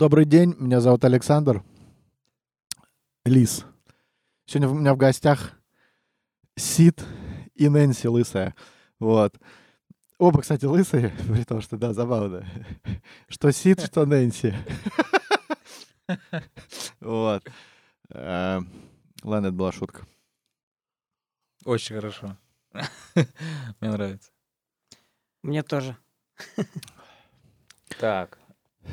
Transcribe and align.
Добрый 0.00 0.24
день, 0.24 0.56
меня 0.58 0.80
зовут 0.80 1.04
Александр. 1.04 1.62
Лис. 3.26 3.66
Сегодня 4.46 4.70
у 4.70 4.74
меня 4.74 4.94
в 4.94 4.96
гостях 4.96 5.52
Сид 6.56 7.04
и 7.54 7.68
Нэнси 7.68 8.06
Лысая. 8.06 8.56
Вот. 8.98 9.38
Оба, 10.16 10.40
кстати, 10.40 10.64
лысые, 10.64 11.10
при 11.28 11.44
том, 11.44 11.60
что, 11.60 11.76
да, 11.76 11.92
забавно. 11.92 12.46
Что 13.28 13.52
Сид, 13.52 13.78
что 13.84 14.06
Нэнси. 14.06 14.54
Вот. 17.00 17.46
Э, 18.08 18.60
ладно, 19.22 19.48
это 19.48 19.54
была 19.54 19.70
шутка. 19.70 20.06
Очень 21.66 21.96
хорошо. 21.96 22.38
Мне 23.80 23.90
нравится. 23.90 24.30
Мне 25.42 25.62
тоже. 25.62 25.94
Так. 27.98 28.39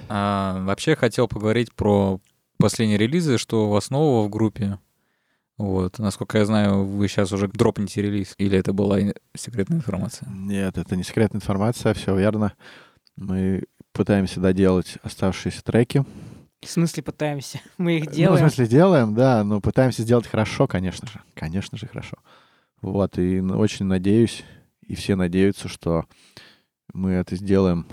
А, 0.09 0.63
вообще 0.63 0.95
хотел 0.95 1.27
поговорить 1.27 1.73
про 1.73 2.19
последние 2.57 2.97
релизы, 2.97 3.37
что 3.37 3.67
у 3.67 3.69
вас 3.71 3.89
нового 3.89 4.25
в 4.27 4.29
группе. 4.29 4.79
Вот. 5.57 5.97
Насколько 5.99 6.37
я 6.37 6.45
знаю, 6.45 6.85
вы 6.85 7.07
сейчас 7.07 7.31
уже 7.31 7.47
дропнете 7.47 8.01
релиз. 8.01 8.35
Или 8.37 8.57
это 8.57 8.73
была 8.73 8.99
секретная 9.35 9.77
информация? 9.77 10.29
Нет, 10.29 10.77
это 10.77 10.95
не 10.95 11.03
секретная 11.03 11.39
информация, 11.39 11.93
все 11.93 12.15
верно. 12.15 12.53
Мы 13.15 13.63
пытаемся 13.91 14.39
доделать 14.39 14.97
оставшиеся 15.01 15.63
треки. 15.63 16.05
В 16.61 16.67
смысле 16.69 17.01
пытаемся? 17.03 17.59
Мы 17.77 17.97
их 17.97 18.05
Ну, 18.05 18.11
в 18.11 18.15
делаем. 18.15 18.39
смысле, 18.49 18.67
делаем, 18.67 19.15
да, 19.15 19.43
но 19.43 19.59
пытаемся 19.61 20.03
сделать 20.03 20.27
хорошо, 20.27 20.67
конечно 20.67 21.07
же. 21.07 21.21
Конечно 21.33 21.77
же, 21.77 21.87
хорошо. 21.87 22.17
Вот, 22.81 23.17
и 23.17 23.37
н- 23.37 23.51
очень 23.51 23.85
надеюсь, 23.87 24.43
и 24.81 24.93
все 24.95 25.15
надеются, 25.15 25.67
что 25.67 26.05
мы 26.93 27.11
это 27.11 27.35
сделаем 27.35 27.87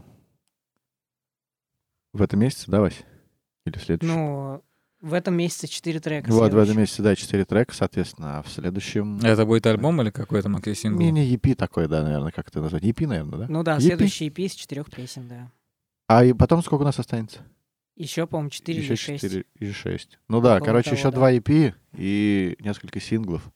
в 2.14 2.22
этом 2.22 2.40
месяце, 2.40 2.70
да, 2.70 2.80
Вась? 2.80 3.02
Или 3.66 3.76
в 3.76 3.82
следующем? 3.82 4.14
Ну, 4.14 4.62
в 5.00 5.12
этом 5.12 5.34
месяце 5.34 5.66
4 5.66 6.00
трека. 6.00 6.30
вот, 6.30 6.52
в 6.52 6.56
этом 6.56 6.78
месяце, 6.78 7.02
да, 7.02 7.14
4 7.14 7.44
трека, 7.44 7.74
соответственно, 7.74 8.38
а 8.38 8.42
в 8.42 8.48
следующем... 8.48 9.18
Это 9.18 9.44
будет 9.44 9.66
альбом 9.66 10.00
или 10.00 10.10
какой-то 10.10 10.48
максимум? 10.48 10.98
Мини-EP 10.98 11.54
такой, 11.56 11.88
да, 11.88 12.02
наверное, 12.02 12.32
как 12.32 12.48
это 12.48 12.60
назвать? 12.62 12.84
EP, 12.84 13.06
наверное, 13.06 13.40
да? 13.40 13.46
Ну 13.48 13.62
да, 13.62 13.76
EP? 13.76 13.80
следующий 13.80 14.28
EP 14.28 14.46
из 14.46 14.52
четырех 14.52 14.90
песен, 14.90 15.28
да. 15.28 15.50
А 16.06 16.24
и 16.24 16.32
потом 16.32 16.62
сколько 16.62 16.82
у 16.82 16.86
нас 16.86 16.98
останется? 16.98 17.40
Еще, 17.96 18.26
по-моему, 18.26 18.50
4 18.50 18.78
или 18.78 18.84
еще 18.84 18.96
6. 18.96 19.22
4 19.22 19.44
или 19.60 19.72
6. 19.72 20.18
Ну 20.28 20.40
да, 20.40 20.56
Около 20.56 20.66
короче, 20.66 20.90
того, 20.90 20.96
еще 20.96 21.10
да. 21.10 21.16
два 21.16 21.32
EP 21.32 21.74
и 21.96 22.56
несколько 22.60 23.00
синглов. 23.00 23.50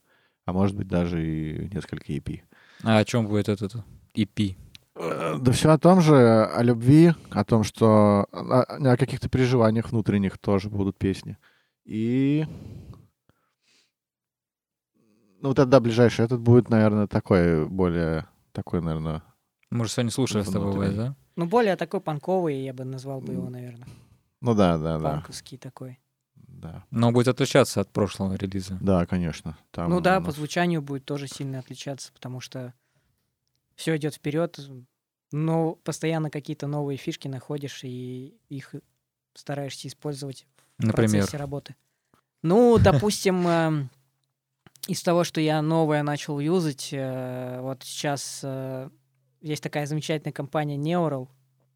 А 0.45 0.53
может 0.53 0.77
быть, 0.77 0.89
даже 0.89 1.25
и 1.25 1.75
несколько 1.75 2.13
EP. 2.13 2.43
А 2.83 2.99
о 2.99 3.05
чем 3.05 3.27
будет 3.27 3.49
этот 3.49 3.75
EP? 4.15 4.57
Да 4.99 5.53
все 5.53 5.71
о 5.71 5.79
том 5.79 6.01
же, 6.01 6.45
о 6.47 6.63
любви, 6.63 7.15
о 7.31 7.45
том, 7.45 7.63
что 7.63 8.27
о, 8.33 8.63
о 8.63 8.97
каких-то 8.97 9.29
переживаниях 9.29 9.91
внутренних 9.93 10.39
тоже 10.39 10.69
будут 10.71 10.99
песни. 10.99 11.37
И 11.85 12.45
ну 15.41 15.49
вот 15.51 15.59
это 15.59 15.67
да, 15.67 15.81
ближайший, 15.81 16.25
этот 16.25 16.41
будет, 16.41 16.69
наверное, 16.69 17.07
такой 17.07 17.67
более 17.69 18.27
такой, 18.53 18.81
наверное. 18.83 19.23
Мы 19.71 19.85
же 19.85 19.91
сегодня 19.93 20.11
слушали 20.11 20.43
с 20.43 20.51
тобой. 20.51 20.73
Вась, 20.73 20.95
да? 20.95 21.15
Ну, 21.37 21.47
более 21.47 21.77
такой 21.77 22.01
панковый, 22.01 22.61
я 22.65 22.73
бы 22.73 22.85
назвал 22.85 23.21
бы 23.21 23.35
его, 23.35 23.49
наверное. 23.49 23.87
Ну 24.41 24.55
да, 24.55 24.79
да, 24.79 24.99
да, 24.99 25.11
Панковский 25.13 25.59
такой. 25.59 26.01
да, 26.35 26.85
Но 26.91 27.09
он 27.09 27.15
будет 27.15 27.29
отличаться 27.29 27.81
от 27.81 27.91
прошлого 27.93 28.35
релиза. 28.35 28.79
да, 28.81 29.07
конечно. 29.07 29.57
Там 29.71 29.91
Ну 29.91 30.01
да, 30.01 30.19
у 30.19 30.21
по 30.21 30.27
нас- 30.29 30.37
звучанию 30.37 30.83
будет 30.83 31.05
тоже 31.05 31.29
сильно 31.29 31.59
отличаться, 31.61 32.13
потому 32.13 32.41
что 32.41 32.73
все 33.79 33.97
идет 33.97 34.17
вперед, 34.17 34.59
но 35.31 35.77
постоянно 35.77 36.31
какие-то 36.31 36.67
новые 36.67 36.97
фишки 36.97 37.29
находишь 37.29 37.85
и 37.85 38.35
их 38.49 38.75
стараешься 39.35 39.87
использовать 39.87 40.47
в 40.79 40.85
Например. 40.85 41.21
процессе 41.21 41.37
работы. 41.37 41.77
Ну, 42.43 42.79
допустим, 42.79 43.47
эм, 43.47 43.91
из 44.89 45.01
того, 45.03 45.23
что 45.23 45.41
я 45.41 45.63
новое 45.63 46.03
начал 46.03 46.41
юзать, 46.41 46.89
э, 46.91 47.61
вот 47.61 47.85
сейчас 47.85 48.41
э, 48.43 48.91
есть 49.41 49.63
такая 49.63 49.87
замечательная 49.87 50.33
компания 50.33 50.77
Neural, 50.77 51.29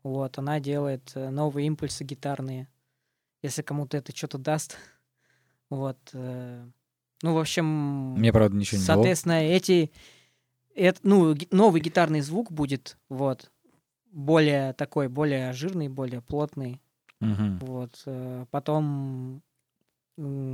вот, 0.03 0.39
она 0.39 0.59
делает 0.59 1.13
э, 1.15 1.31
новые 1.31 1.69
импульсы 1.69 2.03
гитарные, 2.03 2.69
если 3.43 3.63
кому-то 3.63 3.97
это 3.97 4.15
что-то 4.15 4.39
даст, 4.39 4.77
вот. 5.71 5.99
Ну, 6.13 7.35
в 7.35 7.39
общем, 7.39 8.15
Мне, 8.15 8.33
правда, 8.33 8.57
ничего 8.57 8.81
не. 8.81 8.85
Соответственно, 8.85 9.45
эти, 9.45 9.93
эт- 10.77 11.01
ну, 11.03 11.35
новый 11.51 11.81
гитарный 11.81 12.21
звук 12.21 12.51
будет, 12.53 12.97
вот, 13.09 13.51
более 14.11 14.73
такой, 14.75 15.09
более 15.09 15.53
жирный, 15.53 15.89
более 15.89 16.21
плотный, 16.21 16.81
Мгм. 17.21 17.59
вот. 17.61 18.03
э, 18.07 18.47
Потом, 18.51 19.43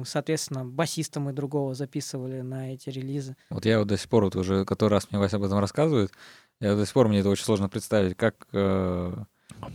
соответственно, 0.04 0.64
басиста 0.64 1.20
мы 1.20 1.32
другого 1.32 1.74
записывали 1.74 2.40
на 2.42 2.72
эти 2.74 2.90
релизы. 2.90 3.36
Вот 3.50 3.64
я 3.66 3.78
вот 3.80 3.88
до 3.88 3.96
сих 3.96 4.08
пор, 4.08 4.24
вот 4.24 4.36
уже 4.36 4.64
который 4.64 4.94
раз 4.94 5.10
мне 5.10 5.18
Вася 5.18 5.36
об 5.36 5.42
этом 5.44 5.58
рассказывает, 5.58 6.12
я 6.60 6.74
до 6.76 6.84
сих 6.84 6.94
пор 6.94 7.08
мне 7.08 7.20
это 7.20 7.28
очень 7.30 7.44
сложно 7.44 7.68
представить, 7.68 8.16
как... 8.16 8.46
э, 8.52 9.14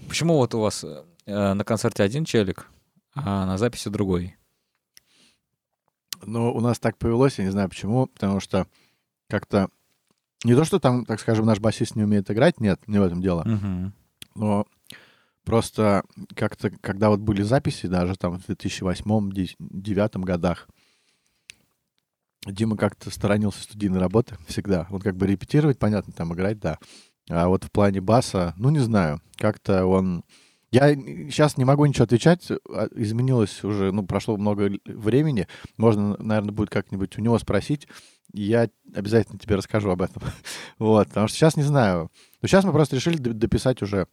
Почему 0.08 0.38
вот 0.38 0.54
у 0.56 0.60
вас 0.62 0.84
э, 0.86 1.04
на 1.54 1.64
концерте 1.66 2.04
один 2.04 2.24
челик, 2.26 2.70
а 3.16 3.46
на 3.46 3.58
записи 3.58 3.90
другой? 3.90 4.38
Ну, 6.26 6.54
у 6.54 6.62
нас 6.62 6.80
так 6.80 6.98
повелось, 6.98 7.38
я 7.40 7.44
не 7.46 7.52
знаю 7.52 7.68
почему, 7.70 8.08
потому 8.08 8.40
что 8.40 8.68
как-то 9.28 9.70
не 10.44 10.56
то, 10.56 10.64
что 10.66 10.80
там, 10.80 11.06
так 11.06 11.20
скажем, 11.20 11.46
наш 11.46 11.60
басист 11.60 11.96
не 11.96 12.04
умеет 12.04 12.30
играть, 12.30 12.60
нет, 12.60 12.80
не 12.88 13.00
в 13.00 13.04
этом 13.04 13.22
дело, 13.22 13.44
Мгм. 13.46 13.94
но 14.36 14.66
просто 15.46 16.04
как-то, 16.36 16.70
когда 16.82 17.10
вот 17.10 17.20
были 17.20 17.42
записи, 17.42 17.88
даже 17.88 18.16
там 18.16 18.40
в 18.40 18.46
2008-2009 18.50 20.24
годах, 20.24 20.68
Дима 22.46 22.76
как-то 22.76 23.10
сторонился 23.10 23.64
студийной 23.64 24.00
работы 24.00 24.36
всегда. 24.48 24.88
Он 24.90 25.00
как 25.00 25.16
бы 25.16 25.28
репетировать, 25.28 25.80
понятно, 25.80 26.14
там 26.14 26.34
играть, 26.34 26.60
да. 26.60 26.78
А 27.30 27.48
вот 27.48 27.64
в 27.64 27.72
плане 27.72 28.02
баса, 28.02 28.54
ну, 28.58 28.70
не 28.70 28.80
знаю, 28.80 29.22
как-то 29.38 29.86
он... 29.86 30.24
Я 30.72 30.96
сейчас 30.96 31.56
не 31.56 31.66
могу 31.66 31.86
ничего 31.86 32.06
отвечать, 32.06 32.50
а, 32.50 32.88
изменилось 32.96 33.64
уже, 33.64 33.92
ну, 33.92 34.04
прошло 34.06 34.38
много 34.38 34.72
времени. 34.86 35.48
Можно, 35.78 36.18
наверное, 36.18 36.52
будет 36.52 36.72
как-нибудь 36.72 37.18
у 37.18 37.22
него 37.22 37.38
спросить, 37.38 37.88
я 38.34 38.70
обязательно 38.94 39.40
тебе 39.40 39.56
расскажу 39.56 39.90
об 39.92 40.02
этом. 40.02 40.24
вот, 40.80 41.08
потому 41.08 41.28
что 41.28 41.38
сейчас 41.38 41.56
не 41.56 41.64
знаю. 41.64 42.12
Но 42.42 42.48
сейчас 42.48 42.66
мы 42.66 42.72
просто 42.72 42.96
решили 42.96 43.18
дописать 43.18 43.82
уже, 43.82 44.08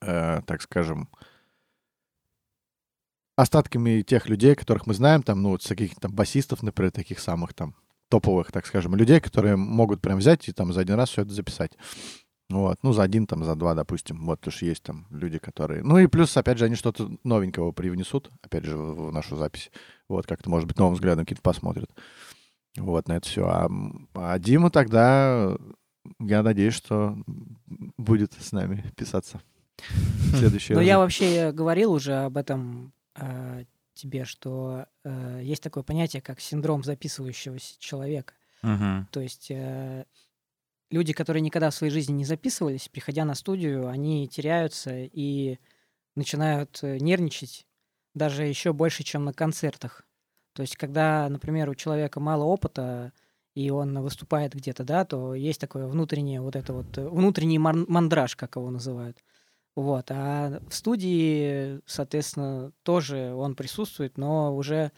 э, 0.00 0.42
так 0.46 0.62
скажем, 0.62 1.08
остатками 3.36 4.02
тех 4.02 4.28
людей, 4.28 4.54
которых 4.54 4.86
мы 4.86 4.94
знаем, 4.94 5.22
там, 5.22 5.42
ну, 5.42 5.50
вот 5.50 5.62
с 5.62 5.68
каких-то 5.68 6.02
там 6.02 6.12
басистов, 6.12 6.62
например, 6.62 6.90
таких 6.92 7.18
самых 7.18 7.54
там 7.54 7.74
топовых, 8.08 8.52
так 8.52 8.66
скажем, 8.66 8.94
людей, 8.94 9.20
которые 9.20 9.56
могут 9.56 10.00
прям 10.00 10.18
взять 10.18 10.48
и 10.48 10.52
там 10.52 10.72
за 10.72 10.80
один 10.80 10.94
раз 10.94 11.10
все 11.10 11.22
это 11.22 11.32
записать. 11.32 11.72
Вот, 12.48 12.78
ну, 12.82 12.92
за 12.92 13.02
один, 13.02 13.26
там, 13.26 13.42
за 13.42 13.56
два, 13.56 13.74
допустим. 13.74 14.24
Вот 14.24 14.46
уж 14.46 14.62
есть 14.62 14.84
там 14.84 15.06
люди, 15.10 15.38
которые... 15.38 15.82
Ну, 15.82 15.98
и 15.98 16.06
плюс, 16.06 16.36
опять 16.36 16.58
же, 16.58 16.66
они 16.66 16.76
что-то 16.76 17.10
новенького 17.24 17.72
привнесут, 17.72 18.30
опять 18.40 18.64
же, 18.64 18.76
в 18.76 19.10
нашу 19.10 19.36
запись. 19.36 19.72
Вот, 20.08 20.26
как-то, 20.26 20.48
может 20.48 20.68
быть, 20.68 20.78
новым 20.78 20.94
взглядом 20.94 21.24
какие-то 21.24 21.42
посмотрят. 21.42 21.90
Вот, 22.76 23.08
на 23.08 23.14
это 23.14 23.28
все. 23.28 23.46
А, 23.46 23.68
а 24.14 24.38
Дима 24.38 24.70
тогда, 24.70 25.56
я 26.20 26.42
надеюсь, 26.42 26.74
что 26.74 27.16
будет 27.96 28.32
с 28.34 28.52
нами 28.52 28.84
писаться 28.96 29.40
в 29.78 30.36
следующий 30.38 30.74
Но 30.74 30.80
раз. 30.80 30.88
я 30.88 30.98
вообще 30.98 31.52
говорил 31.52 31.92
уже 31.92 32.14
об 32.24 32.36
этом 32.36 32.92
э, 33.14 33.64
тебе, 33.94 34.24
что 34.24 34.86
э, 35.04 35.40
есть 35.42 35.62
такое 35.62 35.82
понятие, 35.82 36.22
как 36.22 36.40
синдром 36.40 36.82
записывающегося 36.82 37.78
человека. 37.78 38.34
То 39.12 39.20
есть 39.20 39.48
э, 39.50 40.06
люди, 40.90 41.12
которые 41.12 41.40
никогда 41.40 41.70
в 41.70 41.74
своей 41.74 41.92
жизни 41.92 42.14
не 42.14 42.24
записывались, 42.24 42.88
приходя 42.88 43.24
на 43.24 43.36
студию, 43.36 43.86
они 43.86 44.26
теряются 44.26 44.90
и 44.92 45.58
начинают 46.16 46.80
нервничать 46.82 47.64
даже 48.14 48.44
еще 48.44 48.72
больше, 48.72 49.04
чем 49.04 49.24
на 49.24 49.32
концертах. 49.32 50.04
То 50.56 50.62
есть, 50.62 50.76
когда, 50.76 51.28
например, 51.28 51.68
у 51.68 51.74
человека 51.74 52.18
мало 52.18 52.44
опыта, 52.44 53.12
и 53.54 53.68
он 53.68 54.00
выступает 54.00 54.54
где-то, 54.54 54.84
да, 54.84 55.04
то 55.04 55.34
есть 55.34 55.60
такое 55.60 55.86
внутреннее 55.86 56.40
вот 56.40 56.56
это 56.56 56.72
вот, 56.72 56.96
внутренний 56.96 57.58
мандраж, 57.58 58.36
как 58.36 58.56
его 58.56 58.70
называют. 58.70 59.22
Вот. 59.74 60.10
А 60.10 60.62
в 60.66 60.74
студии, 60.74 61.82
соответственно, 61.84 62.72
тоже 62.82 63.34
он 63.34 63.54
присутствует, 63.54 64.16
но 64.16 64.56
уже 64.56 64.92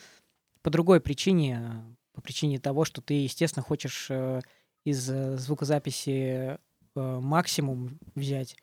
по 0.62 0.70
другой 0.70 1.00
причине, 1.00 1.84
по 2.12 2.20
причине 2.20 2.60
того, 2.60 2.84
что 2.84 3.02
ты, 3.02 3.14
естественно, 3.14 3.64
хочешь 3.64 4.06
э, 4.10 4.40
из 4.84 5.10
э, 5.10 5.36
звукозаписи 5.36 6.10
э, 6.14 6.58
максимум 6.94 7.98
взять, 8.14 8.56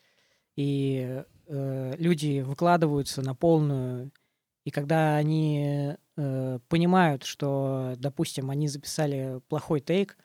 и 0.55 1.23
люди 1.47 2.41
выкладываются 2.41 3.21
на 3.21 3.35
полную, 3.35 4.11
и 4.65 4.71
когда 4.71 5.15
они 5.15 5.95
э, 6.17 6.59
понимают, 6.67 7.23
что, 7.23 7.93
допустим, 7.97 8.49
они 8.49 8.67
записали 8.67 9.39
плохой 9.47 9.79
тейк 9.79 10.17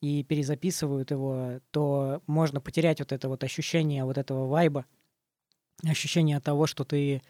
и 0.00 0.24
перезаписывают 0.24 1.10
его, 1.10 1.60
то 1.70 2.22
можно 2.26 2.62
потерять 2.62 3.00
вот 3.00 3.12
это 3.12 3.28
вот 3.28 3.44
ощущение 3.44 4.04
вот 4.04 4.16
этого 4.16 4.46
вайба, 4.46 4.86
ощущение 5.86 6.40
того, 6.40 6.66
что 6.66 6.84
ты 6.84 7.20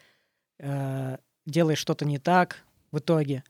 э, 0.60 1.18
делаешь 1.44 1.78
что-то 1.78 2.04
не 2.04 2.18
так 2.18 2.64
в 2.92 2.98
итоге, 2.98 3.42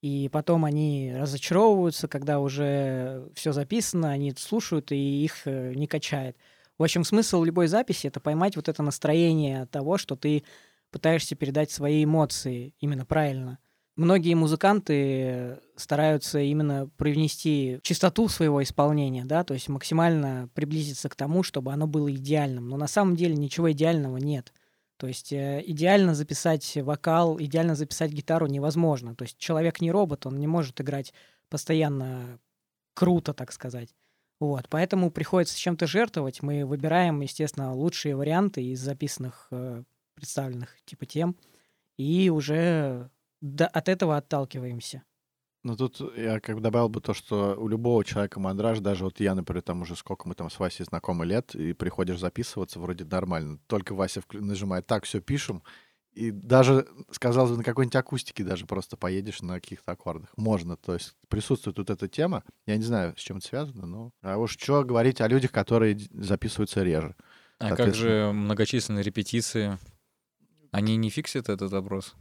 и 0.00 0.30
потом 0.32 0.64
они 0.64 1.12
разочаровываются, 1.14 2.08
когда 2.08 2.40
уже 2.40 3.28
все 3.34 3.52
записано, 3.52 4.10
они 4.10 4.32
слушают, 4.38 4.92
и 4.92 5.24
их 5.24 5.42
э, 5.46 5.74
не 5.74 5.86
качает. 5.86 6.38
В 6.78 6.82
общем, 6.82 7.04
смысл 7.04 7.42
любой 7.44 7.66
записи— 7.66 8.06
это 8.08 8.20
поймать 8.20 8.56
вот 8.56 8.70
это 8.70 8.82
настроение 8.82 9.66
того, 9.66 9.98
что 9.98 10.16
ты 10.16 10.42
пытаешься 10.90 11.34
передать 11.34 11.70
свои 11.70 12.04
эмоции 12.04 12.74
именно 12.78 13.04
правильно. 13.04 13.58
Многие 13.96 14.34
музыканты 14.34 15.58
стараются 15.76 16.38
именно 16.38 16.90
привнести 16.98 17.78
чистоту 17.82 18.28
своего 18.28 18.62
исполнения, 18.62 19.24
да, 19.24 19.42
то 19.42 19.54
есть 19.54 19.68
максимально 19.68 20.50
приблизиться 20.54 21.08
к 21.08 21.16
тому, 21.16 21.42
чтобы 21.42 21.72
оно 21.72 21.86
было 21.86 22.12
идеальным. 22.12 22.68
Но 22.68 22.76
на 22.76 22.88
самом 22.88 23.16
деле 23.16 23.36
ничего 23.36 23.72
идеального 23.72 24.18
нет. 24.18 24.52
То 24.98 25.06
есть 25.06 25.32
э, 25.32 25.62
идеально 25.66 26.14
записать 26.14 26.76
вокал, 26.76 27.40
идеально 27.40 27.74
записать 27.74 28.12
гитару 28.12 28.46
невозможно. 28.46 29.14
То 29.14 29.22
есть 29.24 29.38
человек 29.38 29.80
не 29.80 29.90
робот, 29.90 30.26
он 30.26 30.38
не 30.38 30.46
может 30.46 30.80
играть 30.80 31.12
постоянно 31.48 32.38
круто, 32.94 33.34
так 33.34 33.52
сказать. 33.52 33.94
Вот, 34.40 34.66
поэтому 34.68 35.10
приходится 35.10 35.58
чем-то 35.58 35.86
жертвовать. 35.86 36.42
Мы 36.42 36.66
выбираем, 36.66 37.20
естественно, 37.20 37.74
лучшие 37.74 38.16
варианты 38.16 38.62
из 38.62 38.80
записанных, 38.80 39.48
э, 39.50 39.84
представленных 40.16 40.76
типа 40.84 41.06
тем, 41.06 41.36
и 41.96 42.28
уже 42.30 43.10
да, 43.40 43.66
от 43.68 43.88
этого 43.88 44.16
отталкиваемся. 44.16 45.04
Ну, 45.62 45.76
тут 45.76 46.00
я 46.16 46.38
как 46.38 46.56
бы 46.56 46.60
добавил 46.60 46.88
бы 46.88 47.00
то, 47.00 47.12
что 47.12 47.56
у 47.58 47.66
любого 47.66 48.04
человека 48.04 48.38
мандраж, 48.38 48.78
даже 48.78 49.04
вот 49.04 49.18
я, 49.18 49.34
например, 49.34 49.62
там 49.62 49.82
уже 49.82 49.96
сколько 49.96 50.28
мы 50.28 50.34
там 50.34 50.48
с 50.48 50.58
Васей 50.60 50.84
знакомы 50.84 51.26
лет, 51.26 51.56
и 51.56 51.72
приходишь 51.72 52.20
записываться, 52.20 52.78
вроде 52.78 53.04
нормально. 53.04 53.58
Только 53.66 53.92
Вася 53.92 54.22
нажимает 54.32 54.86
«так, 54.86 55.04
все, 55.04 55.20
пишем», 55.20 55.62
и 56.12 56.30
даже, 56.30 56.86
сказал 57.10 57.48
бы, 57.48 57.58
на 57.58 57.64
какой-нибудь 57.64 57.96
акустике 57.96 58.42
даже 58.42 58.64
просто 58.64 58.96
поедешь 58.96 59.42
на 59.42 59.56
каких-то 59.56 59.92
аккордах. 59.92 60.32
Можно, 60.36 60.76
то 60.76 60.94
есть 60.94 61.14
присутствует 61.28 61.76
тут 61.76 61.90
эта 61.90 62.08
тема. 62.08 62.42
Я 62.64 62.76
не 62.76 62.84
знаю, 62.84 63.14
с 63.16 63.20
чем 63.20 63.36
это 63.38 63.46
связано, 63.46 63.86
но... 63.86 64.12
А 64.22 64.38
уж 64.38 64.52
что 64.52 64.82
говорить 64.82 65.20
о 65.20 65.28
людях, 65.28 65.52
которые 65.52 65.98
записываются 66.12 66.82
реже. 66.82 67.16
А 67.58 67.76
как 67.76 67.94
же 67.94 68.30
многочисленные 68.32 69.02
репетиции? 69.02 69.78
Они 70.72 70.96
не 70.96 71.10
фиксят 71.10 71.48
этот 71.48 71.72
вопрос? 71.72 72.14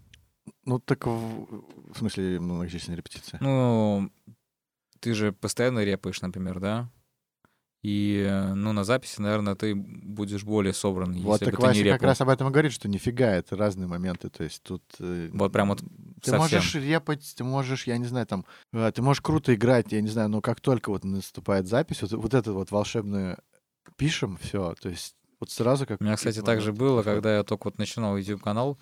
Ну, 0.66 0.80
так 0.80 1.06
в, 1.08 1.12
в 1.94 1.98
смысле 1.98 2.40
многочисленные 2.40 2.98
репетиции? 2.98 3.38
Ну, 3.42 4.12
ты 5.00 5.14
же 5.14 5.32
постоянно 5.32 5.84
репаешь, 5.84 6.22
например, 6.22 6.60
да? 6.60 6.90
И, 7.84 8.28
ну, 8.56 8.74
на 8.74 8.84
записи, 8.84 9.22
наверное, 9.22 9.54
ты 9.54 9.76
будешь 9.76 10.44
более 10.44 10.74
собранный, 10.74 11.22
вот, 11.22 11.34
если 11.34 11.46
так 11.46 11.54
бы 11.54 11.62
ты 11.62 11.68
Вася 11.68 11.78
не 11.78 11.84
репал. 11.84 12.00
как 12.00 12.08
раз 12.08 12.22
об 12.22 12.30
этом 12.30 12.48
и 12.48 12.52
говорит, 12.52 12.72
что 12.72 12.90
нифига, 12.90 13.28
это 13.36 13.56
разные 13.56 13.88
моменты, 13.88 14.30
то 14.30 14.44
есть 14.44 14.64
тут... 14.64 14.82
э, 14.98 15.30
Вот 15.32 15.52
прям 15.52 15.68
вот 15.70 15.82
Ты 16.24 16.32
совсем. 16.32 16.40
можешь 16.40 16.74
репать, 16.74 17.34
ты 17.38 17.44
можешь, 17.44 17.86
я 17.86 18.00
не 18.00 18.06
знаю, 18.06 18.26
там, 18.26 18.44
э, 18.74 18.92
ты 18.92 19.04
можешь 19.04 19.22
круто 19.22 19.54
играть, 19.54 19.92
я 19.92 20.02
не 20.02 20.08
знаю, 20.08 20.30
но 20.30 20.42
как 20.42 20.62
только 20.62 20.90
вот 20.90 21.04
наступает 21.04 21.68
запись, 21.68 22.02
вот, 22.02 22.12
вот 22.14 22.34
это 22.34 22.54
вот 22.54 22.72
волшебное 22.72 23.38
пишем, 23.98 24.38
все, 24.38 24.74
то 24.82 24.90
есть 24.90 25.16
вот 25.46 25.52
сразу 25.52 25.86
как... 25.86 26.02
У 26.02 26.04
меня, 26.04 26.16
кстати, 26.16 26.36
так 26.46 26.62
же 26.62 26.72
было, 26.74 27.02
когда 27.16 27.38
я 27.38 27.44
только 27.44 27.66
вот 27.68 27.78
начинал 27.78 28.18
YouTube-канал, 28.18 28.78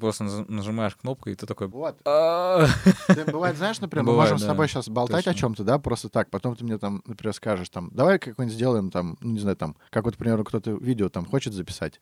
просто 0.00 0.24
наж- 0.24 0.46
нажимаешь 0.48 0.94
кнопку, 0.96 1.30
и 1.30 1.34
ты 1.34 1.46
такой... 1.46 1.66
Вот. 1.68 1.98
Бывает, 3.32 3.56
знаешь, 3.56 3.80
например, 3.80 4.04
мы 4.04 4.12
можем 4.22 4.38
с 4.38 4.42
тобой 4.48 4.68
сейчас 4.68 4.88
болтать 4.88 5.26
о 5.26 5.34
чем-то, 5.40 5.64
да, 5.64 5.78
просто 5.78 6.08
так. 6.08 6.30
Потом 6.30 6.54
ты 6.56 6.64
мне 6.64 6.78
там, 6.78 7.02
например, 7.06 7.34
скажешь, 7.34 7.68
там, 7.68 7.90
давай 7.92 8.18
какой-нибудь 8.18 8.54
сделаем, 8.54 8.90
там, 8.90 9.16
ну, 9.20 9.32
не 9.32 9.40
знаю, 9.40 9.56
там, 9.56 9.76
как 9.90 10.04
вот, 10.04 10.14
к 10.14 10.18
примеру, 10.18 10.44
кто-то 10.44 10.72
видео 10.72 11.08
там 11.08 11.26
хочет 11.26 11.52
записать 11.54 12.00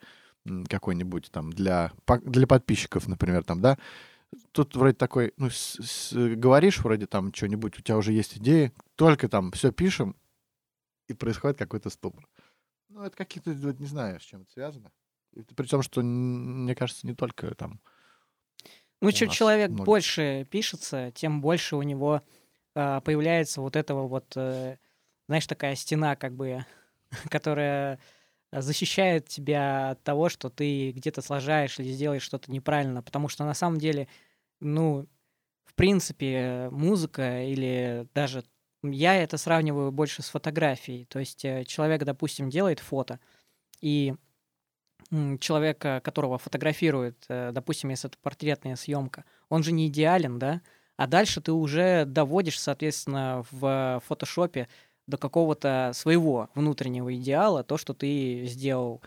какой-нибудь 0.69 1.31
там 1.31 1.53
для, 1.53 1.93
для 2.25 2.47
подписчиков, 2.47 3.07
например, 3.09 3.45
там, 3.45 3.61
да. 3.61 3.79
Тут 4.53 4.75
вроде 4.77 4.95
такой, 4.95 5.33
ну, 5.37 5.51
с- 5.51 5.79
с- 5.81 6.13
говоришь 6.37 6.79
вроде 6.81 7.07
там 7.07 7.33
что-нибудь, 7.35 7.79
у 7.79 7.83
тебя 7.83 7.97
уже 7.97 8.13
есть 8.13 8.39
идеи, 8.39 8.73
только 8.97 9.29
там 9.29 9.53
все 9.53 9.71
пишем, 9.73 10.17
и 11.09 11.15
происходит 11.15 11.59
какой-то 11.59 11.91
ступор. 11.91 12.27
Ну, 12.93 13.03
это 13.05 13.17
какие-то, 13.17 13.51
не 13.53 13.87
знаю, 13.87 14.21
с 14.21 14.23
чем 14.23 14.43
это 14.43 14.53
связано. 14.53 14.93
Причем, 15.57 15.83
что, 15.83 16.03
мне 16.03 16.75
кажется, 16.75 17.07
не 17.07 17.15
только 17.15 17.55
там 17.55 17.81
Ну, 19.01 19.11
чем 19.11 19.29
человек 19.31 19.71
много. 19.71 19.85
больше 19.85 20.47
пишется, 20.51 21.11
тем 21.15 21.41
больше 21.41 21.77
у 21.77 21.83
него 21.83 22.23
а, 22.75 23.01
появляется 23.01 23.61
вот 23.61 23.75
этого 23.77 24.07
вот, 24.07 24.33
э, 24.37 24.77
знаешь, 25.27 25.47
такая 25.47 25.75
стена, 25.75 26.15
как 26.15 26.35
бы, 26.37 26.65
которая 27.31 27.99
защищает 28.53 29.27
тебя 29.29 29.91
от 29.91 30.03
того, 30.05 30.29
что 30.29 30.51
ты 30.51 30.93
где-то 30.93 31.23
сложаешь 31.23 31.81
или 31.81 31.91
сделаешь 31.91 32.23
что-то 32.23 32.53
неправильно. 32.53 33.03
Потому 33.03 33.29
что 33.29 33.45
на 33.45 33.55
самом 33.55 33.79
деле, 33.79 34.09
ну, 34.61 35.09
в 35.65 35.75
принципе, 35.75 36.69
музыка 36.71 37.43
или 37.45 38.07
даже 38.15 38.45
я 38.83 39.17
это 39.17 39.37
сравниваю 39.39 39.93
больше 39.93 40.23
с 40.23 40.29
фотографией. 40.29 41.05
То 41.07 41.19
есть 41.19 41.45
э, 41.45 41.65
человек, 41.65 42.05
допустим, 42.05 42.51
делает 42.51 42.81
фото, 42.81 43.21
и 43.81 44.15
человека, 45.41 46.01
которого 46.03 46.39
фотографирует, 46.39 47.25
э, 47.29 47.51
допустим, 47.53 47.91
если 47.91 48.09
это 48.09 48.19
портретная 48.23 48.77
съемка, 48.77 49.25
он 49.49 49.63
же 49.63 49.73
не 49.73 49.89
идеален, 49.89 50.39
да? 50.39 50.63
А 50.97 51.07
дальше 51.07 51.41
ты 51.41 51.53
уже 51.53 52.05
доводишь, 52.05 52.61
соответственно, 52.61 53.45
в 53.51 54.03
фотошопе 54.07 54.69
до 55.07 55.17
какого-то 55.19 55.91
своего 55.95 56.49
внутреннего 56.55 57.15
идеала 57.15 57.65
то, 57.65 57.77
что 57.77 57.93
ты 57.93 58.45
сделал. 58.47 59.03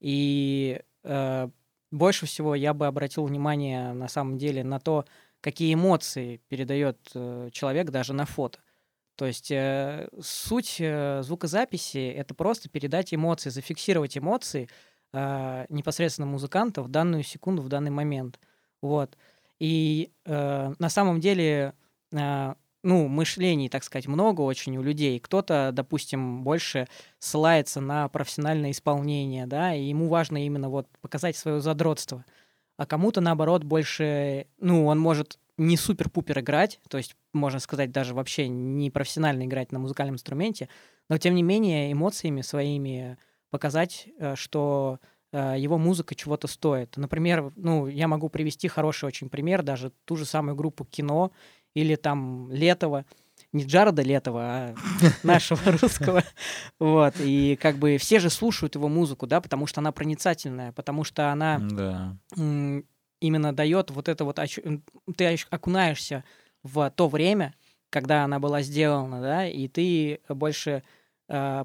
И 0.00 0.80
э, 1.04 1.48
больше 1.90 2.26
всего 2.26 2.54
я 2.54 2.74
бы 2.74 2.86
обратил 2.86 3.24
внимание 3.24 3.92
на 3.92 4.08
самом 4.08 4.38
деле 4.38 4.62
на 4.62 4.78
то, 4.78 5.06
какие 5.40 5.74
эмоции 5.74 6.40
передает 6.48 6.98
э, 7.14 7.48
человек 7.52 7.90
даже 7.90 8.12
на 8.12 8.26
фото. 8.26 8.58
То 9.18 9.26
есть 9.26 9.50
э, 9.50 10.08
суть 10.20 10.76
э, 10.78 11.22
звукозаписи 11.24 12.08
это 12.08 12.34
просто 12.34 12.68
передать 12.68 13.12
эмоции, 13.12 13.50
зафиксировать 13.50 14.16
эмоции 14.16 14.68
э, 15.12 15.66
непосредственно 15.70 16.28
музыканта 16.28 16.82
в 16.82 16.88
данную 16.88 17.24
секунду, 17.24 17.62
в 17.62 17.68
данный 17.68 17.90
момент. 17.90 18.38
Вот. 18.80 19.18
И 19.58 20.12
э, 20.24 20.72
на 20.78 20.88
самом 20.88 21.18
деле, 21.18 21.74
э, 22.12 22.54
ну, 22.84 23.08
мышлений, 23.08 23.68
так 23.68 23.82
сказать, 23.82 24.06
много 24.06 24.42
очень 24.42 24.76
у 24.76 24.82
людей. 24.82 25.18
Кто-то, 25.18 25.70
допустим, 25.72 26.44
больше 26.44 26.86
ссылается 27.18 27.80
на 27.80 28.08
профессиональное 28.08 28.70
исполнение, 28.70 29.48
да, 29.48 29.74
и 29.74 29.82
ему 29.82 30.06
важно 30.06 30.46
именно 30.46 30.68
вот 30.68 30.86
показать 31.00 31.36
свое 31.36 31.60
задротство. 31.60 32.24
А 32.76 32.86
кому-то, 32.86 33.20
наоборот, 33.20 33.64
больше, 33.64 34.46
ну, 34.60 34.86
он 34.86 35.00
может 35.00 35.40
не 35.58 35.76
супер-пупер 35.76 36.40
играть, 36.40 36.80
то 36.88 36.96
есть, 36.98 37.16
можно 37.32 37.58
сказать, 37.58 37.90
даже 37.90 38.14
вообще 38.14 38.48
не 38.48 38.90
профессионально 38.90 39.44
играть 39.44 39.72
на 39.72 39.78
музыкальном 39.78 40.14
инструменте, 40.14 40.68
но, 41.08 41.18
тем 41.18 41.34
не 41.34 41.42
менее, 41.42 41.92
эмоциями 41.92 42.40
своими 42.40 43.18
показать, 43.50 44.08
э, 44.18 44.36
что 44.36 45.00
э, 45.32 45.56
его 45.58 45.76
музыка 45.76 46.14
чего-то 46.14 46.46
стоит. 46.46 46.96
Например, 46.96 47.52
ну, 47.56 47.86
я 47.86 48.08
могу 48.08 48.28
привести 48.28 48.68
хороший 48.68 49.06
очень 49.06 49.28
пример, 49.28 49.62
даже 49.62 49.92
ту 50.04 50.16
же 50.16 50.24
самую 50.24 50.54
группу 50.54 50.84
«Кино» 50.84 51.32
или 51.74 51.96
там 51.96 52.50
«Летова», 52.52 53.04
не 53.52 53.64
Джареда 53.64 54.02
Летова, 54.02 54.42
а 54.42 54.74
нашего 55.22 55.72
русского. 55.72 56.22
Вот. 56.78 57.14
И 57.20 57.56
как 57.60 57.76
бы 57.76 57.96
все 57.98 58.18
же 58.18 58.30
слушают 58.30 58.74
его 58.74 58.88
музыку, 58.88 59.26
да, 59.26 59.40
потому 59.40 59.66
что 59.66 59.80
она 59.80 59.92
проницательная, 59.92 60.72
потому 60.72 61.04
что 61.04 61.32
она 61.32 61.58
именно 63.20 63.52
дает 63.52 63.90
вот 63.90 64.08
это 64.08 64.24
вот... 64.24 64.38
Ты 65.16 65.38
окунаешься 65.50 66.24
в 66.62 66.90
то 66.90 67.08
время, 67.08 67.54
когда 67.90 68.24
она 68.24 68.38
была 68.38 68.62
сделана, 68.62 69.20
да, 69.20 69.46
и 69.46 69.68
ты 69.68 70.20
больше 70.28 70.82
э, 71.28 71.64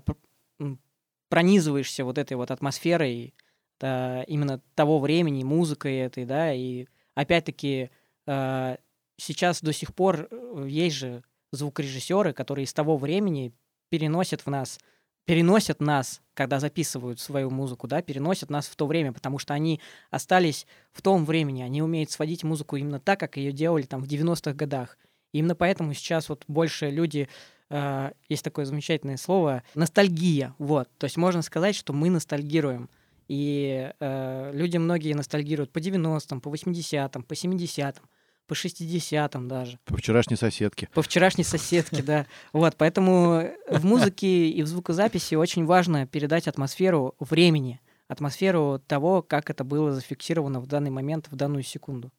пронизываешься 1.29 2.05
вот 2.05 2.17
этой 2.17 2.37
вот 2.37 2.51
атмосферой 2.51 3.33
э, 3.81 4.23
именно 4.27 4.61
того 4.75 4.99
времени, 4.99 5.43
музыкой 5.43 5.97
этой, 5.97 6.25
да, 6.25 6.53
и 6.53 6.85
опять-таки 7.15 7.89
э, 8.27 8.77
сейчас 9.17 9.61
до 9.61 9.73
сих 9.73 9.93
пор 9.93 10.27
э, 10.29 10.65
есть 10.67 10.95
же 10.95 11.23
звукорежиссеры, 11.51 12.33
которые 12.33 12.65
из 12.65 12.73
того 12.73 12.97
времени 12.97 13.53
переносят 13.89 14.41
в 14.41 14.49
нас, 14.49 14.79
переносят 15.25 15.79
нас, 15.79 16.21
когда 16.33 16.59
записывают 16.59 17.19
свою 17.19 17.49
музыку, 17.49 17.87
да, 17.87 18.01
переносят 18.01 18.49
нас 18.49 18.67
в 18.67 18.75
то 18.75 18.87
время, 18.87 19.13
потому 19.13 19.39
что 19.39 19.53
они 19.53 19.79
остались 20.11 20.67
в 20.91 21.01
том 21.01 21.25
времени, 21.25 21.61
они 21.61 21.81
умеют 21.81 22.11
сводить 22.11 22.43
музыку 22.43 22.75
именно 22.75 22.99
так, 22.99 23.19
как 23.19 23.37
ее 23.37 23.51
делали 23.51 23.83
там 23.83 24.01
в 24.01 24.07
90-х 24.07 24.53
годах. 24.53 24.97
И 25.31 25.39
именно 25.39 25.55
поэтому 25.55 25.93
сейчас 25.93 26.29
вот 26.29 26.43
больше 26.47 26.89
люди, 26.89 27.29
э, 27.69 28.11
есть 28.29 28.43
такое 28.43 28.65
замечательное 28.65 29.17
слово, 29.17 29.63
ностальгия, 29.75 30.55
вот. 30.57 30.89
То 30.97 31.05
есть 31.05 31.17
можно 31.17 31.41
сказать, 31.41 31.75
что 31.75 31.93
мы 31.93 32.09
ностальгируем. 32.09 32.89
И 33.29 33.91
э, 33.99 34.51
люди 34.53 34.77
многие 34.77 35.13
ностальгируют 35.13 35.71
по 35.71 35.79
90-м, 35.79 36.41
по 36.41 36.49
80-м, 36.49 37.23
по 37.23 37.33
70-м, 37.33 38.03
по 38.47 38.53
60-м 38.53 39.47
даже 39.47 39.79
по 39.85 39.97
вчерашней 39.97 40.35
соседке. 40.35 40.89
по 40.93 41.01
вчерашней 41.01 41.43
соседке, 41.43 42.03
да. 42.03 42.25
Вот, 42.51 42.75
поэтому 42.77 43.51
в 43.69 43.85
музыке 43.85 44.49
и 44.49 44.61
в 44.63 44.67
звукозаписи 44.67 45.35
очень 45.35 45.65
важно 45.65 46.07
передать 46.07 46.47
атмосферу 46.47 47.15
времени, 47.19 47.79
атмосферу 48.07 48.81
того, 48.87 49.21
как 49.21 49.49
это 49.49 49.63
было 49.63 49.91
зафиксировано 49.91 50.59
в 50.59 50.67
данный 50.67 50.91
момент, 50.91 51.27
в 51.29 51.35
данную 51.35 51.63
секунду. 51.63 52.11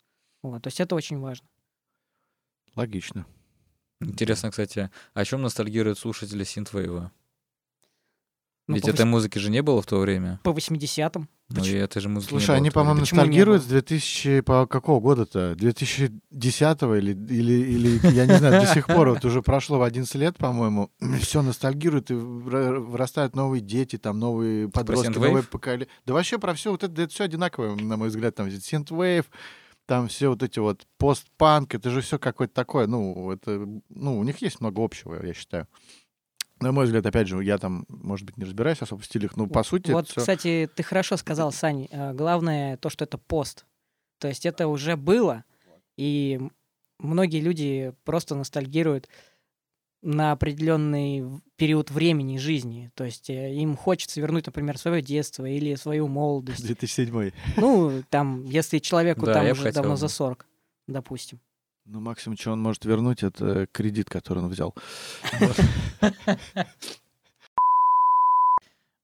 Вот, 0.43 0.63
то 0.63 0.69
есть 0.69 0.81
это 0.81 0.95
очень 0.95 1.19
важно. 1.19 1.49
Логично. 2.75 3.27
Интересно, 4.01 4.51
кстати, 4.51 4.91
о 5.15 5.25
чем 5.25 5.43
ностальгируют 5.43 5.99
слушатели 5.99 6.45
Синтвейва? 6.45 7.13
Ну, 8.67 8.77
Ведь 8.77 8.85
по, 8.85 8.91
этой 8.91 9.05
музыки 9.05 9.39
же 9.39 9.51
не 9.51 9.63
было 9.63 9.83
в 9.83 9.87
то 9.87 9.99
время. 9.99 10.41
по 10.43 10.51
80-м. 10.51 11.29
Ну 11.51 11.65
и 11.65 11.73
этой 11.73 12.01
же 12.01 12.09
музыки 12.09 12.33
не 12.33 12.39
Слушай, 12.39 12.47
было 12.49 12.57
они, 12.57 12.71
по-моему, 12.71 12.97
не 12.97 13.01
ностальгируют 13.01 13.63
с 13.63 13.67
2000... 13.67 14.41
По 14.41 14.67
какого 14.67 15.01
года-то? 15.01 15.55
2010 15.55 16.83
или, 16.83 17.13
или, 17.13 17.53
или, 17.53 18.15
я 18.15 18.25
не 18.25 18.39
знаю, 18.39 18.63
до 18.63 18.67
сих 18.67 18.87
пор, 18.87 19.11
вот 19.11 19.25
уже 19.27 19.43
прошло 19.43 19.83
11 19.83 20.15
лет, 20.15 20.39
по-моему, 20.39 20.91
все 21.21 21.43
ностальгируют, 21.43 22.11
и 22.11 22.15
вырастают 22.15 23.37
новые 23.37 23.61
дети, 23.61 23.99
там, 23.99 24.19
новые 24.19 24.71
подростки, 24.71 25.11
Synthwave? 25.11 25.27
новые 25.27 25.43
поколения. 25.43 25.89
Да 26.07 26.15
вообще 26.15 26.39
про 26.39 26.55
все, 26.55 26.71
вот 26.71 26.83
это, 26.83 27.03
это 27.03 27.13
все 27.13 27.25
одинаковое, 27.25 27.75
на 27.75 27.99
мой 27.99 28.09
взгляд, 28.09 28.35
там, 28.35 28.51
синтвейв, 28.51 29.27
там 29.85 30.09
все 30.09 30.29
вот 30.29 30.43
эти 30.43 30.59
вот 30.59 30.87
постпанк, 30.97 31.75
это 31.75 31.91
же 31.91 32.01
все 32.01 32.19
какое-то 32.19 32.55
такое, 32.55 32.87
ну, 32.87 33.31
это, 33.31 33.69
ну, 33.91 34.19
у 34.19 34.25
них 34.25 34.39
есть 34.39 34.61
много 34.61 34.83
общего, 34.83 35.23
я 35.23 35.35
считаю. 35.35 35.69
На 36.61 36.73
мой 36.73 36.85
взгляд, 36.87 37.05
опять 37.05 37.29
же, 37.29 37.43
я 37.43 37.59
там, 37.59 37.85
может 37.89 38.25
быть, 38.27 38.37
не 38.37 38.45
разбираюсь 38.45 38.81
особо 38.81 39.01
в 39.03 39.07
стилях, 39.07 39.37
но 39.37 39.47
по 39.47 39.63
сути 39.63 39.91
Вот, 39.91 40.09
всё- 40.09 40.21
кстати, 40.21 40.69
ты 40.75 40.83
хорошо 40.83 41.17
сказал, 41.17 41.53
Сань. 41.53 41.89
э, 41.91 42.13
Главное 42.15 42.77
то, 42.77 42.89
что 42.91 43.05
это 43.05 43.19
пост. 43.19 43.67
То 44.19 44.29
есть 44.29 44.47
это 44.47 44.69
уже 44.69 44.97
было, 44.97 45.45
и 45.99 46.41
многие 47.01 47.41
люди 47.41 47.93
просто 48.05 48.35
ностальгируют 48.35 49.09
на 50.03 50.33
определенный 50.33 51.25
период 51.57 51.91
времени 51.91 52.37
жизни. 52.39 52.91
То 52.95 53.05
есть 53.05 53.29
э, 53.31 53.55
им 53.55 53.77
хочется 53.77 54.21
вернуть, 54.21 54.47
например, 54.47 54.79
свое 54.79 55.03
детство 55.03 55.45
или 55.47 55.75
свою 55.75 56.09
молодость. 56.09 56.63
2007 56.67 57.33
Ну, 57.57 58.03
там, 58.11 58.45
если 58.45 58.79
человеку 58.79 59.27
Да, 59.27 59.35
там 59.35 59.47
уже 59.51 59.63
хотел 59.65 59.83
давно 59.83 59.95
бы. 59.95 59.99
за 59.99 60.09
40, 60.09 60.47
допустим. 60.87 61.41
Ну, 61.87 62.01
максимум, 62.01 62.39
что 62.39 62.53
он 62.53 62.63
может 62.63 62.85
вернуть, 62.87 63.23
это 63.23 63.67
кредит, 63.67 64.09
который 64.09 64.43
он 64.43 64.49
взял. 64.49 64.75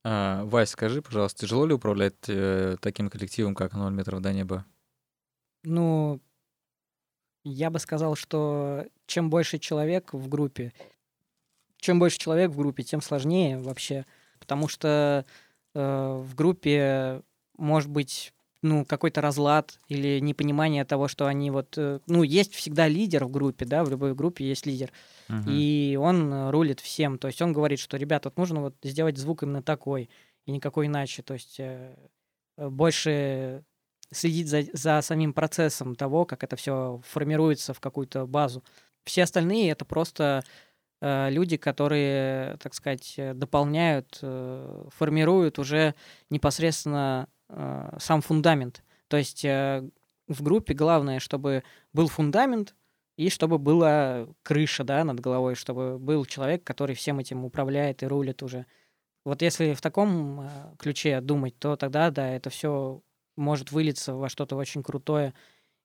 А, 0.02 0.44
Вась, 0.46 0.70
скажи, 0.70 1.02
пожалуйста, 1.02 1.40
тяжело 1.40 1.66
ли 1.66 1.74
управлять 1.74 2.14
э, 2.26 2.78
таким 2.80 3.10
коллективом, 3.10 3.54
как 3.54 3.74
«Ноль 3.74 3.92
метров 3.92 4.22
до 4.22 4.32
неба»? 4.32 4.64
Ну, 5.62 6.22
я 7.44 7.68
бы 7.68 7.78
сказал, 7.78 8.16
что 8.16 8.86
чем 9.06 9.28
больше 9.28 9.58
человек 9.58 10.14
в 10.14 10.26
группе, 10.26 10.72
чем 11.80 11.98
больше 11.98 12.18
человек 12.18 12.50
в 12.50 12.56
группе, 12.56 12.82
тем 12.82 13.02
сложнее 13.02 13.58
вообще, 13.58 14.06
потому 14.38 14.68
что 14.68 15.26
э, 15.74 16.22
в 16.24 16.34
группе 16.34 17.22
может 17.58 17.90
быть 17.90 18.32
ну 18.62 18.84
какой-то 18.84 19.20
разлад 19.20 19.78
или 19.88 20.20
непонимание 20.20 20.84
того, 20.84 21.08
что 21.08 21.26
они 21.26 21.50
вот 21.50 21.74
э, 21.78 22.00
ну 22.06 22.22
есть 22.22 22.54
всегда 22.54 22.88
лидер 22.88 23.24
в 23.24 23.30
группе, 23.30 23.64
да, 23.64 23.84
в 23.84 23.90
любой 23.90 24.14
группе 24.14 24.46
есть 24.46 24.66
лидер, 24.66 24.92
Мгм. 25.28 25.44
и 25.48 25.96
он 26.00 26.32
э, 26.32 26.50
рулит 26.50 26.80
всем, 26.80 27.18
то 27.18 27.28
есть 27.28 27.40
он 27.40 27.52
говорит, 27.52 27.78
что 27.78 27.96
ребят, 27.96 28.24
вот 28.26 28.36
нужно 28.36 28.60
вот 28.60 28.74
сделать 28.82 29.16
звук 29.16 29.42
именно 29.42 29.62
такой 29.62 30.10
и 30.46 30.52
никакой 30.52 30.86
иначе, 30.86 31.22
то 31.22 31.34
есть 31.34 31.56
э, 31.58 31.94
больше 32.58 33.64
следить 34.12 34.48
за, 34.48 34.64
за 34.72 35.00
самим 35.02 35.32
процессом 35.32 35.94
того, 35.94 36.24
как 36.24 36.44
это 36.44 36.56
все 36.56 37.00
формируется 37.06 37.72
в 37.72 37.80
какую-то 37.80 38.26
базу. 38.26 38.62
Все 39.04 39.22
остальные 39.22 39.70
это 39.70 39.84
просто 39.84 40.42
люди, 41.00 41.56
которые, 41.56 42.58
так 42.58 42.74
сказать, 42.74 43.14
дополняют, 43.34 44.18
формируют 44.20 45.58
уже 45.58 45.94
непосредственно 46.28 47.28
э, 47.50 47.96
сам 47.98 48.20
фундамент. 48.20 48.82
То 49.08 49.16
есть 49.16 49.44
э, 49.44 49.88
в 50.28 50.42
группе 50.42 50.74
главное, 50.74 51.18
чтобы 51.18 51.64
был 51.92 52.08
фундамент 52.08 52.74
и 53.16 53.28
чтобы 53.28 53.58
была 53.58 54.28
крыша 54.42 54.84
да, 54.84 55.04
над 55.04 55.20
головой, 55.20 55.54
чтобы 55.54 55.98
был 55.98 56.24
человек, 56.24 56.64
который 56.64 56.94
всем 56.94 57.18
этим 57.18 57.44
управляет 57.44 58.02
и 58.02 58.06
рулит 58.06 58.42
уже. 58.42 58.66
Вот 59.24 59.42
если 59.42 59.74
в 59.74 59.80
таком 59.80 60.40
э, 60.40 60.48
ключе 60.78 61.20
думать, 61.20 61.58
то 61.58 61.76
тогда, 61.76 62.10
да, 62.10 62.30
это 62.30 62.48
все 62.48 63.02
может 63.36 63.72
вылиться 63.72 64.14
во 64.14 64.28
что-то 64.28 64.56
очень 64.56 64.82
крутое. 64.82 65.34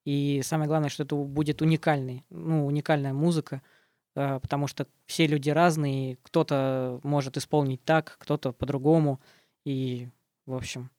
И 0.05 0.41
самое 0.43 0.67
главное, 0.67 0.89
что 0.89 1.03
это 1.03 1.15
будет 1.15 1.62
уникальный, 1.62 2.24
ну, 2.29 2.65
уникальная 2.67 3.13
музыка, 3.13 3.62
э, 4.15 4.39
потому 4.39 4.67
что 4.67 4.88
все 5.05 5.27
люди 5.27 5.50
разные, 5.50 6.17
кто-то 6.24 7.00
может 7.03 7.38
исполнить 7.38 7.84
так, 7.84 8.17
кто-то 8.19 8.53
по-другому. 8.53 9.19
И, 9.65 10.07
в 10.45 10.53
общем, 10.53 10.91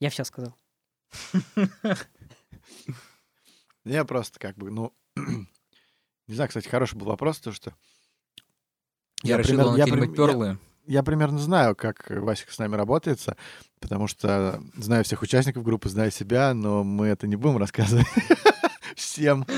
я 0.00 0.10
все 0.10 0.24
сказал. 0.24 0.54
Я 3.84 4.04
просто 4.04 4.38
как 4.38 4.56
бы, 4.56 4.70
ну... 4.70 4.92
Не 6.26 6.34
знаю, 6.34 6.48
кстати, 6.48 6.68
хороший 6.68 6.96
был 6.98 7.06
вопрос, 7.06 7.38
то 7.38 7.52
что... 7.52 7.72
Я, 9.22 9.36
решил 9.38 9.52
примерно- 9.58 9.72
на 9.72 9.76
я 9.78 9.84
прим- 9.84 10.02
я- 10.10 10.16
перлы. 10.16 10.58
Я 10.86 11.02
примерно 11.02 11.38
знаю, 11.38 11.74
как 11.74 12.08
Васик 12.10 12.50
с 12.50 12.58
нами 12.58 12.76
работается, 12.76 13.36
потому 13.80 14.06
что 14.06 14.62
знаю 14.76 15.02
всех 15.04 15.22
участников 15.22 15.64
группы, 15.64 15.88
знаю 15.88 16.10
себя, 16.12 16.54
но 16.54 16.84
мы 16.84 17.06
это 17.08 17.26
не 17.26 17.34
будем 17.36 17.58
рассказывать 17.58 18.06
всем. 18.96 19.46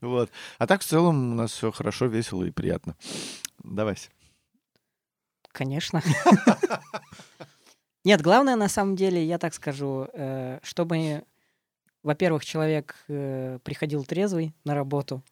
Вот. 0.00 0.30
А 0.58 0.66
так 0.66 0.80
в 0.80 0.84
целом 0.86 1.32
у 1.32 1.34
нас 1.34 1.50
все 1.52 1.70
хорошо, 1.72 2.06
весело 2.06 2.44
и 2.44 2.50
приятно. 2.52 2.96
Давай. 3.64 3.96
Конечно. 5.52 6.02
Нет, 8.08 8.22
главное, 8.22 8.56
на 8.56 8.70
самом 8.70 8.96
деле, 8.96 9.22
я 9.22 9.36
так 9.36 9.52
скажу, 9.52 10.08
э, 10.14 10.60
чтобы, 10.62 11.24
во-первых, 12.02 12.42
человек 12.42 12.96
э, 13.06 13.58
приходил 13.62 14.02
трезвый 14.02 14.54
на 14.64 14.74
работу. 14.74 15.22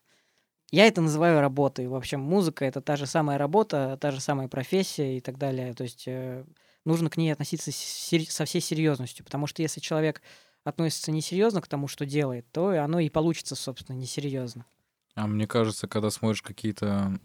Я 0.70 0.86
это 0.86 1.00
называю 1.00 1.40
работой. 1.40 1.88
В 1.88 1.94
общем, 1.94 2.20
музыка— 2.20 2.64
это 2.66 2.82
та 2.82 2.96
же 2.96 3.06
самая 3.06 3.38
работа, 3.38 3.96
та 3.98 4.10
же 4.10 4.20
самая 4.20 4.48
профессия 4.48 5.16
и 5.16 5.22
так 5.22 5.38
далее. 5.38 5.72
То 5.72 5.84
есть 5.84 6.04
э, 6.06 6.44
нужно 6.84 7.08
к 7.08 7.16
ней 7.16 7.30
относиться 7.30 7.72
со 7.72 8.44
всей 8.44 8.60
серьезностью, 8.60 9.24
потому 9.24 9.46
что 9.46 9.62
если 9.62 9.80
человек 9.80 10.20
относится 10.62 11.10
несерьезно 11.10 11.62
к 11.62 11.68
тому, 11.68 11.88
что 11.88 12.04
делает, 12.04 12.44
то 12.52 12.68
оно 12.84 13.00
и 13.00 13.08
получится, 13.08 13.54
собственно, 13.54 13.96
несерьезно. 13.96 14.66
А 15.14 15.26
мне 15.26 15.46
кажется, 15.46 15.88
когда 15.88 16.10
смотришь 16.10 16.42
какие-то 16.42 17.18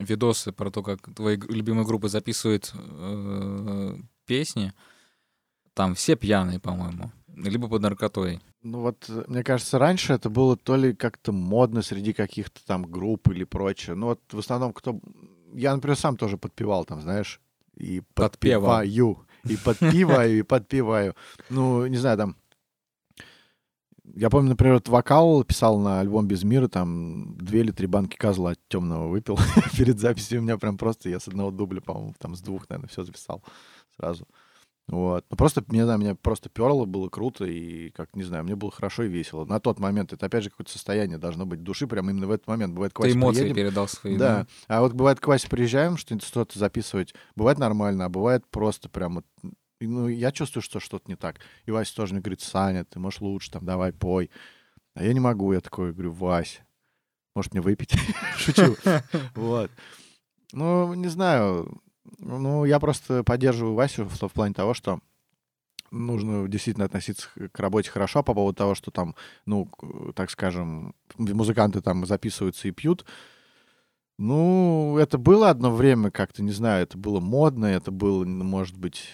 видосы 0.00 0.50
про 0.50 0.72
то, 0.72 0.82
как 0.82 1.14
твои 1.14 1.36
любимые 1.36 1.86
группы 1.86 2.08
записывают 2.08 2.74
песни, 4.24 4.72
там 5.74 5.94
все 5.94 6.16
пьяные, 6.16 6.60
по-моему, 6.60 7.10
либо 7.36 7.68
под 7.68 7.82
наркотой. 7.82 8.40
Ну 8.62 8.80
вот, 8.80 9.10
мне 9.26 9.44
кажется, 9.44 9.78
раньше 9.78 10.14
это 10.14 10.30
было 10.30 10.56
то 10.56 10.76
ли 10.76 10.94
как-то 10.94 11.32
модно 11.32 11.82
среди 11.82 12.12
каких-то 12.14 12.64
там 12.64 12.84
групп 12.84 13.28
или 13.28 13.44
прочее. 13.44 13.94
Ну 13.94 14.06
вот 14.06 14.20
в 14.32 14.38
основном 14.38 14.72
кто... 14.72 14.98
Я, 15.52 15.74
например, 15.74 15.96
сам 15.96 16.16
тоже 16.16 16.38
подпевал 16.38 16.84
там, 16.84 17.02
знаешь, 17.02 17.40
и 17.76 18.02
подпеваю, 18.14 19.18
и 19.44 19.56
подпеваю, 19.56 20.38
и 20.38 20.42
подпеваю. 20.42 21.14
Ну, 21.50 21.86
не 21.86 21.96
знаю, 21.96 22.16
там... 22.16 22.36
Я 24.14 24.30
помню, 24.30 24.50
например, 24.50 24.74
вот 24.74 24.88
вокал 24.88 25.44
писал 25.44 25.78
на 25.78 26.00
альбом 26.00 26.28
«Без 26.28 26.44
мира», 26.44 26.68
там 26.68 27.36
две 27.38 27.60
или 27.60 27.70
три 27.70 27.86
банки 27.86 28.16
козла 28.16 28.54
темного 28.68 29.08
выпил 29.08 29.38
перед 29.76 29.98
записью. 29.98 30.40
У 30.40 30.42
меня 30.42 30.56
прям 30.56 30.78
просто, 30.78 31.08
я 31.08 31.20
с 31.20 31.28
одного 31.28 31.50
дубля, 31.50 31.80
по-моему, 31.80 32.14
там 32.18 32.36
с 32.36 32.40
двух, 32.40 32.68
наверное, 32.68 32.88
все 32.88 33.02
записал 33.02 33.42
сразу. 33.96 34.26
Вот. 34.86 35.24
Ну, 35.30 35.36
просто, 35.36 35.64
не 35.68 35.82
знаю, 35.82 35.98
меня 35.98 36.14
просто 36.14 36.50
перло, 36.50 36.84
было 36.84 37.08
круто, 37.08 37.46
и, 37.46 37.88
как, 37.90 38.14
не 38.14 38.22
знаю, 38.22 38.44
мне 38.44 38.54
было 38.54 38.70
хорошо 38.70 39.04
и 39.04 39.08
весело. 39.08 39.46
На 39.46 39.58
тот 39.58 39.78
момент 39.78 40.12
это, 40.12 40.26
опять 40.26 40.44
же, 40.44 40.50
какое-то 40.50 40.72
состояние 40.72 41.16
должно 41.16 41.46
быть 41.46 41.62
души, 41.62 41.86
прям 41.86 42.10
именно 42.10 42.26
в 42.26 42.30
этот 42.30 42.46
момент. 42.46 42.74
Бывает, 42.74 42.92
к 42.92 42.96
Ты 42.96 43.08
Васе 43.08 43.14
эмоции 43.14 43.40
приедем, 43.40 43.56
передал 43.56 43.88
свои. 43.88 44.18
да. 44.18 44.46
А 44.68 44.82
вот 44.82 44.92
бывает, 44.92 45.20
к 45.20 45.26
Васе 45.26 45.48
приезжаем, 45.48 45.96
что-нибудь 45.96 46.26
что-то 46.26 46.58
записывать. 46.58 47.14
Бывает 47.34 47.58
нормально, 47.58 48.04
а 48.04 48.08
бывает 48.10 48.44
просто 48.50 48.90
прям 48.90 49.14
вот... 49.14 49.26
и, 49.80 49.86
Ну, 49.86 50.08
я 50.08 50.32
чувствую, 50.32 50.62
что 50.62 50.80
что-то 50.80 51.04
не 51.10 51.16
так. 51.16 51.36
И 51.64 51.70
Вася 51.70 51.96
тоже 51.96 52.12
мне 52.12 52.20
говорит, 52.20 52.42
Саня, 52.42 52.84
ты 52.84 52.98
можешь 52.98 53.22
лучше, 53.22 53.50
там, 53.50 53.64
давай, 53.64 53.92
пой. 53.94 54.30
А 54.94 55.02
я 55.02 55.14
не 55.14 55.20
могу, 55.20 55.50
я 55.54 55.60
такой 55.60 55.94
говорю, 55.94 56.12
Вась, 56.12 56.60
может 57.34 57.52
мне 57.54 57.62
выпить? 57.62 57.94
Шучу. 58.36 58.76
Вот. 59.34 59.70
Ну, 60.52 60.92
не 60.94 61.08
знаю. 61.08 61.80
Ну, 62.18 62.64
я 62.64 62.78
просто 62.80 63.24
поддерживаю 63.24 63.74
Васю 63.74 64.04
в, 64.04 64.28
в 64.28 64.32
плане 64.32 64.54
того, 64.54 64.74
что 64.74 65.00
нужно 65.90 66.48
действительно 66.48 66.86
относиться 66.86 67.28
к 67.52 67.58
работе 67.58 67.90
хорошо 67.90 68.22
по 68.22 68.34
поводу 68.34 68.56
того, 68.56 68.74
что 68.74 68.90
там, 68.90 69.14
ну, 69.46 69.68
так 70.14 70.30
скажем, 70.30 70.94
музыканты 71.16 71.80
там 71.80 72.06
записываются 72.06 72.68
и 72.68 72.72
пьют. 72.72 73.04
Ну, 74.18 74.96
это 74.98 75.18
было 75.18 75.50
одно 75.50 75.74
время 75.74 76.10
как-то, 76.10 76.42
не 76.42 76.52
знаю, 76.52 76.84
это 76.84 76.96
было 76.96 77.20
модно, 77.20 77.66
это 77.66 77.90
было, 77.90 78.24
может 78.24 78.76
быть, 78.76 79.08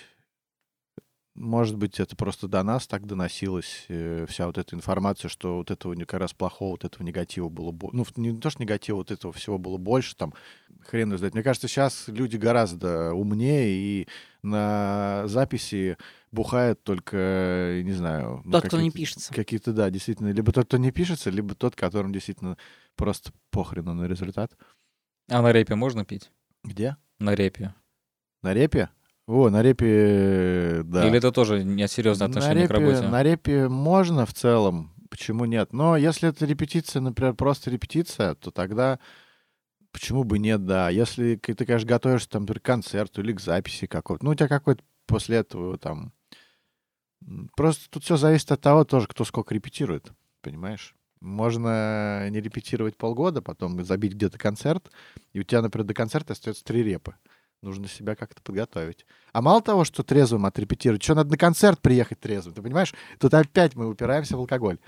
может 1.40 1.76
быть, 1.76 1.98
это 1.98 2.16
просто 2.16 2.48
до 2.48 2.62
нас 2.62 2.86
так 2.86 3.06
доносилось, 3.06 3.86
э, 3.88 4.26
вся 4.28 4.46
вот 4.46 4.58
эта 4.58 4.76
информация, 4.76 5.30
что 5.30 5.56
вот 5.56 5.70
этого 5.70 5.94
как 6.04 6.20
раз 6.20 6.34
плохого, 6.34 6.72
вот 6.72 6.84
этого 6.84 7.02
негатива 7.02 7.48
было 7.48 7.72
больше. 7.72 7.96
Ну, 7.96 8.04
не 8.16 8.38
то, 8.38 8.50
что 8.50 8.62
негатива, 8.62 8.96
вот 8.96 9.10
этого 9.10 9.32
всего 9.32 9.56
было 9.56 9.78
больше, 9.78 10.14
там, 10.14 10.34
хрен 10.82 11.16
знает. 11.16 11.32
Мне 11.32 11.42
кажется, 11.42 11.66
сейчас 11.66 12.08
люди 12.08 12.36
гораздо 12.36 13.14
умнее, 13.14 13.70
и 13.70 14.08
на 14.42 15.22
записи 15.26 15.96
бухает 16.30 16.82
только, 16.84 17.80
не 17.84 17.92
знаю... 17.92 18.42
ну, 18.44 18.52
Тот, 18.52 18.66
кто 18.66 18.80
не 18.80 18.90
пишется. 18.90 19.32
Какие-то, 19.32 19.72
да, 19.72 19.88
действительно. 19.88 20.32
Либо 20.32 20.52
тот, 20.52 20.66
кто 20.66 20.76
не 20.76 20.92
пишется, 20.92 21.30
либо 21.30 21.54
тот, 21.54 21.74
которому 21.74 22.12
действительно 22.12 22.58
просто 22.96 23.32
похрену 23.50 23.94
на 23.94 24.04
результат. 24.04 24.52
А 25.28 25.40
на 25.40 25.52
репе 25.52 25.74
можно 25.74 26.04
пить? 26.04 26.30
Где? 26.64 26.96
На 27.18 27.34
репе. 27.34 27.74
На 28.42 28.52
репе? 28.52 28.90
О, 29.30 29.48
на 29.48 29.62
репе, 29.62 30.82
да. 30.84 31.06
Или 31.06 31.18
это 31.18 31.30
тоже 31.30 31.62
несерьезное 31.62 32.26
на 32.26 32.32
отношение 32.32 32.64
репе, 32.64 32.74
к 32.74 32.76
работе? 32.78 33.08
На 33.08 33.22
репе 33.22 33.68
можно 33.68 34.26
в 34.26 34.34
целом, 34.34 34.92
почему 35.08 35.44
нет? 35.44 35.72
Но 35.72 35.96
если 35.96 36.28
это 36.28 36.44
репетиция, 36.46 37.00
например, 37.00 37.34
просто 37.34 37.70
репетиция, 37.70 38.34
то 38.34 38.50
тогда 38.50 38.98
почему 39.92 40.24
бы 40.24 40.40
нет, 40.40 40.66
да. 40.66 40.90
Если 40.90 41.36
ты, 41.36 41.64
конечно, 41.64 41.88
готовишься 41.88 42.28
там, 42.28 42.42
например, 42.42 42.58
к 42.58 42.64
концерту 42.64 43.20
или 43.20 43.32
к 43.32 43.40
записи 43.40 43.86
какой-то, 43.86 44.24
ну, 44.24 44.32
у 44.32 44.34
тебя 44.34 44.48
какой-то 44.48 44.82
после 45.06 45.36
этого 45.36 45.78
там... 45.78 46.12
Просто 47.54 47.88
тут 47.88 48.02
все 48.02 48.16
зависит 48.16 48.50
от 48.50 48.60
того 48.60 48.82
тоже, 48.82 49.06
кто 49.06 49.24
сколько 49.24 49.54
репетирует, 49.54 50.10
понимаешь? 50.40 50.96
Можно 51.20 52.28
не 52.30 52.40
репетировать 52.40 52.96
полгода, 52.96 53.42
потом 53.42 53.80
забить 53.84 54.14
где-то 54.14 54.38
концерт, 54.38 54.90
и 55.32 55.38
у 55.38 55.44
тебя, 55.44 55.62
например, 55.62 55.86
до 55.86 55.94
концерта 55.94 56.32
остается 56.32 56.64
три 56.64 56.82
репы. 56.82 57.14
Нужно 57.62 57.88
себя 57.88 58.14
как-то 58.16 58.40
подготовить. 58.42 59.04
А 59.32 59.42
мало 59.42 59.60
того, 59.60 59.84
что 59.84 60.02
трезвым 60.02 60.46
отрепетировать, 60.46 61.02
что 61.02 61.14
надо 61.14 61.30
на 61.30 61.36
концерт 61.36 61.78
приехать 61.80 62.18
трезвым, 62.18 62.54
ты 62.54 62.62
понимаешь? 62.62 62.94
Тут 63.18 63.34
опять 63.34 63.76
мы 63.76 63.88
упираемся 63.88 64.36
в 64.36 64.40
алкоголь. 64.40 64.78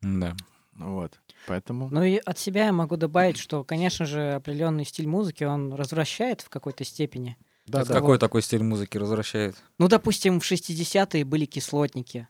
Да. 0.00 0.34
Вот. 0.74 1.20
Поэтому... 1.46 1.88
Ну 1.90 2.02
и 2.02 2.16
от 2.16 2.38
себя 2.38 2.66
я 2.66 2.72
могу 2.72 2.96
добавить, 2.96 3.36
что, 3.36 3.62
конечно 3.62 4.06
же, 4.06 4.32
определенный 4.32 4.84
стиль 4.84 5.06
музыки, 5.06 5.44
он 5.44 5.72
развращает 5.74 6.40
в 6.40 6.48
какой-то 6.48 6.84
степени. 6.84 7.36
да, 7.66 7.84
да. 7.84 7.94
Какой 7.94 8.18
такой 8.18 8.42
стиль 8.42 8.62
музыки 8.62 8.98
возвращает? 8.98 9.54
Ну, 9.78 9.86
допустим, 9.88 10.40
в 10.40 10.50
60-е 10.50 11.24
были 11.24 11.44
кислотники. 11.44 12.26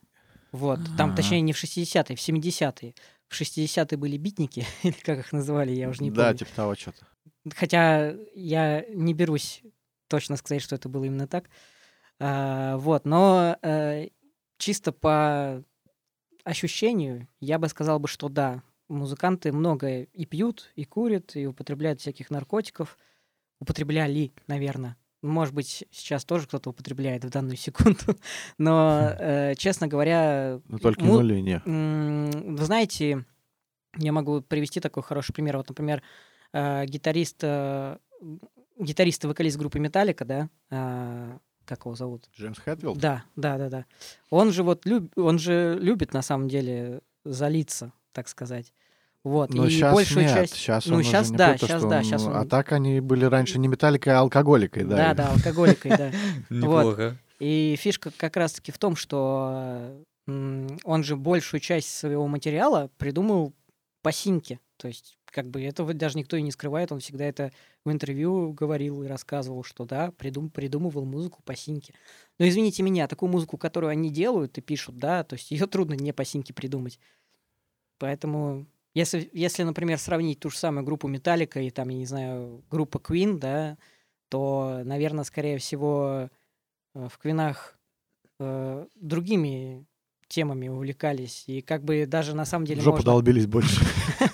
Вот. 0.51 0.81
Там, 0.99 1.11
Ага. 1.11 1.17
точнее, 1.17 1.41
не 1.41 1.53
в 1.55 1.63
60-е, 1.63 2.17
в 2.17 2.21
70-е. 2.21 2.95
В 3.29 3.41
60-е 3.41 3.97
были 3.97 4.19
битники, 4.19 4.67
или 4.83 4.93
как 4.93 5.21
их 5.21 5.33
называли, 5.33 5.73
я 5.73 5.89
уже 5.89 6.03
не 6.03 6.11
да, 6.11 6.25
помню. 6.25 6.39
типа 6.39 6.51
того 6.55 6.75
что-то. 6.75 7.07
Хотя 7.55 8.15
я 8.35 8.85
не 8.89 9.15
берусь 9.15 9.63
точно 10.09 10.37
сказать, 10.37 10.63
что 10.63 10.77
это 10.77 10.89
было 10.89 11.05
именно 11.05 11.27
так. 11.27 11.49
А, 12.19 12.77
вот, 12.77 13.05
но 13.05 13.57
э, 13.63 14.09
чисто 14.59 14.93
по 14.93 15.65
ощущению 16.45 17.29
я 17.41 17.59
бы 17.59 17.69
сказал 17.69 17.99
бы, 17.99 18.09
что 18.09 18.29
да, 18.29 18.63
музыканты 18.89 19.53
много 19.53 20.03
и 20.03 20.25
пьют, 20.27 20.71
и 20.77 20.85
курят, 20.85 21.35
и 21.37 21.47
употребляют 21.47 22.01
всяких 22.01 22.31
наркотиков. 22.31 22.97
Употребляли, 23.61 24.33
наверное. 24.49 24.97
Может 25.23 25.55
быть, 25.55 25.85
сейчас 25.93 26.25
тоже 26.25 26.47
кто-то 26.49 26.71
употребляет 26.71 27.25
в 27.25 27.31
данную 27.31 27.57
секунду. 27.57 28.17
Но, 28.59 29.15
э, 29.19 29.55
честно 29.57 29.87
говоря, 29.87 30.61
Но 30.69 30.79
только 30.79 31.01
му- 31.05 31.13
не 31.13 31.17
нули, 31.23 31.41
не. 31.41 31.63
М, 31.65 32.57
Вы 32.57 32.65
знаете, 32.65 33.25
я 33.97 34.13
могу 34.13 34.41
привести 34.43 34.81
такой 34.81 35.03
хороший 35.05 35.33
пример. 35.33 35.57
Вот, 35.59 35.69
например, 35.69 36.03
э, 36.53 36.85
гитарист, 36.87 37.39
э, 37.43 37.97
гитарист 38.79 39.25
и 39.25 39.27
вокалист 39.27 39.57
группы 39.59 39.79
Металлика, 39.79 40.25
да, 40.25 40.49
э, 40.71 41.39
как 41.65 41.85
его 41.85 41.95
зовут? 41.95 42.29
Джеймс 42.37 42.59
Хэтфилд? 42.59 42.99
Да, 42.99 43.25
да, 43.37 43.57
да, 43.59 43.69
да. 43.69 43.85
Он 44.31 44.53
же 44.53 44.63
вот 44.63 44.85
люб, 44.87 45.13
он 45.17 45.39
же 45.39 45.79
любит 45.81 46.13
на 46.13 46.23
самом 46.23 46.49
деле 46.49 47.01
залиться, 47.25 47.93
так 48.13 48.29
сказать. 48.29 48.73
Вот. 49.25 49.55
Но 49.55 49.67
и 49.67 49.71
сейчас 49.71 49.95
большую 49.95 50.25
нет, 50.27 50.35
часть. 50.35 50.55
сейчас 50.55 50.87
ну, 50.87 50.97
он 50.97 51.05
щас 51.05 51.23
уже 51.27 51.33
не 51.33 51.39
да, 51.39 51.49
пьет, 51.57 51.71
что 51.71 51.89
да, 51.89 51.99
он- 51.99 52.05
щас 52.05 52.23
он- 52.23 52.37
А 52.37 52.45
так 52.45 52.73
они 52.73 52.99
были 53.01 53.25
раньше 53.25 53.61
не 53.61 53.69
металликой, 53.69 54.15
а 54.15 54.19
алкоголикой, 54.21 54.83
да. 54.85 54.97
Да, 54.97 55.15
да, 55.15 55.31
алкоголикой, 55.33 55.97
да. 55.97 56.11
Неплохо. 56.51 57.17
И 57.39 57.77
фишка 57.79 58.11
как 58.17 58.37
раз-таки 58.37 58.73
в 58.73 58.79
том, 58.79 58.97
что 58.97 60.03
м, 60.27 60.79
он 60.85 61.05
же 61.05 61.17
большую 61.17 61.61
часть 61.61 61.95
своего 61.95 62.27
материала 62.27 62.91
придумал 62.99 63.53
по 64.03 64.11
синьке. 64.11 64.59
То 64.77 64.89
есть, 64.89 65.17
как 65.33 65.49
бы 65.49 65.63
этого 65.63 65.95
даже 65.95 66.19
никто 66.19 66.37
и 66.37 66.43
не 66.43 66.53
скрывает. 66.53 66.93
Он 66.93 67.01
всегда 67.01 67.25
это 67.25 67.51
в 67.85 67.91
интервью 67.91 68.53
говорил 68.53 69.03
и 69.03 69.09
рассказывал, 69.09 69.65
что 69.65 69.85
да, 69.85 70.13
придум, 70.13 70.51
придумывал 70.51 71.05
музыку 71.05 71.43
по 71.45 71.57
синьке. 71.57 71.95
Но 72.39 72.47
извините 72.47 72.83
меня, 72.83 73.09
такую 73.09 73.31
музыку, 73.31 73.57
которую 73.57 73.91
они 73.91 74.11
делают 74.11 74.59
и 74.59 74.61
пишут, 74.61 74.99
да, 74.99 75.25
то 75.25 75.35
есть 75.35 75.51
ее 75.51 75.67
трудно 75.67 75.95
не 75.95 76.13
по 76.13 76.25
синьке 76.25 76.53
придумать. 76.53 77.01
Поэтому, 77.99 78.67
если, 78.95 79.29
если, 79.33 79.63
например, 79.63 79.99
сравнить 79.99 80.41
ту 80.41 80.51
же 80.51 80.59
самую 80.59 80.85
группу 80.85 81.09
Металлика 81.09 81.61
и 81.61 81.71
там, 81.71 81.89
я 81.89 81.99
не 81.99 82.07
знаю, 82.07 82.63
группа 82.71 82.99
Queen, 82.99 83.39
да, 83.39 83.79
то, 84.29 84.83
наверное, 84.85 85.25
скорее 85.25 85.59
всего, 85.59 86.29
э, 86.95 87.09
в 87.09 87.19
Квинах 87.19 87.79
э, 88.41 88.87
другими 88.97 89.87
темами 90.33 90.69
увлекались. 90.69 91.45
И 91.47 91.61
как 91.61 91.85
бы 91.85 92.07
даже 92.07 92.35
на 92.35 92.45
самом 92.45 92.65
деле 92.65 92.81
В 92.81 92.85
жопу 92.85 92.97
можно... 92.97 93.13
долбились 93.13 93.47
больше. 93.47 93.81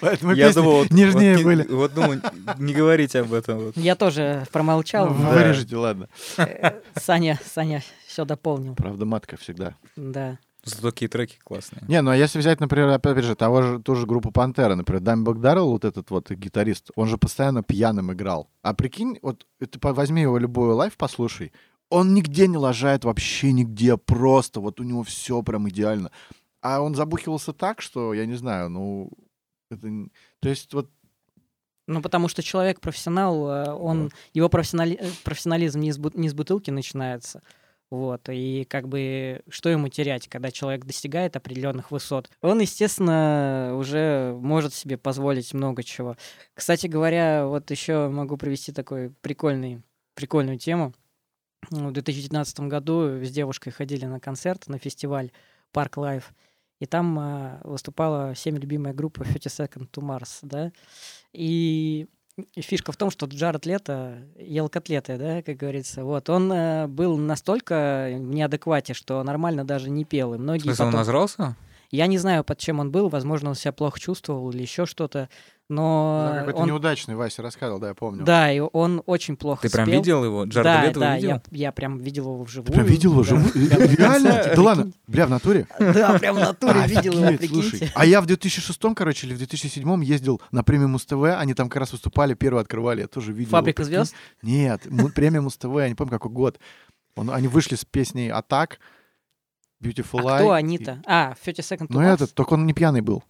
Поэтому 0.00 0.32
Я 0.32 0.46
песни 0.48 0.60
думал, 0.60 0.76
вот- 0.78 0.90
нежнее 0.90 1.32
вот 1.32 1.38
не- 1.38 1.44
были. 1.44 1.62
Вот 1.68 1.94
думаю, 1.94 2.22
не 2.58 2.72
говорите 2.74 3.20
об 3.20 3.32
этом. 3.32 3.58
вот. 3.66 3.76
Я 3.76 3.96
тоже 3.96 4.46
промолчал. 4.52 5.08
Ну, 5.08 5.14
но, 5.14 5.30
Вырежете, 5.30 5.76
ладно. 5.76 6.08
э, 6.38 6.80
Саня, 6.96 7.38
Саня 7.44 7.82
все 8.06 8.24
дополнил. 8.24 8.74
Правда, 8.74 9.04
матка 9.04 9.36
всегда. 9.36 9.74
Да. 9.96 10.38
Зато 10.62 10.90
такие 10.90 11.08
треки 11.08 11.38
классные. 11.42 11.82
Не, 11.88 12.02
ну 12.02 12.10
а 12.10 12.16
если 12.16 12.38
взять, 12.38 12.60
например, 12.60 12.88
опять 12.88 13.24
же, 13.24 13.34
того 13.34 13.62
же, 13.62 13.78
ту 13.78 13.94
же 13.94 14.06
группу 14.06 14.30
Пантера, 14.30 14.74
например, 14.74 15.00
Dimebag 15.00 15.40
Darrell, 15.40 15.70
вот 15.70 15.86
этот 15.86 16.10
вот 16.10 16.30
гитарист, 16.30 16.90
он 16.96 17.08
же 17.08 17.16
постоянно 17.16 17.62
пьяным 17.62 18.12
играл. 18.12 18.50
А 18.62 18.74
прикинь, 18.74 19.18
вот 19.22 19.46
ты 19.58 19.78
возьми 19.80 20.20
его 20.20 20.36
любой 20.36 20.74
лайв, 20.74 20.98
послушай, 20.98 21.52
он 21.88 22.12
нигде 22.12 22.46
не 22.46 22.58
лажает, 22.58 23.04
вообще 23.06 23.52
нигде, 23.52 23.96
просто 23.96 24.60
вот 24.60 24.80
у 24.80 24.82
него 24.82 25.02
все 25.02 25.42
прям 25.42 25.66
идеально. 25.68 26.10
А 26.60 26.82
он 26.82 26.94
забухивался 26.94 27.54
так, 27.54 27.80
что, 27.80 28.12
я 28.12 28.26
не 28.26 28.34
знаю, 28.36 28.68
ну, 28.68 29.10
это... 29.70 29.88
То 30.40 30.48
есть 30.48 30.72
вот 30.74 30.90
Ну, 31.86 32.02
потому 32.02 32.28
что 32.28 32.42
человек 32.42 32.80
профессионал, 32.80 33.48
э, 33.48 33.72
он, 33.72 34.04
Вот. 34.04 34.12
его 34.34 34.48
профессионали- 34.48 34.96
э, 35.00 35.10
профессионализм 35.24 35.80
не 35.80 35.92
с, 35.92 35.98
бу- 35.98 36.12
не 36.14 36.28
с 36.28 36.34
бутылки 36.34 36.70
начинается. 36.70 37.42
Вот, 37.90 38.28
и 38.28 38.64
как 38.70 38.86
бы 38.86 39.42
что 39.48 39.68
ему 39.68 39.88
терять, 39.88 40.28
когда 40.28 40.52
человек 40.52 40.84
достигает 40.84 41.34
определенных 41.34 41.90
высот? 41.90 42.30
Он, 42.40 42.60
естественно, 42.60 43.72
уже 43.76 44.32
может 44.40 44.72
себе 44.74 44.96
позволить 44.96 45.52
много 45.54 45.82
чего. 45.82 46.16
Кстати 46.54 46.86
говоря, 46.86 47.46
вот 47.48 47.68
еще 47.72 48.08
могу 48.08 48.36
привести 48.36 48.70
такой 48.70 49.10
прикольный, 49.22 49.82
прикольную 50.14 50.56
тему. 50.58 50.92
В 51.68 51.90
2019 51.90 52.60
году 52.68 53.24
с 53.24 53.30
девушкой 53.32 53.70
ходили 53.72 54.04
на 54.04 54.20
концерт, 54.20 54.68
на 54.68 54.78
фестиваль 54.78 55.32
Park 55.72 55.96
Live, 55.96 56.32
и 56.80 56.86
там 56.86 57.16
а, 57.18 57.60
выступала 57.62 58.34
всеми 58.34 58.58
любимая 58.58 58.92
группа 58.92 59.22
30 59.24 59.46
Seconds 59.60 59.88
to 59.90 60.02
Mars, 60.02 60.38
да, 60.42 60.72
и, 61.32 62.08
и 62.54 62.60
фишка 62.60 62.90
в 62.92 62.96
том, 62.96 63.10
что 63.10 63.26
Джаред 63.26 63.66
Лето 63.66 64.22
ел 64.36 64.68
котлеты, 64.68 65.16
да, 65.18 65.42
как 65.42 65.56
говорится. 65.56 66.04
Вот, 66.04 66.28
он 66.28 66.50
э, 66.52 66.86
был 66.88 67.16
настолько 67.16 68.08
в 68.12 68.18
неадеквате, 68.34 68.94
что 68.94 69.22
нормально 69.22 69.64
даже 69.64 69.90
не 69.90 70.04
пел. 70.04 70.34
И 70.34 70.38
В 70.38 70.40
многие 70.40 70.62
смысле, 70.62 70.84
он 70.86 70.90
потом- 70.90 71.00
назрался? 71.00 71.56
Я 71.92 72.06
не 72.06 72.18
знаю, 72.18 72.44
под 72.44 72.58
чем 72.58 72.78
он 72.78 72.90
был, 72.92 73.08
возможно, 73.08 73.50
он 73.50 73.56
себя 73.56 73.72
плохо 73.72 73.98
чувствовал 73.98 74.50
или 74.50 74.62
еще 74.62 74.86
что-то, 74.86 75.28
но 75.70 76.32
какой-то 76.40 76.58
он... 76.58 76.68
неудачный, 76.68 77.14
Вася 77.14 77.40
рассказывал, 77.42 77.78
да, 77.80 77.88
я 77.88 77.94
помню. 77.94 78.24
Да, 78.24 78.52
и 78.52 78.58
он 78.60 79.02
очень 79.06 79.36
плохо 79.36 79.62
Ты 79.62 79.70
прям 79.70 79.86
спел. 79.86 80.00
видел 80.00 80.24
его? 80.24 80.44
Джарда 80.44 80.62
да, 80.70 80.84
Лето 80.84 81.00
да, 81.00 81.16
видел? 81.16 81.28
я, 81.28 81.42
я 81.52 81.72
прям 81.72 81.96
видел 81.98 82.24
его 82.24 82.42
вживую. 82.42 82.66
Ты 82.66 82.72
прям 82.72 82.86
видел 82.86 83.12
его 83.12 83.22
Да, 83.22 83.28
живую? 83.28 83.70
да, 83.70 83.76
Реально? 83.86 84.42
Да 84.54 84.62
ладно? 84.62 84.92
Бля, 85.06 85.26
в 85.26 85.30
натуре? 85.30 85.66
Да, 85.78 86.18
прям 86.18 86.36
в 86.36 86.40
натуре 86.40 86.86
видел 86.86 87.12
его, 87.12 87.46
слушай. 87.46 87.90
А 87.94 88.04
я 88.04 88.20
в 88.20 88.26
2006, 88.26 88.78
короче, 88.94 89.26
или 89.26 89.34
в 89.34 89.38
2007 89.38 90.04
ездил 90.04 90.42
на 90.50 90.62
премию 90.64 90.88
Муз-ТВ, 90.88 91.22
они 91.38 91.54
там 91.54 91.68
как 91.68 91.80
раз 91.80 91.92
выступали, 91.92 92.34
первые 92.34 92.60
открывали, 92.62 93.02
я 93.02 93.06
тоже 93.06 93.32
видел. 93.32 93.52
Фабрика 93.52 93.84
звезд? 93.84 94.14
Нет, 94.42 94.82
премия 95.14 95.40
Муз-ТВ, 95.40 95.66
я 95.76 95.88
не 95.88 95.94
помню, 95.94 96.10
какой 96.12 96.32
год. 96.32 96.58
Он- 97.16 97.30
они 97.30 97.48
вышли 97.48 97.76
с 97.76 97.84
песней 97.84 98.28
«Атак», 98.30 98.78
«Beautiful 99.82 100.20
А 100.20 100.22
Lie». 100.22 100.36
кто 100.38 100.54
и- 100.56 100.58
они-то? 100.58 101.02
А, 101.06 101.34
30 101.42 101.64
Second 101.64 101.86
to 101.86 101.86
Ну 101.90 102.00
этот, 102.02 102.34
только 102.34 102.54
он 102.54 102.66
не 102.66 102.72
пьяный 102.74 103.00
был. 103.00 103.24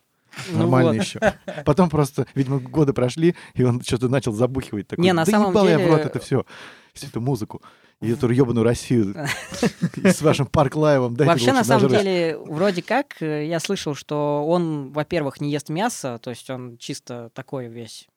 Ну 0.51 0.59
Нормально 0.59 0.93
вот. 0.93 1.03
еще. 1.03 1.21
Потом 1.65 1.91
просто, 1.91 2.27
видимо, 2.35 2.59
годы 2.61 2.93
прошли, 2.93 3.35
и 3.55 3.63
он 3.65 3.83
что-то 3.83 4.09
начал 4.09 4.33
забухивать. 4.33 4.89
Такой, 4.89 5.05
Не, 5.05 5.13
на 5.13 5.25
да 5.25 5.31
самом 5.31 5.51
ебал 5.51 5.69
я 5.69 5.79
в 5.79 5.83
рот 5.87 5.97
деле- 5.99 6.05
это 6.05 6.19
все. 6.21 6.45
Всю 6.93 7.07
эту 7.07 7.21
музыку. 7.21 7.63
И 8.01 8.11
эту 8.13 8.31
ебаную 8.31 8.65
Россию. 8.65 9.15
С 10.05 10.23
вашим 10.23 10.47
Парк 10.47 10.75
Лайвом. 10.75 11.15
Вообще, 11.15 11.53
на 11.53 11.65
самом 11.65 11.89
деле, 11.89 12.39
вроде 12.39 12.83
как, 12.83 13.21
э, 13.21 13.47
я 13.47 13.61
слышал, 13.61 13.95
что 13.95 14.45
он, 14.47 14.91
во-первых, 14.93 15.41
не 15.41 15.51
ест 15.53 15.69
мясо, 15.69 16.19
то 16.23 16.31
есть 16.31 16.49
он 16.49 16.79
чисто 16.79 17.31
такой 17.35 17.69
весь 17.69 18.09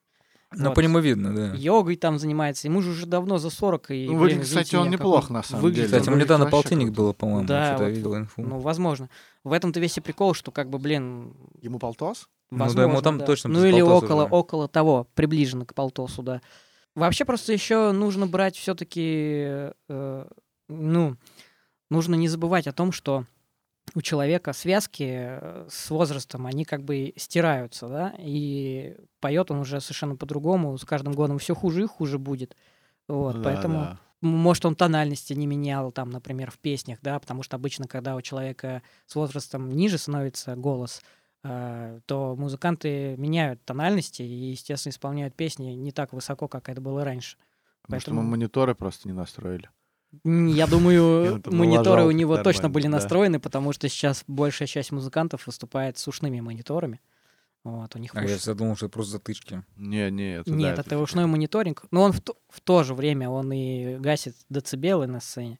Ну, 0.55 0.65
Вот. 0.67 0.75
по 0.75 0.79
нему 0.79 0.99
видно, 0.99 1.35
да. 1.35 1.53
Йогой 1.55 1.95
там 1.95 2.19
занимается. 2.19 2.67
Ему 2.67 2.81
же 2.81 2.91
уже 2.91 3.05
давно 3.05 3.37
за 3.37 3.49
40. 3.49 3.91
И, 3.91 4.05
Ну, 4.05 4.11
блин, 4.11 4.19
выглядит, 4.19 4.43
кстати, 4.43 4.67
извините 4.69 4.77
он 4.85 4.89
неплох, 4.91 5.29
он 5.29 5.33
на 5.35 5.43
самом 5.43 5.61
выглядит. 5.63 5.89
деле. 5.89 5.99
Кстати, 5.99 6.13
он 6.13 6.19
недавно 6.21 6.45
полтинник 6.47 6.87
круто. 6.87 7.01
было, 7.01 7.13
по-моему. 7.13 7.47
Да, 7.47 7.65
что-то 7.69 7.83
я 7.83 7.89
вот, 7.89 7.95
видел 7.97 8.17
инфу. 8.17 8.41
Ну, 8.41 8.59
возможно. 8.59 9.09
В 9.43 9.51
этом-то 9.53 9.79
весь 9.79 9.97
и 9.97 10.01
прикол, 10.01 10.33
что 10.33 10.51
как 10.51 10.69
бы, 10.69 10.79
блин, 10.79 11.33
Ему 11.61 11.79
полтос? 11.79 12.27
Ну 12.51 12.57
да, 12.59 12.65
возможно, 12.65 12.89
ему 12.91 13.01
там 13.01 13.17
да. 13.17 13.25
точно 13.25 13.49
Ну 13.49 13.65
или 13.65 13.81
около, 13.81 14.25
уже. 14.25 14.33
около 14.33 14.67
того, 14.67 15.07
приближенно 15.15 15.65
к 15.65 15.73
полтосу, 15.73 16.21
да. 16.21 16.41
Вообще 16.95 17.25
просто 17.25 17.51
еще 17.53 17.91
нужно 17.91 18.27
брать 18.27 18.55
все-таки, 18.55 19.71
ну, 20.69 21.15
нужно 21.89 22.15
не 22.15 22.27
забывать 22.27 22.67
о 22.67 22.71
том, 22.73 22.91
что 22.91 23.25
у 23.95 24.01
человека 24.01 24.53
связки 24.53 25.05
э, 25.09 25.67
с 25.69 25.89
возрастом, 25.89 26.45
они 26.45 26.65
как 26.65 26.83
бы 26.83 27.13
стираются, 27.17 27.87
да, 27.87 28.13
и 28.17 28.95
поет 29.19 29.51
он 29.51 29.59
уже 29.59 29.81
совершенно 29.81 30.15
по-другому, 30.15 30.77
с 30.77 30.85
каждым 30.85 31.13
годом 31.13 31.37
все 31.37 31.53
хуже 31.53 31.83
и 31.83 31.87
хуже 31.87 32.17
будет. 32.17 32.55
Вот, 33.07 33.35
да, 33.35 33.43
поэтому 33.43 33.79
да. 33.79 33.99
Может, 34.21 34.63
он 34.65 34.75
тональности 34.75 35.33
не 35.33 35.45
менял, 35.45 35.91
там, 35.91 36.09
например, 36.09 36.49
в 36.49 36.57
песнях, 36.57 36.99
да, 37.01 37.19
потому 37.19 37.43
что 37.43 37.57
обычно, 37.57 37.89
когда 37.89 38.15
у 38.15 38.21
человека 38.21 38.81
с 39.05 39.15
возрастом 39.15 39.67
ниже 39.69 39.97
становится 39.97 40.55
голос, 40.55 41.01
э, 41.43 41.99
то 42.05 42.33
музыканты 42.37 43.17
меняют 43.17 43.65
тональности 43.65 44.21
и, 44.21 44.51
естественно, 44.51 44.91
исполняют 44.91 45.35
песни 45.35 45.71
не 45.71 45.91
так 45.91 46.13
высоко, 46.13 46.47
как 46.47 46.69
это 46.69 46.79
было 46.79 47.03
раньше. 47.03 47.35
Может, 47.89 48.05
Поэтому- 48.05 48.21
мы 48.21 48.29
мониторы 48.29 48.75
просто 48.75 49.09
не 49.09 49.13
настроили. 49.13 49.69
Я 50.23 50.67
думаю, 50.67 51.41
мониторы 51.45 52.03
у 52.05 52.11
него 52.11 52.37
точно 52.37 52.69
были 52.69 52.87
настроены, 52.87 53.39
потому 53.39 53.73
что 53.73 53.89
сейчас 53.89 54.23
большая 54.27 54.67
часть 54.67 54.91
музыкантов 54.91 55.47
выступает 55.47 55.97
с 55.97 56.07
ушными 56.07 56.39
мониторами. 56.39 57.01
Вот, 57.63 57.95
у 57.95 57.99
них 57.99 58.13
А 58.13 58.19
я 58.19 58.25
уши- 58.25 58.37
всегда 58.39 58.55
думал, 58.55 58.75
что 58.75 58.87
это 58.87 58.93
просто 58.93 59.13
затычки. 59.13 59.63
Не, 59.77 60.11
не, 60.11 60.35
это 60.35 60.51
да, 60.51 60.55
Нет, 60.57 60.79
это 60.79 60.97
ушной 60.99 61.25
мониторинг. 61.25 61.85
Но 61.91 62.01
он 62.03 62.11
в 62.11 62.19
то, 62.19 62.35
в 62.49 62.59
то 62.59 62.83
же 62.83 62.93
время 62.93 63.29
он 63.29 63.51
и 63.53 63.95
гасит 63.97 64.35
децибелы 64.49 65.07
на 65.07 65.21
сцене. 65.21 65.59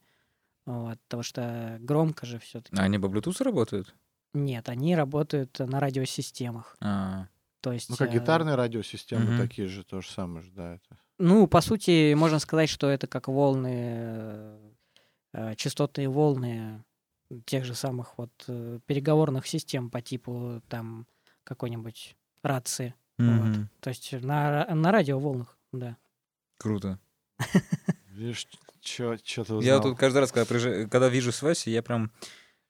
Вот, 0.66 1.00
потому 1.08 1.24
что 1.24 1.78
громко 1.80 2.26
же 2.26 2.39
все-таки. 2.39 2.76
А 2.78 2.84
они 2.84 3.00
по 3.00 3.06
Bluetooth 3.06 3.42
работают? 3.44 3.96
Нет, 4.34 4.68
они 4.70 4.96
работают 4.96 5.58
на 5.60 5.80
радиосистемах. 5.80 6.76
А, 6.82 7.28
То 7.62 7.72
есть, 7.72 7.89
Ну, 7.89 7.96
как 7.96 8.10
э, 8.10 8.13
гитарные 8.20 8.56
радиосистемы 8.56 9.32
Мгм. 9.32 9.38
такие 9.38 9.68
же, 9.68 9.84
то 9.84 10.02
же 10.02 10.10
самое 10.10 10.44
же, 10.44 10.52
да. 10.52 10.76
Это. 10.76 10.98
Ну, 11.19 11.47
по 11.47 11.62
сути, 11.62 12.13
можно 12.13 12.39
сказать, 12.39 12.69
что 12.69 12.89
это 12.89 13.08
как 13.08 13.28
волны, 13.28 14.58
э, 15.34 15.56
частотные 15.56 16.10
волны 16.10 16.84
тех 17.45 17.65
же 17.65 17.76
самых 17.76 18.17
вот 18.17 18.32
э, 18.47 18.80
переговорных 18.86 19.47
систем 19.47 19.89
по 19.89 20.02
типу 20.02 20.62
там 20.69 21.08
какой-нибудь 21.43 22.15
рации. 22.41 22.95
мгм. 23.17 23.69
То 23.80 23.89
есть 23.89 24.12
на, 24.13 24.65
на 24.73 24.91
радиоволнах, 24.91 25.58
да. 25.71 25.97
Круто. 26.58 26.99
Видишь, 28.10 28.47
что 28.82 29.15
ты 29.43 29.60
Я 29.62 29.80
тут 29.80 29.97
каждый 29.97 30.19
раз, 30.19 30.32
когда, 30.32 31.10
вижу 31.10 31.32
с 31.32 31.41
Васей, 31.41 31.73
я 31.73 31.82
прям 31.82 32.12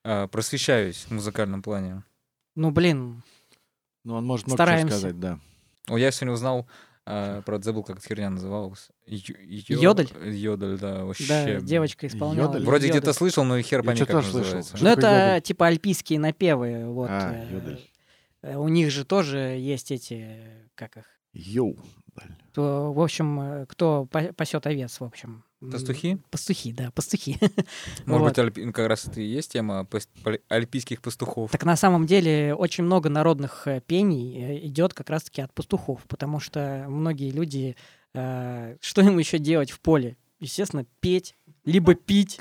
а, 0.03 0.27
просвещаюсь 0.27 1.05
в 1.05 1.11
музыкальном 1.11 1.61
плане. 1.61 2.03
Ну, 2.55 2.71
блин, 2.71 3.23
Ну, 4.03 4.15
он 4.15 4.25
может 4.25 4.47
много 4.47 4.57
чего 4.57 4.65
стараемся. 4.65 4.97
сказать, 4.97 5.19
да. 5.19 5.39
О, 5.87 5.97
я 5.97 6.11
сегодня 6.11 6.33
узнал, 6.33 6.67
а, 7.05 7.41
правда, 7.41 7.65
забыл, 7.65 7.83
как 7.83 7.97
эта 7.99 8.07
херня 8.07 8.29
называлась. 8.29 8.89
Ё- 9.05 9.35
Йодель? 9.81 10.09
Йодель, 10.25 10.77
да, 10.79 11.03
вообще. 11.05 11.27
да, 11.27 11.61
девочка 11.61 12.07
исполняла. 12.07 12.47
Йодель? 12.53 12.65
Вроде 12.65 12.89
где-то 12.89 13.13
слышал, 13.13 13.43
но 13.43 13.57
и 13.57 13.61
хер 13.61 13.83
пойми, 13.83 13.99
чё-то 13.99 14.13
как 14.13 14.23
слышал. 14.23 14.39
называется. 14.39 14.77
Ну, 14.81 14.89
это 14.89 15.07
йодель? 15.29 15.41
типа 15.41 15.67
альпийские 15.67 16.19
напевы. 16.19 16.85
Вот. 16.89 17.09
А, 17.09 17.33
э, 17.33 17.51
йодель. 17.53 17.91
э, 18.41 18.55
У 18.55 18.67
них 18.69 18.89
же 18.91 19.03
тоже 19.05 19.37
есть 19.37 19.91
эти, 19.91 20.39
как 20.75 20.97
их, 20.97 21.05
Йоу. 21.33 21.77
То, 22.53 22.93
в 22.93 23.01
общем, 23.01 23.39
э, 23.41 23.65
кто 23.67 24.05
па- 24.11 24.33
пасет 24.33 24.67
овец, 24.67 24.99
в 24.99 25.03
общем. 25.03 25.43
Пастухи? 25.71 26.17
Пастухи, 26.29 26.73
да, 26.73 26.91
пастухи. 26.91 27.37
Может 28.05 28.37
Вот. 28.37 28.53
быть, 28.53 28.65
ну, 28.65 28.73
как 28.73 28.87
раз 28.87 29.05
это 29.05 29.21
и 29.21 29.25
есть 29.25 29.51
тема 29.53 29.87
альпийских 30.49 31.01
пастухов. 31.01 31.51
Так 31.51 31.63
на 31.63 31.75
самом 31.75 32.05
деле 32.05 32.53
очень 32.53 32.83
много 32.83 33.09
народных 33.09 33.67
э, 33.67 33.81
пений 33.81 34.37
э, 34.37 34.65
идет 34.67 34.93
как 34.93 35.09
раз-таки 35.09 35.41
от 35.41 35.53
пастухов, 35.53 36.01
потому 36.07 36.39
что 36.39 36.85
многие 36.87 37.31
люди, 37.31 37.75
э, 38.13 38.77
что 38.81 39.01
им 39.01 39.17
еще 39.17 39.37
делать 39.39 39.71
в 39.71 39.79
поле? 39.79 40.17
Естественно, 40.39 40.85
петь, 40.99 41.35
либо 41.65 41.95
пить, 41.95 42.39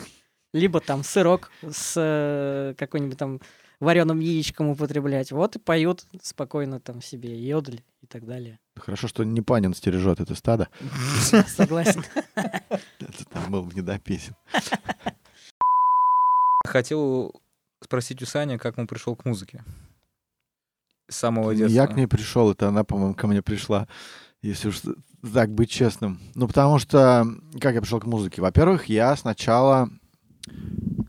либо 0.52 0.80
там 0.80 1.04
сырок 1.04 1.50
с 1.62 1.94
э, 1.96 2.74
какой-нибудь 2.76 3.18
там 3.18 3.40
вареным 3.80 4.20
яичком 4.20 4.68
употреблять. 4.68 5.32
Вот 5.32 5.56
и 5.56 5.58
поют 5.58 6.04
спокойно 6.22 6.80
там 6.80 7.02
себе 7.02 7.36
йодль 7.38 7.80
и 8.00 8.06
так 8.06 8.24
далее. 8.24 8.58
Хорошо, 8.76 9.06
что 9.06 9.24
не 9.24 9.40
Панин 9.40 9.74
стережет 9.74 10.20
это 10.20 10.34
стадо. 10.34 10.68
Согласен. 11.48 12.04
Это 12.34 13.24
там 13.30 13.50
был 13.50 13.62
бы 13.62 13.74
не 13.74 13.82
до 13.82 13.98
песен. 13.98 14.34
Хотел 16.64 17.34
спросить 17.82 18.22
у 18.22 18.26
Сани, 18.26 18.56
как 18.56 18.78
он 18.78 18.86
пришел 18.86 19.14
к 19.14 19.24
музыке. 19.24 19.64
С 21.08 21.16
самого 21.16 21.54
детства. 21.54 21.74
Я 21.74 21.86
к 21.86 21.96
ней 21.96 22.06
пришел, 22.06 22.50
это 22.50 22.68
она, 22.68 22.84
по-моему, 22.84 23.14
ко 23.14 23.26
мне 23.26 23.42
пришла, 23.42 23.88
если 24.40 24.68
уж 24.68 24.80
так 25.32 25.50
быть 25.50 25.70
честным. 25.70 26.20
Ну, 26.34 26.48
потому 26.48 26.78
что, 26.78 27.26
как 27.60 27.74
я 27.74 27.80
пришел 27.82 28.00
к 28.00 28.06
музыке? 28.06 28.40
Во-первых, 28.40 28.86
я 28.86 29.14
сначала 29.16 29.90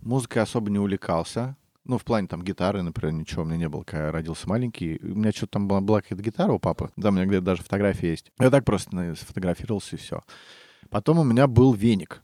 музыкой 0.02 0.42
особо 0.42 0.70
не 0.70 0.80
увлекался. 0.80 1.56
Ну, 1.86 1.98
в 1.98 2.06
плане 2.06 2.28
там 2.28 2.42
гитары, 2.44 2.82
например, 2.82 3.14
ничего 3.14 3.42
у 3.44 3.46
меня 3.46 3.58
не 3.58 3.70
было, 3.70 3.84
когда 3.84 4.06
я 4.06 4.12
родился 4.12 4.48
маленький. 4.48 5.00
У 5.04 5.16
меня 5.16 5.32
что-то 5.32 5.54
там 5.54 5.68
была, 5.68 5.82
была 5.82 6.02
какая-то 6.02 6.24
гитара 6.24 6.52
у 6.54 6.60
папы. 6.60 6.92
Да, 6.96 7.10
у 7.10 7.12
меня 7.12 7.26
где-то 7.26 7.44
даже 7.44 7.62
фотография 7.64 8.12
есть. 8.12 8.32
Я 8.40 8.50
так 8.50 8.64
просто 8.64 9.16
сфотографировался 9.16 9.96
и 9.96 10.00
все. 10.00 10.22
Потом 10.90 11.20
у 11.20 11.24
меня 11.24 11.48
был 11.48 11.74
веник. 11.74 12.22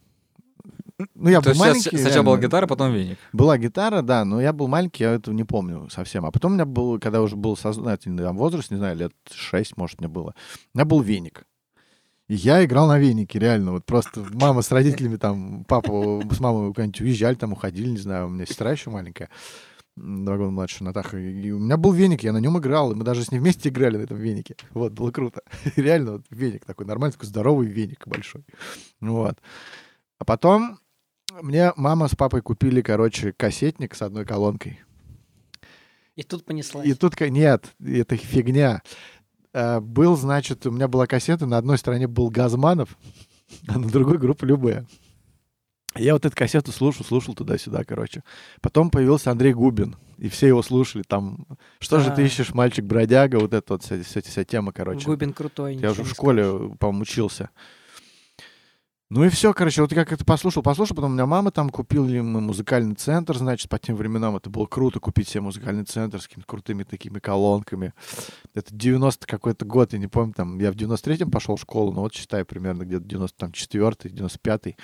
Ну, 1.15 1.30
я 1.30 1.41
То 1.41 1.52
был 1.52 1.60
маленький. 1.60 1.82
сейчас- 1.91 2.02
сначала 2.02 2.24
была 2.24 2.38
гитара, 2.38 2.67
потом 2.67 2.93
веник. 2.93 3.17
Была 3.34 3.58
гитара, 3.58 4.02
да, 4.02 4.26
но 4.26 4.41
я 4.41 4.52
был 4.54 4.67
маленький, 4.67 5.04
я 5.04 5.13
этого 5.13 5.34
не 5.34 5.45
помню 5.45 5.89
совсем. 5.89 6.26
А 6.26 6.32
потом 6.32 6.52
у 6.52 6.56
меня 6.56 6.65
был, 6.65 7.00
когда 7.00 7.22
уже 7.22 7.36
был 7.38 7.56
сознательный 7.56 8.24
там, 8.24 8.38
возраст, 8.38 8.69
не 8.72 8.78
знаю, 8.78 8.98
лет 8.98 9.13
6, 9.32 9.78
может, 9.78 10.00
мне 10.00 10.10
было, 10.10 10.36
у 10.74 10.78
меня 10.78 10.86
был 10.86 11.02
веник. 11.02 11.45
Я 12.30 12.63
играл 12.63 12.88
на 12.88 13.00
венике, 13.00 13.39
реально. 13.39 13.72
Вот 13.72 13.86
просто 13.86 14.24
мама 14.34 14.62
с 14.62 14.72
родителями 14.72 15.15
там, 15.15 15.65
папа 15.65 16.22
с 16.32 16.39
мамой 16.39 16.70
куда-нибудь 16.70 17.02
уезжали, 17.02 17.34
там 17.34 17.54
уходили, 17.54 17.89
не 17.89 17.98
знаю, 17.98 18.28
у 18.28 18.30
меня 18.30 18.46
сестра 18.46 18.72
еще 18.72 18.92
маленькая, 18.92 19.32
два 19.96 20.38
года 20.38 20.52
младше, 20.52 20.84
Натаха. 20.84 21.18
И 21.18 21.50
у 21.50 21.58
меня 21.58 21.76
был 21.76 21.92
веник, 21.92 22.22
я 22.22 22.32
на 22.32 22.38
нем 22.38 22.60
играл, 22.60 22.92
и 22.92 22.96
мы 22.96 23.04
даже 23.04 23.24
с 23.24 23.32
ней 23.32 23.39
вместе 23.39 23.70
играли 23.70 23.98
на 23.98 24.04
этом 24.04 24.18
венике. 24.18 24.56
Вот, 24.76 24.94
было 24.94 25.10
круто. 25.10 25.42
Реально, 25.76 26.13
вот 26.13 26.26
веник 26.30 26.65
такой, 26.65 26.86
нормальный, 26.86 27.13
такой 27.13 27.28
здоровый 27.28 27.68
веник 27.68 28.08
большой. 28.08 28.46
Вот. 29.02 29.39
А 30.20 30.24
потом 30.24 30.78
мне 31.42 31.74
мама 31.78 32.08
с 32.08 32.15
папой 32.15 32.44
купили, 32.44 32.82
короче, 32.82 33.34
кассетник 33.34 33.96
с 33.96 34.04
одной 34.04 34.26
колонкой. 34.26 34.80
И 36.15 36.24
тут 36.24 36.46
понеслась. 36.46 36.86
И 36.86 36.94
тут, 36.94 37.20
нет, 37.22 37.74
это 37.84 38.18
фигня. 38.18 38.84
Э, 39.54 39.80
Был, 39.80 40.16
значит, 40.16 40.66
у 40.66 40.72
меня 40.72 40.88
была 40.88 41.08
кассета, 41.08 41.46
на 41.46 41.58
одной 41.58 41.78
стороне 41.78 42.08
был 42.08 42.30
Газманов, 42.30 42.98
а 43.68 43.80
на 43.80 43.88
другой 43.90 44.18
группа 44.18 44.46
Любэ. 44.46 44.86
Я 45.96 46.14
вот 46.14 46.26
эту 46.26 46.36
кассету 46.36 46.72
слушал, 46.72 47.04
слушал 47.04 47.34
туда-сюда, 47.34 47.84
короче. 47.84 48.24
Потом 48.62 48.92
появился 48.92 49.32
Андрей 49.32 49.54
Губин, 49.54 49.96
и 50.20 50.30
все 50.30 50.48
его 50.48 50.62
слушали. 50.62 51.02
Там, 51.02 51.48
что 51.80 52.00
же 52.00 52.12
ты 52.12 52.22
А. 52.22 52.26
ищешь, 52.26 52.54
мальчик-бродяга, 52.54 53.40
вот 53.40 53.54
эта 53.54 53.74
вот 53.74 53.84
вся, 53.84 54.02
вся, 54.04 54.22
вся 54.22 54.44
тема, 54.44 54.72
короче. 54.72 55.06
Губин 55.08 55.34
крутой. 55.34 55.76
Я 55.78 55.92
уже 55.92 56.04
в 56.04 56.10
школе, 56.10 56.76
по-моему, 56.80 57.02
учился. 57.02 57.50
Ну 59.12 59.24
и 59.24 59.30
все, 59.30 59.56
короче, 59.56 59.82
вот 59.82 59.91
я 59.91 59.98
как 59.98 60.13
это 60.13 60.24
послушал, 60.24 60.62
послушал, 60.62 60.95
потом 60.95 61.12
у 61.12 61.13
меня 61.15 61.26
мама 61.26 61.50
там 61.50 61.72
купила 61.72 62.06
мы 62.06 62.41
музыкальный 62.41 62.93
центр, 62.93 63.36
значит, 63.36 63.67
по 63.67 63.80
тем 63.80 63.95
временам 63.95 64.36
это 64.36 64.52
было 64.52 64.67
круто 64.67 65.00
купить 65.00 65.28
себе 65.30 65.41
музыкальный 65.41 65.84
центр 65.84 66.22
с 66.22 66.28
какими-то 66.28 66.48
крутыми 66.48 66.84
такими 66.84 67.17
колонками. 67.17 67.93
Это 68.54 68.67
90 68.72 69.26
какой-то 69.26 69.65
год, 69.65 69.93
я 69.93 70.00
не 70.00 70.06
помню, 70.06 70.34
там, 70.36 70.60
я 70.60 70.72
в 70.72 70.76
93-м 70.76 71.32
пошел 71.32 71.56
в 71.56 71.62
школу, 71.62 71.91
но 71.91 72.02
вот 72.02 72.13
считаю 72.13 72.45
примерно 72.45 72.84
где-то 72.84 73.06
94-й, 73.06 74.12
95-й. 74.12 74.78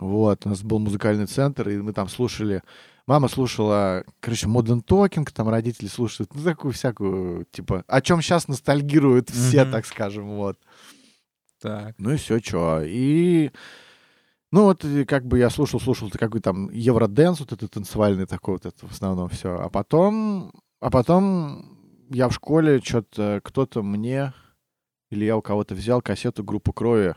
Вот, 0.00 0.44
у 0.44 0.48
нас 0.48 0.62
был 0.62 0.80
музыкальный 0.80 1.26
центр, 1.26 1.68
и 1.68 1.76
мы 1.78 1.92
там 1.92 2.08
слушали... 2.08 2.62
Мама 3.06 3.28
слушала, 3.28 4.02
короче, 4.18 4.48
Modern 4.48 4.84
Talking, 4.84 5.30
там 5.32 5.48
родители 5.48 5.86
слушают, 5.86 6.34
ну, 6.34 6.42
такую 6.42 6.72
всякую, 6.74 7.46
типа, 7.52 7.84
о 7.86 8.00
чем 8.00 8.20
сейчас 8.20 8.48
ностальгируют 8.48 9.30
все, 9.30 9.62
Мгм. 9.62 9.70
так 9.70 9.86
скажем, 9.86 10.26
вот. 10.34 10.58
Так. 11.60 11.94
Ну 11.98 12.12
и 12.12 12.16
все, 12.16 12.38
что. 12.38 12.82
И, 12.84 13.50
ну 14.52 14.64
вот, 14.64 14.84
как 15.06 15.26
бы 15.26 15.38
я 15.38 15.50
слушал, 15.50 15.80
слушал, 15.80 16.08
это 16.08 16.18
какой 16.18 16.40
там 16.40 16.70
евроденс, 16.70 17.40
вот 17.40 17.52
это 17.52 17.68
танцевальный 17.68 18.26
такой 18.26 18.54
вот 18.54 18.66
это 18.66 18.86
в 18.86 18.92
основном 18.92 19.28
все. 19.28 19.58
А 19.58 19.68
потом, 19.68 20.52
а 20.80 20.90
потом 20.90 21.78
я 22.10 22.28
в 22.28 22.34
школе 22.34 22.80
что-то, 22.80 23.40
кто-то 23.42 23.82
мне, 23.82 24.32
или 25.10 25.24
я 25.24 25.36
у 25.36 25.42
кого-то 25.42 25.74
взял 25.74 26.02
кассету 26.02 26.44
группы 26.44 26.72
Крови 26.72 27.14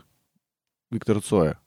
Виктора 0.91 1.21
Цоя. 1.21 1.59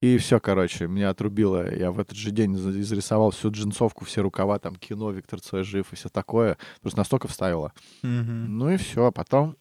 И 0.00 0.16
все, 0.18 0.38
короче, 0.38 0.86
меня 0.86 1.10
отрубило. 1.10 1.74
Я 1.74 1.90
в 1.90 1.98
этот 1.98 2.16
же 2.16 2.30
день 2.30 2.54
изрисовал 2.54 3.32
всю 3.32 3.50
джинсовку, 3.50 4.04
все 4.04 4.22
рукава, 4.22 4.60
там 4.60 4.76
кино, 4.76 5.10
Виктор 5.10 5.40
Цой 5.40 5.64
жив 5.64 5.92
и 5.92 5.96
все 5.96 6.08
такое. 6.08 6.56
Просто 6.80 6.98
настолько 7.00 7.26
вставило. 7.26 7.72
Мгм. 8.02 8.58
Ну 8.58 8.70
и 8.70 8.76
все. 8.76 9.10
Потом 9.10 9.56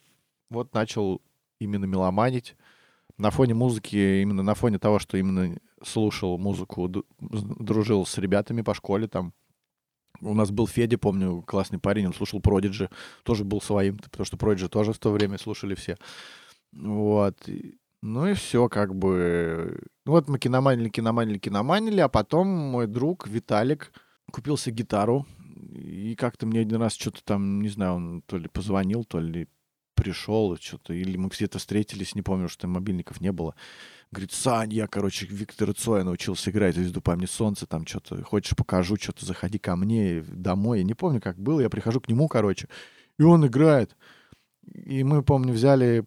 вот 0.51 0.75
начал 0.75 1.23
именно 1.60 1.86
меломанить. 1.86 2.56
На 3.17 3.32
фоне 3.32 3.54
музыки, 3.54 4.22
именно 4.22 4.43
на 4.43 4.54
фоне 4.54 4.78
того, 4.78 5.00
что 5.00 5.17
именно 5.17 5.58
слушал 5.84 6.38
музыку, 6.38 6.88
дружил 7.20 8.06
с 8.06 8.17
ребятами 8.17 8.62
по 8.62 8.74
школе 8.74 9.08
там. 9.08 9.34
У 10.22 10.34
нас 10.34 10.52
был 10.52 10.67
Федя, 10.67 10.98
помню, 10.98 11.43
классный 11.43 11.80
парень, 11.80 12.08
он 12.08 12.13
слушал 12.13 12.39
Продиджи, 12.39 12.89
тоже 13.24 13.43
был 13.43 13.62
своим, 13.62 13.98
потому 13.98 14.26
что 14.26 14.38
Продиджи 14.38 14.67
тоже 14.67 14.93
в 14.93 15.00
то 15.00 15.12
время 15.12 15.38
слушали 15.38 15.76
все. 15.76 15.98
Вот. 16.74 17.38
Ну 18.02 18.28
и 18.28 18.34
все, 18.34 18.70
как 18.70 18.96
бы. 18.96 19.80
Ну 20.06 20.12
вот 20.13 20.28
мы 20.28 20.39
киноманили, 20.39 20.89
киноманили, 20.89 21.38
киноманили, 21.39 22.00
а 22.00 22.10
потом 22.10 22.48
мой 22.48 22.88
друг 22.88 23.28
Виталик 23.28 23.91
купил 24.32 24.58
себе 24.58 24.78
гитару. 24.78 25.26
И 25.74 26.15
как-то 26.15 26.46
мне 26.46 26.62
один 26.62 26.78
раз 26.78 26.93
что-то 26.93 27.24
там, 27.24 27.62
не 27.62 27.70
знаю, 27.70 27.93
он 27.96 28.22
то 28.24 28.38
ли 28.38 28.48
позвонил, 28.48 29.04
то 29.04 29.20
ли 29.20 29.48
пришел, 29.97 30.55
что-то, 30.57 30.93
или 30.93 31.17
мы 31.17 31.29
где-то 31.29 31.60
встретились, 31.60 32.15
не 32.15 32.21
помню, 32.21 32.47
что 32.47 32.67
мобильников 32.67 33.19
не 33.19 33.31
было. 33.31 33.55
Говорит, 34.12 34.31
Сань, 34.31 34.71
я, 34.71 34.88
короче, 34.88 35.25
Виктора 35.25 35.73
Цоя 35.73 36.03
научился 36.03 36.51
играть 36.51 36.75
«Звезду 36.75 37.01
по 37.01 37.15
мне 37.15 37.27
солнце», 37.27 37.65
там 37.65 37.86
что-то, 37.86 38.23
хочешь 38.23 38.55
покажу, 38.55 38.95
что-то, 38.95 39.25
заходи 39.25 39.57
ко 39.57 39.75
мне 39.75 40.21
домой. 40.21 40.79
Я 40.79 40.83
не 40.86 40.93
помню, 40.93 41.19
как 41.19 41.38
было, 41.38 41.60
я 41.60 41.69
прихожу 41.69 41.99
к 41.99 42.07
нему, 42.07 42.27
короче, 42.29 42.69
и 43.19 43.23
он 43.23 43.45
играет. 43.45 43.97
И 44.73 45.03
мы, 45.03 45.23
помню, 45.23 45.51
взяли 45.51 46.05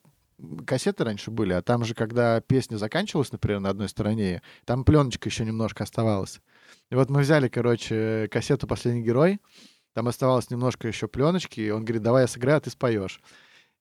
кассеты 0.67 1.05
раньше 1.05 1.31
были, 1.31 1.53
а 1.53 1.61
там 1.61 1.85
же, 1.85 1.95
когда 1.95 2.41
песня 2.41 2.77
заканчивалась, 2.77 3.33
например, 3.33 3.61
на 3.61 3.69
одной 3.69 3.89
стороне, 3.89 4.41
там 4.65 4.85
пленочка 4.85 5.29
еще 5.29 5.45
немножко 5.45 5.85
оставалась. 5.85 6.41
И 6.91 6.95
вот 6.95 7.11
мы 7.11 7.21
взяли, 7.21 7.49
короче, 7.49 8.29
кассету 8.31 8.67
«Последний 8.67 9.03
герой», 9.03 9.41
там 9.93 10.07
оставалось 10.09 10.51
немножко 10.51 10.89
еще 10.89 11.09
пленочки, 11.09 11.61
и 11.61 11.71
он 11.71 11.85
говорит, 11.85 12.03
давай 12.03 12.23
я 12.23 12.29
сыграю, 12.29 12.59
а 12.59 12.61
ты 12.61 12.71
споешь. 12.71 13.21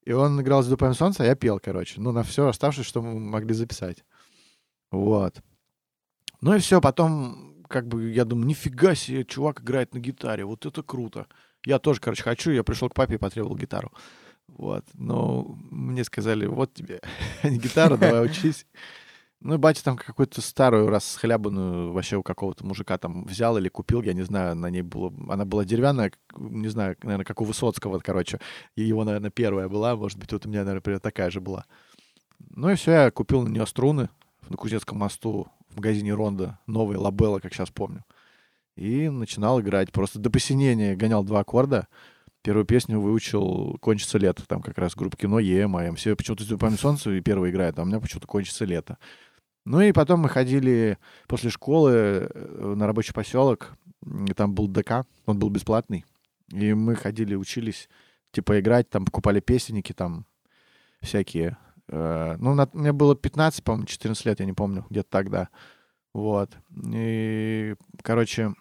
И 0.10 0.12
он 0.12 0.42
играл 0.42 0.64
«Звезду 0.64 0.76
по 0.76 0.92
солнца», 0.94 1.22
а 1.22 1.28
я 1.28 1.36
пел, 1.36 1.60
короче. 1.60 2.02
Ну, 2.02 2.12
на 2.12 2.24
все 2.24 2.48
оставшееся, 2.48 2.90
что 2.90 3.04
мы 3.04 3.20
могли 3.20 3.54
записать. 3.54 4.04
Вот. 4.90 5.40
Ну 6.42 6.56
и 6.56 6.60
все, 6.60 6.82
потом, 6.82 7.64
как 7.68 7.88
бы, 7.88 8.10
я 8.10 8.26
думаю, 8.26 8.48
нифига 8.48 8.96
себе, 8.96 9.24
чувак 9.24 9.62
играет 9.62 9.94
на 9.94 10.00
гитаре, 10.00 10.46
вот 10.46 10.66
это 10.66 10.82
круто. 10.82 11.28
Я 11.64 11.78
тоже, 11.78 12.02
короче, 12.02 12.24
хочу, 12.24 12.50
я 12.50 12.64
пришел 12.64 12.90
к 12.90 12.96
папе 12.96 13.14
и 13.14 13.18
потребовал 13.20 13.56
гитару. 13.56 13.94
Вот. 14.48 14.84
Но 14.96 15.44
мне 15.70 16.04
сказали, 16.04 16.48
вот 16.48 16.74
тебе 16.74 17.02
гитара, 17.44 17.96
давай 17.96 18.26
учись. 18.26 18.66
Ну, 19.42 19.54
и 19.54 19.58
батя 19.58 19.84
там 19.84 19.96
какую-то 19.96 20.42
старую, 20.42 20.90
расхлябанную 20.90 21.94
вообще 21.94 22.18
у 22.18 22.24
какого-то 22.24 22.66
мужика 22.66 22.98
там 22.98 23.24
взял 23.24 23.58
или 23.58 23.70
купил, 23.70 24.02
я 24.02 24.14
не 24.14 24.24
знаю, 24.24 24.56
на 24.56 24.70
ней 24.70 24.82
было... 24.82 25.14
Она 25.30 25.46
была 25.46 25.64
деревянная, 25.64 26.12
не 26.36 26.68
знаю, 26.68 26.98
наверное, 27.04 27.24
как 27.24 27.40
у 27.40 27.46
Высоцкого, 27.46 28.00
короче. 28.00 28.40
И 28.76 28.84
его, 28.84 29.06
наверное, 29.06 29.30
первая 29.30 29.70
была, 29.70 29.96
может 29.96 30.18
быть, 30.20 30.34
вот 30.34 30.46
у 30.46 30.50
меня, 30.50 30.66
наверное, 30.66 31.00
такая 31.00 31.32
же 31.32 31.40
была. 31.40 31.66
Ну 32.50 32.70
и 32.70 32.76
все, 32.76 32.92
я 32.92 33.12
купил 33.12 33.42
на 33.44 33.50
нее 33.50 33.66
струны 33.66 34.10
на 34.50 34.58
Кузнецком 34.58 34.98
мосту 34.98 35.48
в 35.70 35.78
магазине 35.78 36.14
Ронда, 36.14 36.60
новые 36.68 36.98
лабелла, 36.98 37.40
как 37.40 37.54
сейчас 37.54 37.70
помню. 37.70 38.04
И 38.76 39.10
начинал 39.10 39.62
играть. 39.62 39.92
Просто 39.92 40.20
до 40.20 40.30
посинения 40.30 40.96
гонял 40.96 41.24
два 41.24 41.42
аккорда. 41.42 41.88
Первую 42.42 42.66
песню 42.66 43.00
выучил 43.00 43.78
«Кончится 43.80 44.18
лето». 44.18 44.48
Там 44.48 44.62
как 44.62 44.78
раз 44.78 44.96
группа 44.96 45.18
кино 45.18 45.40
ЕМ, 45.40 45.76
АМ. 45.76 45.96
Все 45.96 46.16
почему-то 46.16 46.44
«Звезду 46.44 46.58
память 46.58 46.80
солнца» 46.80 47.12
и 47.12 47.22
первая 47.22 47.52
играет, 47.52 47.78
а 47.78 47.84
у 47.84 47.86
меня 47.86 48.00
почему-то 48.00 48.28
«Кончится 48.28 48.66
лето». 48.66 48.98
Ну 49.70 49.82
и 49.82 49.92
потом 49.92 50.22
мы 50.22 50.30
ходили 50.30 50.98
после 51.28 51.52
школы 51.52 51.92
э, 51.92 52.74
на 52.76 52.88
рабочий 52.88 53.14
поселок. 53.14 53.74
Там 54.36 54.56
был 54.56 54.68
ДК, 54.68 55.06
он 55.28 55.38
был 55.38 55.50
бесплатный. 55.50 56.06
И 56.52 56.74
мы 56.74 56.96
ходили, 56.96 57.36
учились, 57.36 57.88
типа, 58.32 58.60
играть, 58.60 58.90
там 58.90 59.06
покупали 59.06 59.40
песенники, 59.40 59.94
там 59.94 60.26
всякие. 61.02 61.56
Э, 61.88 62.36
Ну, 62.40 62.56
на- 62.56 62.70
мне 62.74 62.92
было 62.94 63.16
15, 63.16 63.64
по-моему, 63.64 63.86
14 63.86 64.26
лет, 64.26 64.40
я 64.40 64.48
не 64.48 64.54
помню, 64.54 64.88
где-то 64.90 65.10
тогда. 65.12 65.50
Вот. 66.16 66.50
И, 66.92 67.76
короче, 68.02 68.56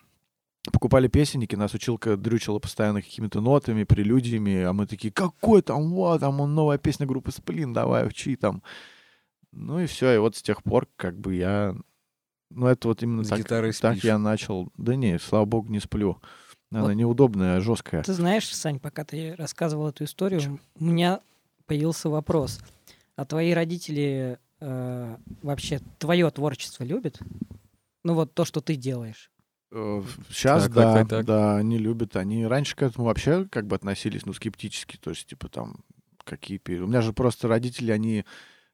покупали 0.71 1.09
песенники, 1.09 1.57
нас 1.57 1.73
училка 1.73 2.19
дрючила 2.19 2.59
постоянно 2.59 3.01
какими-то 3.01 3.41
нотами, 3.41 3.85
прелюдиями, 3.85 4.61
а 4.63 4.75
мы 4.75 4.87
такие, 4.87 5.11
какой 5.11 5.63
там, 5.63 5.89
вот, 5.89 6.21
там 6.21 6.39
он, 6.41 6.55
новая 6.55 6.77
песня 6.77 7.07
группы 7.07 7.33
Сплин, 7.33 7.73
давай, 7.73 8.07
учи 8.07 8.37
там. 8.37 8.63
Ну 9.53 9.81
и 9.81 9.87
все, 9.87 10.15
и 10.15 10.19
вот 10.19 10.37
с 10.37 10.43
тех 10.43 10.63
пор 10.63 10.89
как 10.97 11.19
бы 11.19 11.35
я... 11.35 11.75
Ну 12.51 12.67
это 12.67 12.89
вот 12.89 13.03
именно 13.03 13.25
С 13.25 13.29
так, 13.29 13.41
гитарой 13.41 13.73
так 13.73 13.93
спишь. 13.95 14.05
я 14.05 14.19
начал. 14.19 14.73
Да 14.77 14.95
не, 14.95 15.19
слава 15.19 15.45
богу, 15.45 15.71
не 15.71 15.81
сплю. 15.81 16.19
Она 16.71 16.83
Вот. 16.85 16.93
неудобная, 16.95 17.61
жесткая. 17.61 18.03
Ты 18.03 18.13
знаешь, 18.13 18.47
Сань, 18.55 18.79
пока 18.79 19.05
ты 19.05 19.35
рассказывал 19.37 19.89
эту 19.89 20.05
историю, 20.05 20.61
у 20.79 20.85
меня 20.85 21.21
появился 21.67 22.09
вопрос. 22.09 22.61
А 23.17 23.25
твои 23.25 23.53
родители 23.53 24.39
э, 24.61 25.17
вообще 25.43 25.81
твое 25.99 26.31
творчество 26.31 26.85
любят? 26.85 27.19
Ну 28.05 28.15
вот 28.15 28.33
то, 28.35 28.45
что 28.45 28.61
ты 28.61 28.77
делаешь. 28.77 29.31
Сейчас, 29.71 30.65
Так, 30.65 30.73
да, 30.73 30.83
так, 30.83 30.95
так, 30.95 31.09
так. 31.11 31.27
да, 31.27 31.57
они 31.57 31.77
любят. 31.79 32.17
Они 32.17 32.47
раньше 32.47 32.75
к 32.77 32.83
этому 32.83 33.07
вообще 33.07 33.45
как 33.47 33.67
бы 33.67 33.77
относились, 33.77 34.25
ну, 34.25 34.33
скептически. 34.33 34.97
То 34.97 35.11
есть, 35.11 35.27
типа, 35.27 35.49
там, 35.49 35.85
какие... 36.25 36.59
У 36.81 36.87
меня 36.87 37.03
же 37.03 37.13
просто 37.13 37.49
родители, 37.49 37.91
они, 37.93 38.25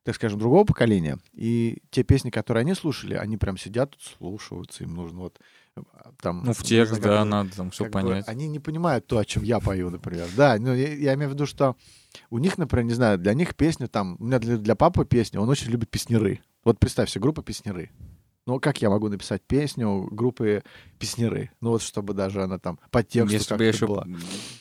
так 0.04 0.14
скажем, 0.14 0.38
другого 0.38 0.64
поколения. 0.64 1.18
И 1.32 1.82
те 1.90 2.02
песни, 2.02 2.30
которые 2.30 2.60
они 2.60 2.74
слушали, 2.74 3.14
они 3.14 3.36
прям 3.36 3.56
сидят 3.56 3.92
тут, 3.92 4.02
слушаются. 4.02 4.84
Им 4.84 4.94
нужно 4.94 5.20
вот 5.20 5.40
э, 5.76 5.80
там... 6.20 6.42
Ну, 6.44 6.52
в 6.52 6.62
текст, 6.62 7.00
да, 7.00 7.22
бы- 7.22 7.28
надо 7.28 7.56
там 7.56 7.70
все 7.70 7.84
как 7.84 7.92
бы 7.94 8.00
понять. 8.00 8.28
они 8.28 8.46
не 8.46 8.60
понимают 8.60 9.06
то, 9.06 9.18
о 9.18 9.24
чем 9.24 9.42
я 9.42 9.60
пою, 9.60 9.88
например. 9.90 10.28
Да, 10.36 10.56
ну, 10.58 10.74
я, 10.74 10.94
я 10.94 11.14
имею 11.14 11.30
в 11.30 11.32
виду, 11.32 11.46
что 11.46 11.74
у 12.28 12.38
них, 12.38 12.58
например, 12.58 12.84
не 12.84 12.94
знаю, 12.94 13.18
для 13.18 13.32
них 13.32 13.56
песня 13.56 13.88
там... 13.88 14.16
У 14.20 14.24
меня 14.24 14.38
для, 14.38 14.58
для 14.58 14.74
папы 14.74 15.06
песня, 15.06 15.40
он 15.40 15.48
очень 15.48 15.70
любит 15.70 15.90
песнеры. 15.90 16.40
Вот 16.64 16.78
представь 16.78 17.08
себе, 17.08 17.22
группа 17.22 17.42
песнеры. 17.42 17.90
Ну, 18.46 18.60
как 18.60 18.82
я 18.82 18.90
могу 18.90 19.08
написать 19.08 19.40
песню 19.42 20.06
группы 20.10 20.62
песнеры? 20.98 21.50
Ну, 21.62 21.70
вот 21.70 21.82
чтобы 21.82 22.12
даже 22.12 22.42
она 22.42 22.58
там 22.58 22.78
по 22.90 23.02
тексту 23.02 23.32
Если 23.32 23.44
бы 23.46 23.48
как-то 23.48 23.64
я 23.64 23.70
еще 23.70 23.86
была. 23.86 24.06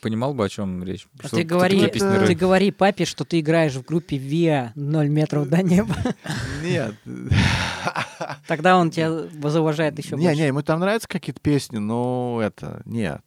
понимал 0.02 0.34
бы, 0.34 0.46
о 0.46 0.50
чем 0.50 0.84
речь. 0.86 1.06
А 1.22 1.28
Что 1.28 1.36
ты 1.38 1.44
говори, 1.44 1.88
песняры? 1.90 2.26
ты 2.28 2.34
говори 2.34 2.72
папе, 2.72 3.04
что 3.04 3.26
ты 3.26 3.42
играешь 3.42 3.74
в 3.76 3.84
группе 3.84 4.16
ВИА 4.18 4.72
0 4.76 5.10
метров 5.10 5.50
до 5.50 5.62
неба. 5.62 5.94
Нет. 6.64 6.96
Тогда 8.48 8.78
он 8.78 8.90
тебя 8.90 9.12
зауважает 9.50 9.98
еще 9.98 10.16
Не, 10.16 10.28
больше. 10.28 10.42
не, 10.42 10.48
ему 10.48 10.62
там 10.62 10.80
нравятся 10.80 11.08
какие-то 11.10 11.42
песни, 11.42 11.78
но 11.78 12.40
это, 12.42 12.82
нет. 12.86 13.22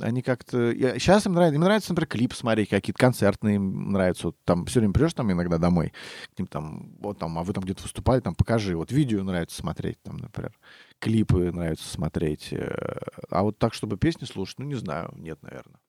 Они 0.00 0.22
как-то... 0.22 0.72
Сейчас 0.74 1.26
им 1.26 1.32
нравится, 1.32 1.54
им 1.54 1.60
нравится, 1.62 1.92
например, 1.92 2.08
клип 2.08 2.34
смотреть, 2.34 2.68
какие-то 2.68 2.98
концертные 2.98 3.56
им 3.56 3.92
нравятся. 3.92 4.28
Вот 4.28 4.36
там 4.44 4.66
все 4.66 4.80
время 4.80 4.92
придешь 4.92 5.14
там 5.14 5.30
иногда 5.32 5.58
домой, 5.58 5.92
к 6.34 6.38
ним 6.38 6.46
там, 6.46 6.94
вот 6.98 7.18
там, 7.18 7.38
а 7.38 7.42
вы 7.42 7.52
там 7.52 7.64
где-то 7.64 7.82
выступали, 7.82 8.20
там 8.20 8.34
покажи. 8.34 8.76
Вот 8.76 8.92
видео 8.92 9.22
нравится 9.22 9.56
смотреть, 9.56 10.02
там, 10.02 10.16
например, 10.16 10.52
клипы 10.98 11.50
нравится 11.52 11.88
смотреть. 11.88 12.52
э, 12.52 12.98
А 13.30 13.42
вот 13.42 13.58
так, 13.58 13.74
чтобы 13.74 13.96
песни 13.96 14.24
слушать, 14.24 14.58
ну, 14.58 14.66
не 14.66 14.74
знаю, 14.74 15.12
нет, 15.16 15.42
наверное. 15.42 15.80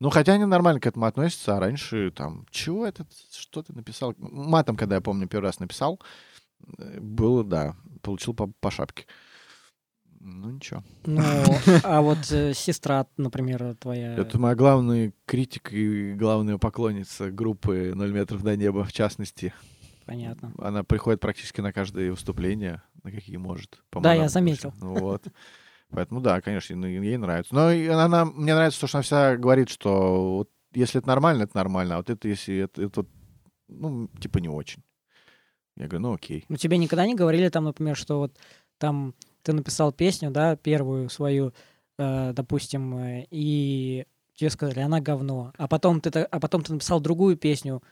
Ну, 0.00 0.10
хотя 0.10 0.32
они 0.32 0.44
нормально 0.44 0.80
к 0.80 0.86
этому 0.86 1.06
относятся, 1.06 1.56
а 1.56 1.60
раньше 1.60 2.10
там, 2.10 2.44
чего 2.50 2.84
это, 2.84 3.06
что 3.32 3.62
ты 3.62 3.72
написал? 3.72 4.14
Матом, 4.18 4.76
когда 4.76 4.96
я 4.96 5.00
помню, 5.00 5.28
первый 5.28 5.44
раз 5.44 5.60
написал, 5.60 6.00
э, 6.78 6.98
было, 7.00 7.44
да, 7.44 7.76
получил 8.02 8.34
по, 8.34 8.48
по 8.48 8.70
шапке. 8.70 9.06
Ну, 10.24 10.50
ничего. 10.50 10.84
Ну, 11.04 11.20
а 11.82 12.00
вот 12.00 12.30
э, 12.30 12.54
сестра, 12.54 13.06
например, 13.16 13.74
твоя... 13.74 14.14
Это 14.14 14.38
моя 14.38 14.54
главная 14.54 15.12
критика 15.26 15.74
и 15.74 16.14
главная 16.14 16.58
поклонница 16.58 17.32
группы 17.32 17.92
«Ноль 17.94 18.12
метров 18.12 18.42
до 18.44 18.56
неба», 18.56 18.84
в 18.84 18.92
частности. 18.92 19.52
Понятно. 20.06 20.52
Она 20.58 20.84
приходит 20.84 21.20
практически 21.20 21.60
на 21.60 21.72
каждое 21.72 22.12
выступление, 22.12 22.82
на 23.02 23.10
какие 23.10 23.36
может. 23.36 23.82
по 23.90 24.00
Да, 24.00 24.14
я 24.14 24.28
заметил. 24.28 24.72
Ну, 24.80 24.94
вот. 24.94 25.24
Поэтому, 25.90 26.20
да, 26.20 26.40
конечно, 26.40 26.72
ей 26.86 27.16
нравится. 27.16 27.54
Но 27.54 27.68
она, 27.68 28.24
мне 28.24 28.54
нравится 28.54 28.80
то, 28.80 28.86
что 28.86 28.98
она 28.98 29.02
всегда 29.02 29.36
говорит, 29.36 29.68
что 29.70 30.36
вот 30.36 30.50
если 30.72 31.00
это 31.00 31.08
нормально, 31.08 31.42
это 31.42 31.56
нормально, 31.56 31.94
а 31.94 31.96
вот 31.98 32.10
это 32.10 32.28
если 32.28 32.58
это, 32.58 32.82
это 32.82 33.06
ну, 33.68 34.08
типа 34.20 34.38
не 34.38 34.48
очень. 34.48 34.82
Я 35.76 35.88
говорю, 35.88 36.08
ну 36.08 36.14
окей. 36.14 36.44
Ну, 36.48 36.56
тебе 36.56 36.78
никогда 36.78 37.06
не 37.06 37.14
говорили 37.14 37.48
там, 37.48 37.64
например, 37.64 37.96
что 37.96 38.18
вот 38.18 38.38
там 38.78 39.14
ты 39.42 39.52
написал 39.52 39.92
песню, 39.92 40.30
да, 40.30 40.56
первую 40.56 41.08
свою, 41.08 41.52
э, 41.98 42.32
допустим, 42.34 42.96
э, 42.96 43.26
и 43.30 44.06
тебе 44.34 44.50
сказали, 44.50 44.80
она 44.80 45.00
говно. 45.00 45.52
А 45.56 45.68
потом 45.68 46.00
ты, 46.00 46.10
а 46.20 46.40
потом 46.40 46.62
ты 46.62 46.72
написал 46.72 47.00
другую 47.00 47.36
песню, 47.36 47.82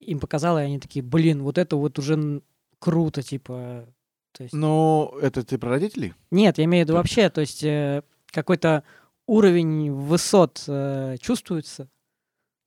им 0.00 0.20
показал, 0.20 0.58
и 0.58 0.62
они 0.62 0.78
такие, 0.78 1.02
блин, 1.02 1.42
вот 1.42 1.58
это 1.58 1.76
вот 1.76 1.98
уже 1.98 2.42
круто, 2.78 3.22
типа. 3.22 3.86
То 4.32 4.42
есть... 4.42 4.54
Ну, 4.54 5.14
это 5.20 5.44
ты 5.44 5.58
про 5.58 5.70
родителей? 5.70 6.14
Нет, 6.30 6.58
я 6.58 6.64
имею 6.64 6.84
в 6.84 6.88
виду 6.88 6.96
вообще, 6.96 7.28
то 7.30 7.40
есть 7.40 7.62
э, 7.62 8.02
какой-то 8.26 8.82
уровень 9.26 9.92
высот 9.92 10.64
э, 10.66 11.16
чувствуется. 11.20 11.88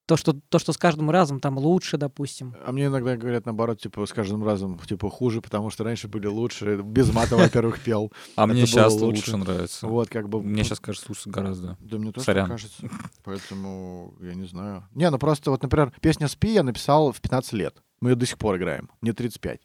То, 0.06 0.16
что, 0.16 0.32
то, 0.32 0.60
что 0.60 0.72
с 0.72 0.78
каждым 0.78 1.10
разом 1.10 1.40
там 1.40 1.58
лучше, 1.58 1.96
допустим. 1.96 2.54
А 2.64 2.70
мне 2.70 2.86
иногда 2.86 3.16
говорят, 3.16 3.44
наоборот, 3.44 3.80
типа, 3.80 4.06
с 4.06 4.12
каждым 4.12 4.44
разом, 4.44 4.78
типа, 4.78 5.10
хуже, 5.10 5.40
потому 5.40 5.68
что 5.70 5.82
раньше 5.82 6.06
были 6.06 6.28
лучше. 6.28 6.80
Без 6.82 7.12
мата, 7.12 7.36
во-первых, 7.36 7.80
пел. 7.80 8.12
А 8.36 8.46
мне 8.46 8.66
сейчас 8.66 8.94
лучше. 8.94 9.36
нравится. 9.36 9.88
Вот, 9.88 10.08
как 10.08 10.28
бы... 10.28 10.40
Мне 10.40 10.62
сейчас 10.62 10.78
кажется 10.78 11.06
лучше 11.08 11.28
гораздо. 11.28 11.76
Да 11.80 11.98
мне 11.98 12.12
тоже 12.12 12.46
кажется. 12.46 12.88
Поэтому, 13.24 14.14
я 14.20 14.34
не 14.34 14.46
знаю. 14.46 14.84
Не, 14.94 15.10
ну 15.10 15.18
просто 15.18 15.50
вот, 15.50 15.62
например, 15.62 15.92
песня 16.00 16.28
«Спи» 16.28 16.52
я 16.52 16.62
написал 16.62 17.10
в 17.10 17.20
15 17.20 17.52
лет. 17.54 17.82
Мы 18.00 18.10
ее 18.10 18.16
до 18.16 18.26
сих 18.26 18.38
пор 18.38 18.58
играем. 18.58 18.90
Мне 19.00 19.12
35. 19.12 19.60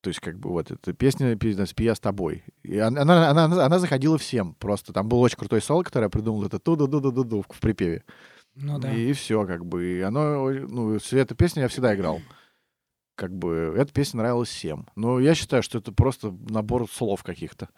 То 0.00 0.08
есть, 0.08 0.20
как 0.20 0.38
бы, 0.38 0.50
вот 0.50 0.72
эта 0.72 0.92
песня 0.92 1.36
песня 1.36 1.66
«Спи 1.66 1.84
я 1.84 1.94
с 1.94 2.00
тобой». 2.00 2.44
И 2.64 2.78
она, 2.78 3.02
она, 3.02 3.30
она, 3.30 3.64
она 3.64 3.78
заходила 3.78 4.18
всем. 4.18 4.54
Просто 4.54 4.92
там 4.92 5.08
был 5.08 5.20
очень 5.20 5.38
крутой 5.38 5.62
соло, 5.62 5.84
который 5.84 6.04
я 6.04 6.10
придумал. 6.10 6.44
Это 6.44 6.58
ту-ду-ду-ду-ду 6.58 7.44
в 7.48 7.60
припеве. 7.60 8.02
Ну 8.54 8.78
да. 8.78 8.92
И 8.92 9.12
все, 9.12 9.46
как 9.46 9.64
бы. 9.64 9.84
И 9.84 10.00
оно, 10.00 10.50
ну, 10.50 10.94
эту 10.96 11.34
песню 11.34 11.62
я 11.62 11.68
всегда 11.68 11.94
играл. 11.94 12.20
Как 13.16 13.32
бы, 13.32 13.74
эта 13.76 13.92
песня 13.92 14.18
нравилась 14.18 14.48
всем. 14.48 14.88
Но 14.96 15.20
я 15.20 15.34
считаю, 15.34 15.62
что 15.62 15.78
это 15.78 15.92
просто 15.92 16.36
набор 16.48 16.88
слов 16.90 17.22
каких-то. 17.22 17.68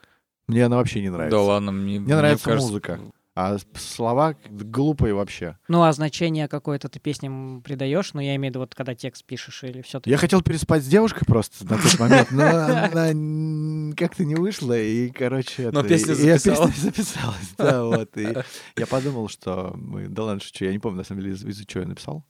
Мне 0.49 0.65
она 0.65 0.77
вообще 0.77 1.01
не 1.03 1.11
нравится. 1.11 1.37
Да 1.37 1.43
ладно, 1.43 1.73
мне, 1.73 2.01
Мне 2.01 2.17
нравится 2.17 2.45
кажется, 2.45 2.69
музыка. 2.69 3.01
А 3.37 3.59
слова 3.75 4.35
глупые 4.49 5.12
вообще. 5.12 5.59
Ну, 5.68 5.83
а 5.83 5.92
значение 5.92 6.49
какое-то 6.49 6.88
ты 6.88 6.99
песням 6.99 7.61
придаешь, 7.62 8.14
но 8.14 8.22
я 8.22 8.35
имею 8.37 8.51
в 8.51 8.55
виду, 8.55 8.61
вот 8.61 8.75
когда 8.75 8.94
текст 8.94 9.27
пишешь 9.27 9.62
или 9.62 9.83
все-таки. 9.83 10.09
Я 10.09 10.16
хотел 10.16 10.40
переспать 10.40 10.83
с 10.83 10.87
девушкой 10.87 11.27
просто 11.27 11.66
на 11.66 11.77
тот 11.77 11.99
момент, 11.99 12.31
но 12.31 12.42
она 12.46 13.94
как-то 13.96 14.25
не 14.25 14.37
вышла, 14.37 14.72
и, 14.79 15.11
короче... 15.11 15.70
Но 15.70 15.83
песня 15.83 16.14
записалась. 16.14 16.75
песня 16.75 16.90
записалась, 16.90 17.55
да, 17.59 17.85
вот. 17.85 18.16
И 18.16 18.35
я 18.77 18.87
подумал, 18.87 19.29
что 19.29 19.72
мы... 19.77 20.09
Да 20.09 20.25
ладно, 20.25 20.40
шучу, 20.40 20.64
я 20.64 20.72
не 20.72 20.79
помню, 20.79 20.96
на 20.99 21.05
самом 21.05 21.20
деле, 21.20 21.35
из- 21.35 21.44
из-за 21.44 21.66
чего 21.66 21.83
я 21.83 21.88
написал. 21.88 22.25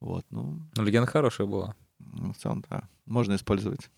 Вот, 0.00 0.26
ну, 0.30 0.60
Ну, 0.74 0.82
легенда 0.82 1.08
хорошая 1.08 1.46
была. 1.46 1.76
Ну, 2.12 2.32
в 2.32 2.36
целом, 2.36 2.64
да, 2.68 2.82
можно 3.06 3.34
использовать. 3.34 3.90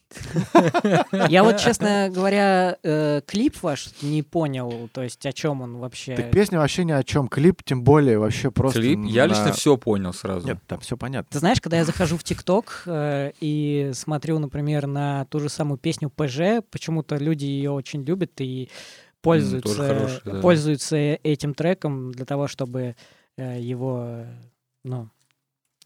Я 1.29 1.45
вот, 1.45 1.59
честно 1.59 2.11
говоря, 2.11 2.77
э, 2.83 3.21
клип 3.27 3.63
ваш 3.63 3.91
не 4.03 4.23
понял, 4.23 4.89
то 4.93 5.03
есть 5.03 5.25
о 5.27 5.33
чем 5.33 5.63
он 5.63 5.77
вообще. 5.77 6.17
Так 6.17 6.31
песня 6.31 6.59
вообще 6.59 6.85
ни 6.85 6.93
о 6.93 7.03
чем, 7.03 7.29
клип 7.29 7.63
тем 7.63 7.83
более 7.83 8.19
вообще 8.19 8.51
просто... 8.51 8.81
Клип, 8.81 9.01
я 9.07 9.27
лично 9.27 9.53
все 9.53 9.77
понял 9.77 10.13
сразу. 10.13 10.47
Нет, 10.47 10.59
там 10.67 10.81
все 10.81 10.97
понятно. 10.97 11.29
Ты 11.31 11.39
знаешь, 11.39 11.61
когда 11.61 11.79
я 11.79 11.85
захожу 11.85 12.17
в 12.17 12.25
ТикТок 12.25 12.83
э, 12.87 13.33
и 13.41 13.91
смотрю, 13.95 14.39
например, 14.39 14.87
на 14.87 15.25
ту 15.27 15.41
же 15.41 15.49
самую 15.49 15.79
песню 15.79 16.11
ПЖ, 16.11 16.65
почему-то 16.71 17.17
люди 17.17 17.45
ее 17.45 17.71
очень 17.71 18.03
любят 18.03 18.33
и 18.41 18.69
пользуются, 19.23 19.75
хорошая, 19.75 20.21
да. 20.25 20.41
пользуются 20.41 20.97
этим 20.97 21.55
треком 21.55 22.13
для 22.13 22.25
того, 22.25 22.49
чтобы 22.49 22.97
э, 23.37 23.61
его, 23.61 24.27
ну, 24.85 25.09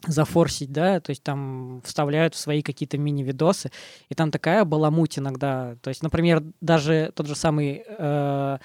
зафорсить, 0.05 0.71
да, 0.71 0.99
то 0.99 1.09
есть 1.09 1.23
там 1.23 1.81
вставляют 1.83 2.35
в 2.35 2.37
свои 2.37 2.61
какие-то 2.61 2.97
мини-видосы, 2.97 3.71
и 4.09 4.15
там 4.15 4.31
такая 4.31 4.63
баламуть 4.65 5.17
иногда, 5.17 5.75
то 5.81 5.89
есть, 5.89 6.03
например, 6.03 6.43
даже 6.61 7.11
тот 7.15 7.27
же 7.27 7.35
самый 7.35 7.83
э, 7.87 8.57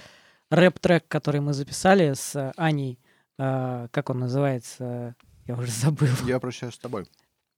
рэп-трек, 0.51 1.09
который 1.09 1.41
мы 1.41 1.55
записали 1.55 2.13
с 2.13 2.53
Аней, 2.57 2.99
э, 3.39 3.89
как 3.91 4.11
он 4.11 4.21
называется, 4.21 5.15
я 5.47 5.55
уже 5.57 5.71
забыл. 5.71 6.09
Я 6.27 6.39
прощаюсь 6.39 6.75
с 6.75 6.79
тобой. 6.79 7.07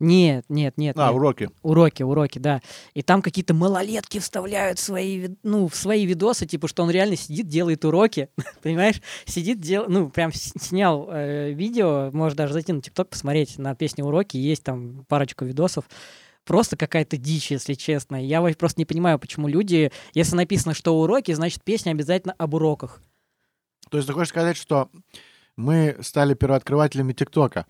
Нет, 0.00 0.44
нет, 0.48 0.76
нет. 0.76 0.98
А, 0.98 1.06
нет. 1.06 1.14
уроки. 1.14 1.50
Уроки, 1.62 2.02
уроки, 2.02 2.38
да. 2.38 2.60
И 2.94 3.02
там 3.02 3.22
какие-то 3.22 3.54
малолетки 3.54 4.18
вставляют 4.18 4.78
свои, 4.78 5.28
ну, 5.42 5.68
в 5.68 5.76
свои 5.76 6.04
видосы, 6.04 6.46
типа, 6.46 6.66
что 6.66 6.82
он 6.82 6.90
реально 6.90 7.16
сидит, 7.16 7.46
делает 7.46 7.84
уроки, 7.84 8.28
понимаешь? 8.62 9.00
Сидит, 9.24 9.60
дел, 9.60 9.84
ну, 9.88 10.10
прям 10.10 10.32
снял 10.32 11.08
э, 11.10 11.52
видео, 11.52 12.10
можешь 12.12 12.36
даже 12.36 12.52
зайти 12.52 12.72
на 12.72 12.82
ТикТок, 12.82 13.10
посмотреть 13.10 13.56
на 13.58 13.74
песню 13.76 14.04
уроки, 14.04 14.36
есть 14.36 14.64
там 14.64 15.04
парочку 15.08 15.44
видосов. 15.44 15.84
Просто 16.44 16.76
какая-то 16.76 17.16
дичь, 17.16 17.50
если 17.50 17.74
честно. 17.74 18.22
Я 18.22 18.42
просто 18.58 18.80
не 18.80 18.84
понимаю, 18.84 19.18
почему 19.18 19.48
люди, 19.48 19.90
если 20.12 20.36
написано, 20.36 20.74
что 20.74 21.00
уроки, 21.00 21.32
значит, 21.32 21.62
песня 21.64 21.92
обязательно 21.92 22.34
об 22.36 22.52
уроках. 22.54 23.00
То 23.90 23.96
есть 23.96 24.08
ты 24.08 24.12
хочешь 24.12 24.30
сказать, 24.30 24.56
что 24.56 24.90
мы 25.56 25.96
стали 26.00 26.34
первооткрывателями 26.34 27.12
ТикТока 27.12 27.66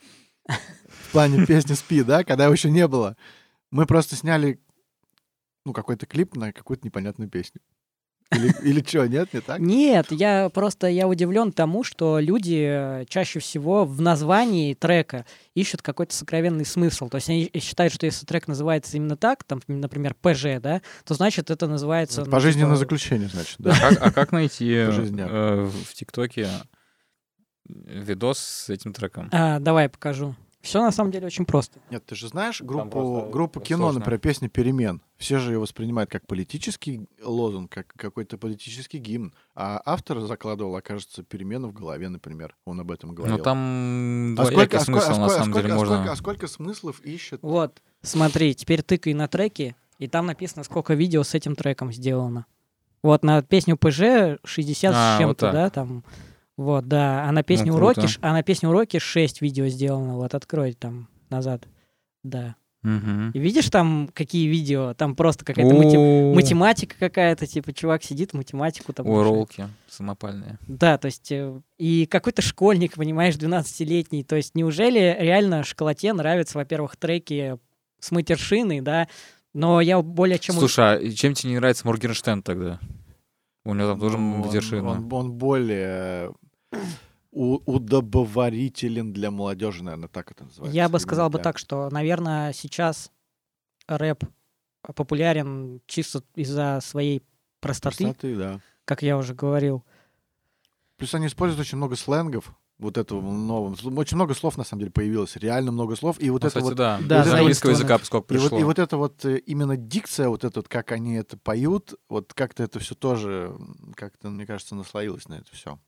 в 0.46 1.12
плане 1.12 1.46
песни 1.46 1.74
«Спи», 1.74 2.02
да, 2.02 2.24
когда 2.24 2.44
его 2.44 2.54
еще 2.54 2.70
не 2.70 2.86
было. 2.86 3.16
Мы 3.70 3.86
просто 3.86 4.16
сняли, 4.16 4.60
ну, 5.64 5.72
какой-то 5.72 6.06
клип 6.06 6.36
на 6.36 6.52
какую-то 6.52 6.86
непонятную 6.86 7.30
песню. 7.30 7.60
Или, 8.32 8.54
или 8.62 8.82
что, 8.84 9.06
нет, 9.06 9.32
не 9.32 9.40
так? 9.40 9.60
Нет, 9.60 10.06
я 10.10 10.48
просто 10.48 10.88
я 10.88 11.06
удивлен 11.06 11.52
тому, 11.52 11.84
что 11.84 12.18
люди 12.18 12.66
э, 12.66 13.04
чаще 13.08 13.38
всего 13.38 13.84
в 13.84 14.00
названии 14.00 14.74
трека 14.74 15.24
ищут 15.54 15.82
какой-то 15.82 16.14
сокровенный 16.14 16.64
смысл. 16.64 17.08
То 17.08 17.16
есть 17.16 17.28
они 17.28 17.50
считают, 17.60 17.92
что 17.92 18.06
если 18.06 18.26
трек 18.26 18.48
называется 18.48 18.96
именно 18.96 19.16
так, 19.16 19.44
там, 19.44 19.60
например, 19.68 20.14
ПЖ, 20.20 20.60
да, 20.60 20.82
то 21.04 21.14
значит 21.14 21.50
это 21.50 21.66
называется... 21.66 22.24
ну, 22.24 22.30
Пожизненное 22.30 22.70
типа, 22.70 22.78
заключение, 22.78 23.28
значит, 23.28 23.56
А 23.60 23.62
да. 23.62 23.78
как, 23.78 24.06
а 24.06 24.10
как 24.10 24.32
найти 24.32 24.72
э, 24.72 25.64
в 25.64 25.94
ТикТоке 25.94 26.48
видос 27.66 28.38
с 28.38 28.70
этим 28.70 28.92
треком? 28.92 29.28
А, 29.32 29.58
давай 29.58 29.88
покажу. 29.88 30.34
Все 30.60 30.80
на 30.80 30.92
самом 30.92 31.10
деле 31.10 31.26
очень 31.26 31.44
просто. 31.44 31.78
Нет, 31.90 32.06
ты 32.06 32.14
же 32.14 32.26
знаешь 32.28 32.62
группу, 32.62 32.88
просто 32.88 33.30
группу 33.30 33.60
кино, 33.60 33.80
сложно. 33.84 33.98
например, 33.98 34.18
песня 34.18 34.48
«Перемен». 34.48 35.02
Все 35.18 35.38
же 35.38 35.52
ее 35.52 35.58
воспринимают 35.58 36.10
как 36.10 36.26
политический 36.26 37.06
лозунг, 37.22 37.70
как 37.70 37.88
какой-то 37.94 38.38
политический 38.38 38.96
гимн. 38.96 39.34
А 39.54 39.82
автор 39.84 40.20
закладывал, 40.20 40.74
окажется, 40.74 41.22
перемены 41.22 41.68
в 41.68 41.74
голове, 41.74 42.08
например. 42.08 42.56
Он 42.64 42.80
об 42.80 42.90
этом 42.90 43.14
говорил. 43.14 43.36
Ну 43.36 43.42
там 43.44 44.34
А 44.38 44.46
сколько, 44.46 44.78
а 44.78 44.80
сколько, 44.80 45.00
смысл, 45.02 45.12
а 45.12 45.18
на 45.18 45.28
сколько- 45.28 45.44
самом 45.44 45.52
а 45.58 45.60
деле, 45.62 45.72
а 45.72 45.76
можно... 45.76 45.94
сколько- 45.96 46.12
а 46.12 46.16
сколько 46.16 46.46
смыслов 46.46 47.00
ищет? 47.02 47.40
Вот, 47.42 47.82
смотри, 48.00 48.54
теперь 48.54 48.82
тыкай 48.82 49.12
на 49.12 49.28
треки, 49.28 49.76
и 49.98 50.08
там 50.08 50.24
написано, 50.24 50.64
сколько 50.64 50.94
видео 50.94 51.24
с 51.24 51.34
этим 51.34 51.56
треком 51.56 51.92
сделано. 51.92 52.46
Вот 53.02 53.22
на 53.22 53.42
песню 53.42 53.76
ПЖ 53.76 54.38
60 54.44 54.94
А, 54.94 55.16
с 55.16 55.18
вот 55.18 55.24
чем-то, 55.26 55.40
так. 55.46 55.52
да, 55.52 55.68
там. 55.70 56.04
Вот, 56.56 56.86
да. 56.86 57.24
А 57.28 57.32
на 57.32 57.42
песню 57.42 57.72
Ну, 57.72 57.76
уроки, 57.78 57.94
круто. 58.00 58.08
ш- 58.08 58.18
а 58.22 58.32
на 58.32 58.42
песню 58.42 58.68
уроки 58.68 58.98
6 58.98 59.40
видео 59.40 59.66
сделано. 59.68 60.16
Вот 60.16 60.34
открой 60.34 60.72
там 60.74 61.08
назад. 61.30 61.66
Да. 62.22 62.54
Мгм. 62.82 63.30
И 63.30 63.38
видишь 63.38 63.70
там 63.70 64.10
какие 64.12 64.46
видео? 64.46 64.92
Там 64.94 65.16
просто 65.16 65.42
какая-то 65.44 65.74
мати- 65.74 66.34
математика 66.34 66.94
какая-то, 66.98 67.46
типа 67.46 67.72
чувак 67.72 68.04
сидит, 68.04 68.34
математику 68.34 68.92
там. 68.92 69.06
Роллки 69.06 69.68
самопальные. 69.88 70.58
Да, 70.68 70.98
то 70.98 71.06
есть 71.06 71.32
э, 71.32 71.60
и 71.78 72.04
какой-то 72.06 72.42
школьник, 72.42 72.94
понимаешь, 72.96 73.36
12-летний. 73.36 74.22
То 74.22 74.36
есть 74.36 74.54
неужели 74.54 75.16
реально 75.18 75.64
школоте 75.64 76.12
нравятся, 76.12 76.58
во-первых, 76.58 76.96
треки 76.96 77.58
с 78.00 78.10
матершиной, 78.10 78.82
да? 78.82 79.08
Но 79.54 79.80
я 79.80 80.02
более 80.02 80.38
чем... 80.38 80.56
Слушай, 80.56 81.08
а 81.08 81.10
чем 81.12 81.32
тебе 81.32 81.52
не 81.52 81.56
нравится 81.58 81.86
Моргенштерн 81.86 82.42
тогда? 82.42 82.80
У 83.64 83.72
него 83.72 83.88
там 83.88 84.00
тоже 84.00 84.18
Ну, 84.18 84.34
он- 84.34 84.40
матершина. 84.40 84.90
Он, 84.90 85.10
он 85.10 85.32
более 85.32 86.32
удобоварителен 87.32 89.12
для 89.12 89.30
молодежи, 89.30 89.82
наверное, 89.82 90.08
так 90.08 90.30
это 90.30 90.44
называется. 90.44 90.76
Я 90.76 90.88
бы 90.88 91.00
сказал 91.00 91.30
бы 91.30 91.38
так, 91.38 91.58
что, 91.58 91.88
наверное, 91.90 92.52
сейчас 92.52 93.10
рэп 93.88 94.24
популярен 94.94 95.80
чисто 95.86 96.22
из-за 96.34 96.80
своей 96.82 97.22
простоты, 97.60 98.04
Простоты, 98.04 98.36
да. 98.36 98.60
как 98.84 99.02
я 99.02 99.16
уже 99.16 99.34
говорил. 99.34 99.84
Плюс 100.96 101.14
они 101.14 101.26
используют 101.26 101.60
очень 101.60 101.76
много 101.76 101.96
сленгов, 101.96 102.54
вот 102.78 102.98
этого 102.98 103.20
нового. 103.20 103.74
Очень 103.98 104.16
много 104.16 104.34
слов, 104.34 104.56
на 104.56 104.64
самом 104.64 104.80
деле, 104.80 104.92
появилось. 104.92 105.36
Реально 105.36 105.72
много 105.72 105.96
слов. 105.96 106.20
И 106.20 106.28
вот 106.30 106.42
Ну, 106.42 106.48
это 106.48 106.58
кстати, 106.60 106.64
вот... 106.64 106.74
да. 106.76 107.00
Да, 107.02 107.22
Из 107.22 107.32
английского 107.32 107.72
заимствованных. 107.72 107.78
языка 107.78 107.98
поскольку 107.98 108.34
И 108.34 108.36
вот, 108.36 108.42
пришло. 108.50 108.58
и 108.58 108.64
вот 108.64 108.78
это 108.78 108.96
вот 108.96 109.24
э, 109.24 109.38
именно 109.38 109.76
дикция, 109.76 110.28
вот 110.28 110.44
это 110.44 110.58
вот, 110.60 110.68
как 110.68 110.92
они 110.92 111.14
это 111.14 111.36
поют, 111.36 111.94
вот 112.08 112.34
как-то 112.34 112.62
это 112.62 112.78
все 112.78 112.94
тоже, 112.94 113.56
как-то, 113.96 114.28
мне 114.28 114.46
кажется, 114.46 114.74
наслоилось 114.74 115.28
на 115.28 115.34
это 115.34 115.50
все. 115.52 115.78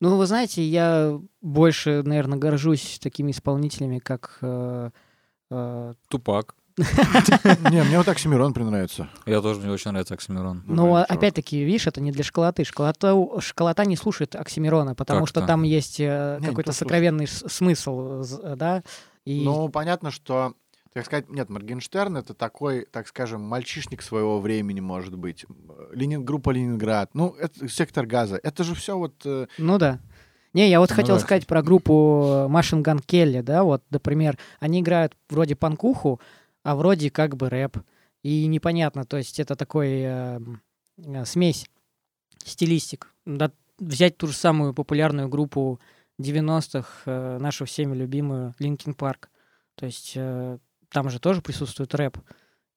Ну, 0.00 0.16
вы 0.16 0.26
знаете, 0.26 0.62
я 0.62 1.18
больше, 1.40 2.02
наверное, 2.04 2.38
горжусь 2.38 2.98
такими 3.02 3.30
исполнителями, 3.30 3.98
как... 3.98 4.38
э, 4.42 4.90
э, 5.50 5.94
Тупак. 6.08 6.54
Не, 7.70 7.84
мне 7.84 7.98
вот 7.98 8.08
Оксимирон 8.08 8.52
нравится. 8.52 9.08
Я 9.26 9.40
тоже, 9.40 9.60
мне 9.60 9.70
очень 9.70 9.92
нравится 9.92 10.14
Оксимирон. 10.14 10.62
Но 10.66 10.74
Нормальный 10.74 11.06
чувак. 11.06 11.10
опять-таки, 11.18 11.62
видишь, 11.62 11.86
это 11.86 12.00
не 12.00 12.10
для 12.10 12.24
школоты. 12.24 12.64
Школота, 12.64 13.14
не 13.84 13.96
слушает 13.96 14.34
Оксимирона, 14.34 14.94
потому 14.94 15.26
что 15.26 15.42
там 15.46 15.62
есть 15.62 16.00
э, 16.00 16.40
какой-то 16.44 16.72
сокровенный 16.72 17.26
смысл, 17.28 18.22
з- 18.22 18.56
да? 18.56 18.82
И 19.24 19.42
Ну, 19.44 19.68
понятно, 19.68 20.10
что, 20.10 20.54
так 20.94 21.06
сказать, 21.06 21.28
нет, 21.28 21.50
Моргенштерн 21.50 22.16
это 22.16 22.34
такой, 22.34 22.86
так 22.86 23.08
скажем, 23.08 23.42
мальчишник 23.42 24.00
своего 24.00 24.40
времени, 24.40 24.78
может 24.78 25.16
быть. 25.16 25.44
Ленин, 25.92 26.24
группа 26.24 26.50
Ленинград, 26.50 27.10
ну, 27.14 27.34
это 27.34 27.68
сектор 27.68 28.06
газа. 28.06 28.38
Это 28.42 28.62
же 28.62 28.76
все 28.76 28.96
вот... 28.96 29.14
э, 29.24 29.48
Ну 29.58 29.78
да. 29.78 29.98
Не, 30.52 30.70
я 30.70 30.78
вот 30.78 30.90
Ну 30.90 30.96
хотел 30.96 31.16
да. 31.16 31.20
сказать 31.20 31.48
про 31.48 31.62
группу 31.62 32.46
Machine 32.48 32.80
Gun 32.82 33.00
Kelly, 33.00 33.40
да, 33.40 33.64
вот, 33.64 33.82
например, 33.90 34.38
они 34.60 34.80
играют 34.80 35.16
вроде 35.28 35.56
панкуху, 35.56 36.20
а 36.62 36.76
вроде 36.76 37.10
как 37.10 37.36
бы 37.36 37.50
рэп. 37.50 37.78
И 38.22 38.46
непонятно, 38.46 39.04
то 39.04 39.16
есть 39.16 39.40
это 39.40 39.56
такой 39.56 39.88
э, 40.02 40.40
э, 40.98 41.24
смесь 41.24 41.66
стилистик. 42.44 43.12
Да, 43.26 43.50
взять 43.80 44.16
ту 44.16 44.28
же 44.28 44.32
самую 44.32 44.74
популярную 44.74 45.28
группу 45.28 45.80
90-х 46.20 47.02
э, 47.06 47.38
нашу 47.38 47.64
всеми 47.64 47.96
любимую 47.96 48.54
Linkin 48.60 48.94
Park. 48.94 49.30
То 49.74 49.86
есть 49.86 50.12
э, 50.14 50.58
там 50.94 51.10
же 51.10 51.18
тоже 51.18 51.42
присутствует 51.42 51.94
рэп. 51.94 52.18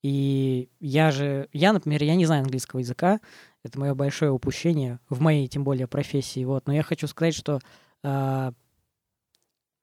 И 0.03 0.69
я 0.79 1.11
же, 1.11 1.47
я, 1.53 1.71
например, 1.71 2.03
я 2.03 2.15
не 2.15 2.25
знаю 2.25 2.41
английского 2.43 2.79
языка, 2.79 3.19
это 3.63 3.79
мое 3.79 3.93
большое 3.93 4.31
упущение 4.31 4.99
в 5.09 5.21
моей, 5.21 5.47
тем 5.47 5.63
более, 5.63 5.87
профессии. 5.87 6.43
Вот. 6.43 6.67
Но 6.67 6.73
я 6.73 6.83
хочу 6.83 7.07
сказать, 7.07 7.35
что 7.35 7.59
э, 8.03 8.51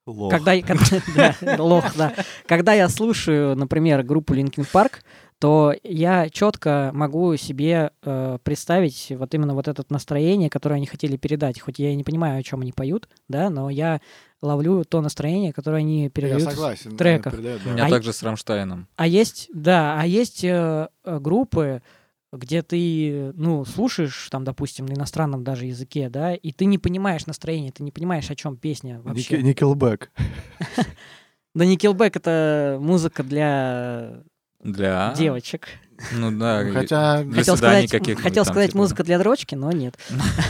Лох. 0.07 0.31
когда, 0.33 0.61
когда- 0.63 0.85
да, 1.47 1.63
лох, 1.63 1.97
да. 1.97 2.13
Когда 2.47 2.75
я 2.75 2.89
слушаю, 2.89 3.57
например, 3.57 4.03
группу 4.03 4.35
Linkin 4.35 4.67
Park, 4.71 5.03
то 5.45 5.75
я 5.83 6.31
четко 6.31 6.91
могу 6.95 7.37
себе 7.37 7.91
э, 8.03 8.39
представить 8.43 9.09
вот 9.11 9.35
именно 9.35 9.53
вот 9.53 9.69
это 9.69 9.85
настроение, 9.91 10.49
которое 10.49 10.77
они 10.77 10.87
хотели 10.87 11.19
передать. 11.19 11.61
Хоть 11.61 11.79
я 11.79 11.91
и 11.91 11.97
не 11.97 12.03
понимаю, 12.03 12.39
о 12.41 12.43
чем 12.43 12.63
они 12.63 12.73
поют, 12.73 13.11
да, 13.29 13.51
но 13.51 13.69
я 13.69 14.01
ловлю 14.41 14.85
то 14.87 15.03
настроение, 15.03 15.53
которое 15.53 15.81
они 15.81 16.05
Я 16.05 16.09
передают. 16.09 16.45
согласен. 16.45 16.97
треках. 16.97 17.35
передает, 17.35 17.61
У 17.61 17.65
да. 17.69 17.73
меня 17.75 17.85
А- 17.85 17.91
также 17.91 18.15
с 18.15 18.23
Рамштайном. 18.23 18.89
А 18.97 19.07
есть, 19.07 19.51
да, 19.53 20.01
а 20.01 20.07
есть 20.07 20.45
э, 20.45 20.89
группы, 21.05 21.83
где 22.33 22.63
ты, 22.63 23.31
ну, 23.35 23.67
слушаешь, 23.67 24.29
там, 24.31 24.45
допустим, 24.45 24.87
на 24.87 24.95
иностранном 24.95 25.45
даже 25.45 25.67
языке, 25.67 26.09
да, 26.09 26.35
и 26.35 26.53
ты 26.53 26.65
не 26.65 26.79
понимаешь 26.79 27.27
настроение, 27.27 27.71
ты 27.71 27.83
не 27.83 27.91
понимаешь, 27.91 28.31
о 28.31 28.35
чем 28.35 28.57
песня 28.57 29.03
вообще. 29.03 29.43
Никелбэк. 29.43 30.11
Да 31.55 31.65
Nickelback— 31.65 32.13
это 32.15 32.79
музыка 32.81 33.23
для 33.23 34.23
Для... 34.65 35.15
девочек. 35.17 35.69
Ну 36.13 36.37
да. 36.37 36.65
Ну, 36.65 36.73
Хотя, 36.73 37.23
Для 37.23 37.39
Хотел 37.39 37.57
сказать, 37.57 37.91
каких-нибудь 37.91 38.23
хотел 38.23 38.45
там, 38.45 38.53
сказать 38.53 38.71
типа. 38.71 38.79
музыка 38.79 39.05
для 39.05 39.19
дрочки, 39.19 39.55
но 39.55 39.71
нет. 39.71 39.97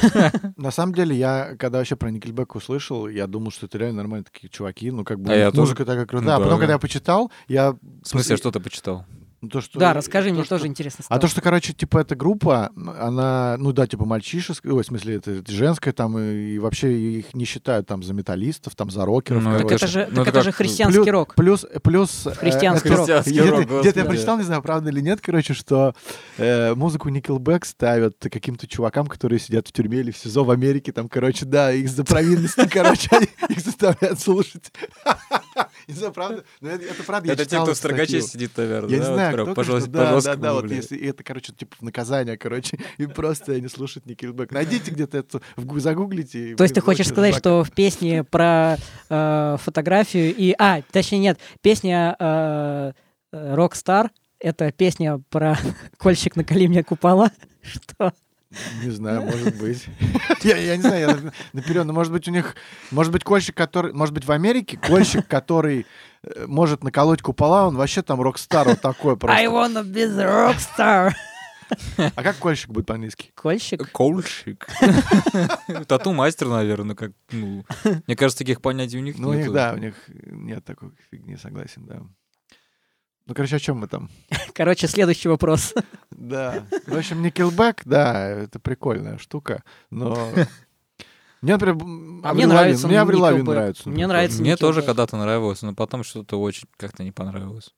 на 0.56 0.70
самом 0.70 0.94
деле, 0.94 1.16
я, 1.16 1.54
когда 1.58 1.78
вообще 1.78 1.96
про 1.96 2.10
Никельбэк 2.10 2.54
услышал, 2.54 3.08
я 3.08 3.26
думал, 3.26 3.50
что 3.50 3.66
это 3.66 3.76
реально 3.78 3.98
нормальные 3.98 4.24
такие 4.32 4.48
чуваки. 4.48 4.90
Ну, 4.90 5.04
как 5.04 5.20
бы, 5.20 5.32
А 5.32 5.36
я 5.36 5.50
музыка 5.52 5.84
такая 5.84 6.06
крутая. 6.06 6.28
Ну 6.28 6.34
а 6.34 6.38
потом, 6.38 6.52
да, 6.52 6.56
когда 6.56 6.66
да. 6.68 6.72
я 6.74 6.78
почитал, 6.78 7.30
я... 7.48 7.72
В 7.72 7.78
смысле, 8.08 8.36
что 8.36 8.50
ты 8.50 8.60
почитал? 8.60 9.04
Ну, 9.44 9.48
то, 9.50 9.60
что... 9.60 9.78
Да, 9.78 9.92
расскажи, 9.92 10.28
то, 10.28 10.34
мне 10.34 10.44
что- 10.44 10.56
тоже 10.56 10.66
интересно 10.66 10.98
А 11.00 11.04
стало. 11.04 11.20
то, 11.20 11.28
что, 11.28 11.40
короче, 11.40 11.72
типа, 11.72 11.98
эта 11.98 12.14
группа, 12.16 12.70
она, 12.98 13.56
ну 13.58 13.72
да, 13.72 13.86
типа, 13.86 14.04
мальчишеская, 14.04 14.72
ой, 14.72 14.82
в 14.82 14.86
смысле, 14.86 15.16
это, 15.16 15.42
женская 15.46 15.92
там, 15.92 16.18
и, 16.18 16.54
и 16.54 16.58
вообще 16.58 16.92
их 17.18 17.34
не 17.34 17.44
считают 17.44 17.86
там 17.86 18.02
за 18.02 18.14
металлистов, 18.14 18.74
там, 18.74 18.90
за 18.90 19.04
рокеров, 19.04 19.42
Ну, 19.42 19.50
Так 19.52 19.62
короче. 19.62 19.74
это 19.76 19.86
же, 19.86 20.08
ну, 20.10 20.16
так 20.24 20.28
это 20.28 20.42
же 20.42 20.50
как- 20.50 20.56
христианский 20.56 20.98
Плюс- 21.02 21.08
рок. 21.12 21.34
Плюс, 21.34 21.66
плюс... 21.82 22.26
э, 22.26 22.34
Христианский 22.34 22.88
это- 22.88 22.96
рок. 22.96 23.06
Христианский 23.06 23.30
Где-то 23.32 23.50
рок, 23.50 23.80
где-то 23.80 24.00
я 24.00 24.04
прочитал, 24.06 24.38
не 24.38 24.44
знаю, 24.44 24.62
правда 24.62 24.90
или 24.90 25.00
нет, 25.00 25.20
короче, 25.20 25.54
что 25.54 25.94
э, 26.38 26.74
музыку 26.74 27.10
Nickelback 27.10 27.64
ставят 27.66 28.16
каким-то 28.20 28.66
чувакам, 28.66 29.06
которые 29.06 29.38
сидят 29.38 29.68
в 29.68 29.72
тюрьме 29.72 29.98
или 30.00 30.10
в 30.10 30.16
СИЗО 30.16 30.44
в 30.44 30.50
Америке, 30.50 30.92
там, 30.92 31.08
короче, 31.08 31.44
да, 31.44 31.72
их 31.72 31.88
за 31.90 32.04
провинности, 32.04 32.66
короче, 32.72 33.08
они 33.12 33.28
их 33.50 33.60
заставляют 33.60 34.18
слушать. 34.20 34.72
Не 35.88 35.94
знаю, 35.94 36.12
правда? 36.12 36.44
Но 36.60 36.70
это 36.70 36.84
это 36.84 37.02
правда, 37.02 37.26
я 37.28 37.32
Это 37.34 37.44
те, 37.44 37.60
кто 37.60 37.74
в 37.74 37.76
строгаче 37.76 38.20
сидит, 38.22 38.52
наверное. 38.56 38.90
Я 38.90 38.98
не 38.98 39.04
знаю, 39.04 39.33
прям 39.34 39.46
кто, 39.46 39.54
по 39.54 39.62
конечно, 39.62 39.86
жест- 39.86 39.90
да, 39.90 40.14
по 40.14 40.22
да, 40.22 40.36
да, 40.36 40.52
вот 40.54 40.70
если 40.70 40.96
и 40.96 41.06
это, 41.06 41.22
короче, 41.22 41.52
типа 41.52 41.76
в 41.78 41.82
наказание, 41.82 42.36
короче, 42.36 42.78
и 42.98 43.06
просто 43.06 43.52
они 43.52 43.68
слушают 43.68 44.06
Nickelback. 44.06 44.48
Найдите 44.52 44.90
где-то 44.90 45.18
это, 45.18 45.40
загуглите. 45.76 46.50
и 46.50 46.54
То 46.54 46.64
есть 46.64 46.74
ты 46.74 46.80
хочешь 46.80 47.08
сказать, 47.08 47.34
что 47.34 47.64
в 47.64 47.70
песне 47.70 48.24
про 48.24 48.76
э, 49.08 49.56
фотографию 49.60 50.34
и... 50.34 50.54
А, 50.58 50.82
точнее 50.90 51.18
нет, 51.18 51.38
песня 51.60 52.16
э, 52.18 52.92
э, 53.32 53.54
Rockstar— 53.54 54.10
это 54.38 54.72
песня 54.72 55.20
про 55.30 55.56
«Кольщик 55.98 56.36
наколи 56.36 56.66
мне 56.66 56.82
купола». 56.82 57.30
Что? 57.62 58.12
Не 58.82 58.90
знаю, 58.90 59.22
может 59.22 59.56
быть. 59.58 59.86
Я, 60.42 60.56
я 60.56 60.76
не 60.76 60.82
знаю, 60.82 61.00
я 61.00 61.32
наперед, 61.52 61.84
но 61.86 61.92
может 61.92 62.12
быть 62.12 62.28
у 62.28 62.30
них, 62.30 62.54
может 62.90 63.12
быть 63.12 63.24
кольщик, 63.24 63.56
который, 63.56 63.92
может 63.92 64.14
быть 64.14 64.24
в 64.26 64.30
Америке 64.32 64.76
кольщик, 64.76 65.26
который 65.26 65.86
э, 66.22 66.44
может 66.46 66.84
наколоть 66.84 67.22
купола, 67.22 67.66
он 67.66 67.76
вообще 67.76 68.02
там 68.02 68.20
рок-стар 68.20 68.68
вот 68.68 68.80
такой 68.80 69.14
I 69.14 69.16
просто. 69.16 69.44
wanna 69.46 69.82
be 69.84 70.06
the 70.06 70.26
rockstar. 70.26 71.12
А 71.98 72.22
как 72.22 72.36
кольщик 72.36 72.68
будет 72.70 72.86
по-английски? 72.86 73.30
Кольщик? 73.34 73.90
Колщик. 73.90 74.66
Тату-мастер, 75.88 76.48
наверное, 76.48 76.94
как, 76.94 77.12
ну, 77.32 77.64
мне 78.06 78.16
кажется, 78.16 78.38
таких 78.44 78.60
понятий 78.60 78.98
у 78.98 79.00
них 79.00 79.18
Ну, 79.18 79.30
у 79.30 79.32
них, 79.32 79.42
нету. 79.44 79.52
да, 79.54 79.72
у 79.74 79.78
них 79.78 79.94
нет 80.26 80.62
такой 80.64 80.90
фигни, 81.10 81.36
согласен, 81.36 81.86
да. 81.86 82.02
Ну, 83.26 83.34
короче, 83.34 83.56
о 83.56 83.58
чем 83.58 83.78
мы 83.78 83.88
там? 83.88 84.10
Короче, 84.54 84.86
следующий 84.86 85.28
вопрос. 85.28 85.74
Да. 86.10 86.64
В 86.86 86.96
общем, 86.96 87.24
Nickelback, 87.24 87.82
да, 87.84 88.28
это 88.28 88.58
прикольная 88.58 89.18
штука, 89.18 89.62
но... 89.90 90.16
Мне, 91.42 91.52
например, 91.52 91.76
А 92.24 92.32
мне 92.32 92.46
нравится 92.46 92.88
Мне 92.88 92.98
Аврил 92.98 93.20
Лавин 93.20 93.44
нравится. 93.44 93.90
Мне 93.90 94.06
нравится 94.06 94.38
тоже. 94.38 94.42
Мне 94.42 94.56
тоже 94.56 94.82
когда-то 94.82 95.18
нравилось, 95.18 95.60
но 95.60 95.74
потом 95.74 96.02
что-то 96.02 96.40
очень 96.40 96.66
как-то 96.78 97.04
не 97.04 97.12
понравилось. 97.12 97.74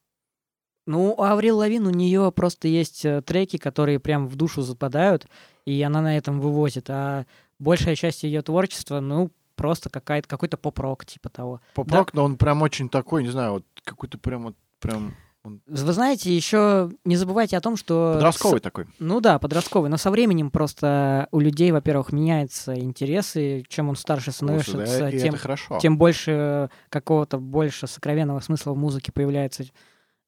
Ну, 0.85 1.13
у 1.17 1.21
Аврил 1.21 1.57
Лавин 1.57 1.85
у 1.87 1.89
нее 1.89 2.31
просто 2.31 2.69
есть 2.69 3.03
э, 3.03 3.21
треки, 3.21 3.57
которые 3.57 3.99
прям 3.99 4.29
в 4.29 4.37
душу 4.37 4.61
западают, 4.61 5.27
и 5.65 5.81
она 5.81 5.99
на 6.01 6.15
этом 6.17 6.39
вывозит. 6.39 6.89
А 6.89 7.25
большая 7.59 7.95
часть 7.95 8.23
ее 8.23 8.41
творчества, 8.41 9.01
ну, 9.01 9.31
просто 9.55 9.89
какая-то, 9.89 10.29
какой-то 10.29 10.55
поп-рок, 10.55 11.05
типа 11.05 11.27
того. 11.27 11.59
Поп-рок, 11.73 12.13
но 12.13 12.23
он 12.23 12.37
прям 12.37 12.61
очень 12.61 12.87
такой, 12.87 13.23
не 13.23 13.29
знаю, 13.29 13.51
вот 13.51 13.65
какой-то 13.83 14.17
прям 14.17 14.43
вот 14.43 14.55
прям 14.79 15.13
Вы 15.65 15.93
знаете, 15.93 16.35
еще 16.35 16.91
не 17.05 17.15
забывайте 17.15 17.57
о 17.57 17.61
том, 17.61 17.75
что... 17.77 18.13
подростковый 18.15 18.59
такой. 18.59 18.85
с- 18.85 18.87
Ну 18.99 19.19
да, 19.21 19.39
подростковый. 19.39 19.89
Но 19.89 19.97
со 19.97 20.11
временем 20.11 20.51
просто 20.51 21.27
у 21.31 21.39
людей, 21.39 21.71
во-первых, 21.71 22.11
меняются 22.11 22.73
интересы. 22.77 23.63
Чем 23.67 23.89
он 23.89 23.95
старше 23.95 24.31
Слушай, 24.31 24.61
становится, 24.61 24.99
да, 24.99 25.11
тем, 25.23 25.31
тем 25.79 25.97
больше 25.97 26.69
какого-то 26.89 27.37
больше 27.39 27.87
сокровенного 27.87 28.39
смысла 28.39 28.73
в 28.73 28.77
музыке 28.77 29.11
появляется. 29.11 29.65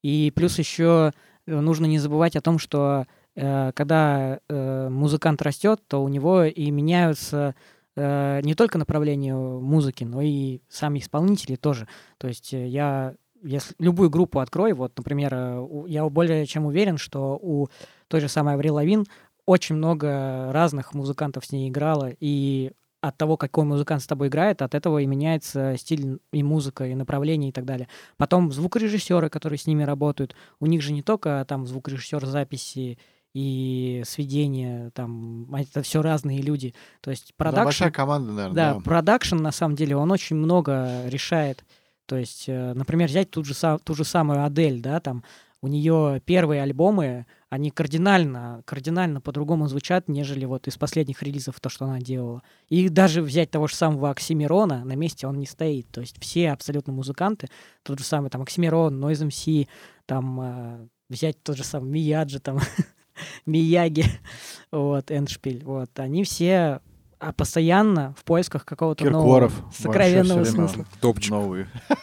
И 0.03 0.31
плюс 0.35 0.57
еще 0.59 1.11
нужно 1.45 1.85
не 1.85 1.99
забывать 1.99 2.35
о 2.35 2.41
том, 2.41 2.59
что 2.59 3.05
э, 3.35 3.71
когда 3.73 4.39
э, 4.47 4.89
музыкант 4.89 5.41
растет, 5.41 5.81
то 5.87 6.03
у 6.03 6.07
него 6.07 6.43
и 6.43 6.71
меняются 6.71 7.55
э, 7.95 8.39
не 8.43 8.53
только 8.55 8.77
направления 8.77 9.35
музыки, 9.35 10.03
но 10.03 10.21
и 10.21 10.61
сами 10.69 10.99
исполнители 10.99 11.55
тоже. 11.55 11.87
То 12.17 12.27
есть 12.27 12.53
э, 12.53 12.67
я 12.67 13.15
если 13.43 13.75
любую 13.79 14.09
группу 14.09 14.39
открою, 14.39 14.75
вот, 14.75 14.97
например, 14.97 15.33
э, 15.33 15.67
я 15.87 16.07
более 16.09 16.45
чем 16.45 16.65
уверен, 16.65 16.97
что 16.97 17.37
у 17.41 17.67
той 18.07 18.21
же 18.21 18.27
самой 18.27 18.55
Аврил 18.55 18.75
Лавин 18.75 19.05
очень 19.45 19.75
много 19.75 20.51
разных 20.51 20.93
музыкантов 20.93 21.45
с 21.45 21.51
ней 21.51 21.69
играло, 21.69 22.11
и 22.19 22.71
от 23.01 23.17
того, 23.17 23.37
какой 23.37 23.63
музыкант 23.63 24.03
с 24.03 24.07
тобой 24.07 24.27
играет, 24.27 24.61
от 24.61 24.75
этого 24.75 24.99
и 24.99 25.05
меняется 25.05 25.75
стиль 25.77 26.19
и 26.31 26.43
музыка, 26.43 26.85
и 26.85 26.95
направление, 26.95 27.49
и 27.49 27.53
так 27.53 27.65
далее. 27.65 27.87
Потом 28.17 28.51
звукорежиссеры, 28.51 29.29
которые 29.29 29.57
с 29.57 29.67
ними 29.67 29.83
работают, 29.83 30.35
у 30.59 30.65
них 30.65 30.81
же 30.81 30.91
не 30.91 31.01
только 31.01 31.45
там 31.47 31.65
звукорежиссер 31.65 32.25
записи 32.25 32.99
и 33.33 34.01
сведения, 34.05 34.91
там, 34.91 35.47
а 35.53 35.61
это 35.61 35.81
все 35.81 36.01
разные 36.01 36.41
люди. 36.41 36.73
То 37.01 37.11
есть 37.11 37.33
Да, 37.37 37.45
продакшн... 37.45 37.65
большая 37.65 37.91
команда, 37.91 38.31
наверное. 38.33 38.73
Да, 38.73 38.79
продакшн, 38.81 39.37
на 39.37 39.51
самом 39.51 39.75
деле, 39.75 39.95
он 39.95 40.11
очень 40.11 40.35
много 40.35 41.03
решает. 41.07 41.63
То 42.09 42.17
есть, 42.17 42.45
э, 42.47 42.73
например, 42.73 43.07
взять 43.07 43.29
ту 43.29 43.43
же, 43.43 43.53
ту 43.83 43.93
же 43.93 44.03
самую 44.03 44.43
Адель, 44.43 44.81
да, 44.81 44.99
там, 44.99 45.23
у 45.61 45.67
нее 45.67 46.19
первые 46.25 46.63
альбомы, 46.63 47.27
они 47.49 47.69
кардинально, 47.69 48.63
кардинально 48.65 49.21
по-другому 49.21 49.67
звучат, 49.67 50.07
нежели 50.07 50.45
вот 50.45 50.67
из 50.67 50.75
последних 50.75 51.21
релизов 51.21 51.59
то, 51.59 51.69
что 51.69 51.85
она 51.85 51.99
делала. 51.99 52.41
И 52.67 52.89
даже 52.89 53.21
взять 53.21 53.51
того 53.51 53.67
же 53.67 53.75
самого 53.75 54.09
Оксимирона, 54.09 54.83
на 54.83 54.93
месте 54.93 55.27
он 55.27 55.37
не 55.37 55.45
стоит. 55.45 55.87
То 55.91 56.01
есть 56.01 56.19
все 56.19 56.49
абсолютно 56.49 56.93
музыканты, 56.93 57.47
тот 57.83 57.99
же 57.99 58.05
самый 58.05 58.31
там 58.31 58.41
Оксимирон, 58.41 58.99
Noize 58.99 59.27
MC, 59.27 59.67
там 60.07 60.41
э, 60.41 60.87
взять 61.09 61.43
тот 61.43 61.57
же 61.57 61.63
самый 61.63 61.91
Мияджи, 61.91 62.39
там, 62.39 62.59
Мияги, 63.45 64.05
вот, 64.71 65.11
Эндшпиль, 65.11 65.63
вот, 65.63 65.91
они 65.99 66.23
все 66.23 66.81
а 67.19 67.33
постоянно 67.33 68.15
в 68.17 68.23
поисках 68.23 68.65
какого-то 68.65 69.03
нового 69.09 69.51
сокровенного 69.73 70.45
смысла. 70.45 70.85
Топчик. 71.01 71.31
Новые. 71.31 71.67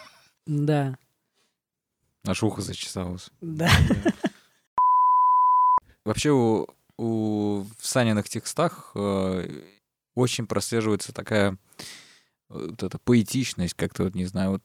Да, 0.46 0.96
Аж 2.26 2.42
ухо 2.42 2.62
зачесалось. 2.62 3.30
да. 3.40 3.70
Вообще 6.04 6.30
у, 6.30 6.66
у 6.98 7.62
в 7.78 7.86
Саниных 7.86 8.28
текстах 8.28 8.92
э, 8.94 9.62
очень 10.14 10.46
прослеживается 10.46 11.12
такая 11.12 11.52
э, 12.48 12.68
вот 12.70 12.82
эта 12.82 12.98
поэтичность, 12.98 13.74
как-то 13.74 14.04
вот, 14.04 14.14
не 14.14 14.24
знаю, 14.26 14.52
вот, 14.52 14.62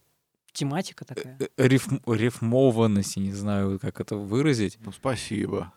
Тематика 0.53 1.05
такая. 1.05 1.37
э, 1.39 1.67
рифм- 1.67 2.01
рифмованность, 2.13 3.15
я 3.17 3.23
не 3.23 3.33
знаю, 3.33 3.79
как 3.79 3.99
это 4.01 4.17
выразить. 4.17 4.77
Ну, 4.81 4.91
спасибо. 4.91 5.73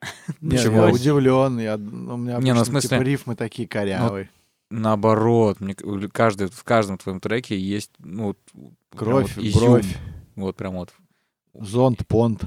Не, 0.40 0.56
Почему? 0.56 0.86
я 0.86 0.92
удивлен. 0.92 1.58
Я, 1.58 1.76
ну, 1.76 2.14
у 2.14 2.16
меня 2.16 2.38
Не, 2.38 2.52
ну, 2.52 2.58
в 2.58 2.62
обычно, 2.62 2.80
смысле- 2.80 2.88
типа, 2.90 3.02
рифмы 3.02 3.36
такие 3.36 3.66
корявые. 3.66 4.30
Наоборот, 4.70 5.60
мне, 5.60 5.74
каждый, 6.12 6.48
в 6.48 6.62
каждом 6.62 6.96
твоем 6.96 7.20
треке 7.20 7.58
есть 7.58 7.90
ну, 7.98 8.36
Кровь, 8.96 9.36
вот 9.36 9.44
изюм. 9.44 9.60
бровь, 9.62 9.96
Вот 10.36 10.56
прям 10.56 10.74
вот. 10.74 10.92
зонт, 11.54 12.06
понт. 12.06 12.44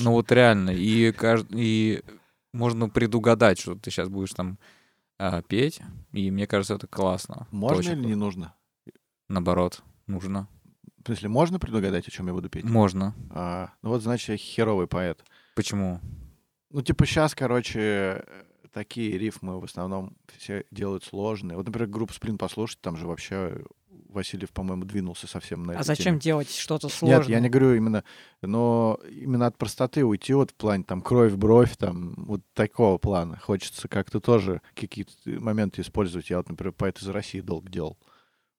Ну 0.00 0.12
вот 0.12 0.32
реально. 0.32 0.70
И, 0.70 1.12
кажд... 1.12 1.46
и 1.50 2.02
можно 2.52 2.88
предугадать, 2.88 3.58
что 3.60 3.74
ты 3.74 3.90
сейчас 3.90 4.08
будешь 4.08 4.32
там 4.32 4.58
а, 5.18 5.42
петь, 5.42 5.80
и 6.12 6.30
мне 6.30 6.46
кажется, 6.46 6.74
это 6.74 6.86
классно. 6.86 7.46
Можно 7.50 7.78
очень 7.78 7.92
или 8.00 8.06
не 8.06 8.14
нужно? 8.14 8.54
Наоборот, 9.28 9.82
нужно. 10.06 10.48
В 11.02 11.06
смысле, 11.06 11.28
можно 11.28 11.58
предугадать, 11.58 12.08
о 12.08 12.10
чем 12.10 12.28
я 12.28 12.32
буду 12.32 12.48
петь? 12.48 12.64
Можно. 12.64 13.14
А, 13.30 13.70
ну 13.82 13.90
вот, 13.90 14.02
значит, 14.02 14.30
я 14.30 14.36
херовый 14.38 14.86
поэт. 14.86 15.22
Почему? 15.54 16.00
Ну, 16.70 16.82
типа, 16.82 17.04
сейчас, 17.04 17.34
короче, 17.34 18.24
такие 18.72 19.18
рифмы 19.18 19.60
в 19.60 19.64
основном 19.64 20.16
все 20.38 20.64
делают 20.70 21.04
сложные. 21.04 21.56
Вот, 21.56 21.66
например, 21.66 21.88
группу 21.88 22.12
Сплин 22.12 22.38
послушать, 22.38 22.80
там 22.80 22.96
же 22.96 23.06
вообще 23.06 23.62
Васильев, 24.08 24.50
по-моему, 24.50 24.84
двинулся 24.84 25.26
совсем 25.26 25.62
на 25.62 25.78
А 25.78 25.82
зачем 25.82 26.14
теме. 26.14 26.20
делать 26.20 26.50
что-то 26.50 26.88
сложное? 26.88 27.18
Нет, 27.18 27.28
я 27.28 27.40
не 27.40 27.48
говорю 27.48 27.74
именно, 27.74 28.04
но 28.42 28.98
именно 29.08 29.46
от 29.46 29.56
простоты 29.56 30.04
уйти 30.04 30.34
вот 30.34 30.50
в 30.50 30.54
плане 30.54 30.84
там 30.84 31.00
кровь 31.00 31.34
бровь, 31.34 31.76
там 31.76 32.14
вот 32.16 32.42
такого 32.54 32.98
плана. 32.98 33.38
Хочется 33.38 33.88
как-то 33.88 34.20
тоже 34.20 34.62
какие-то 34.74 35.12
моменты 35.26 35.82
использовать. 35.82 36.30
Я 36.30 36.38
вот, 36.38 36.48
например, 36.48 36.72
поэт 36.72 37.00
из 37.00 37.08
России 37.08 37.40
долго 37.40 37.70
делал. 37.70 37.98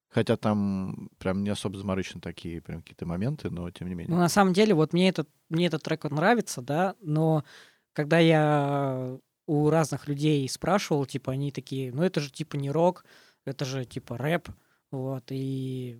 Хотя 0.09 0.36
там 0.36 1.09
прям 1.20 1.43
не 1.43 1.49
особо 1.49 1.78
заморочены 1.78 2.20
такие 2.20 2.62
прям 2.62 2.82
какие-то 2.82 3.05
моменты, 3.05 3.49
но 3.49 3.72
тем 3.72 3.88
не 3.88 3.95
менее. 3.95 4.14
Ну, 4.14 4.20
на 4.20 4.28
самом 4.28 4.51
деле, 4.51 4.74
вот 4.74 4.91
мне 4.91 5.07
этот, 5.07 5.30
мне 5.49 5.68
этот 5.68 5.84
трек 5.84 6.03
вот 6.03 6.12
нравится, 6.12 6.62
да, 6.62 6.95
но 7.01 7.45
когда 7.93 8.20
я 8.20 9.18
у 9.47 9.69
разных 9.69 10.07
людей 10.07 10.47
спрашивал, 10.49 11.05
типа, 11.05 11.33
они 11.33 11.51
такие, 11.51 11.91
ну, 11.91 12.03
это 12.03 12.19
же, 12.19 12.31
типа, 12.31 12.55
не 12.55 12.71
рок, 12.71 13.05
это 13.45 13.65
же, 13.65 13.85
типа, 13.85 14.17
рэп, 14.17 14.49
вот, 14.91 15.23
и... 15.29 15.99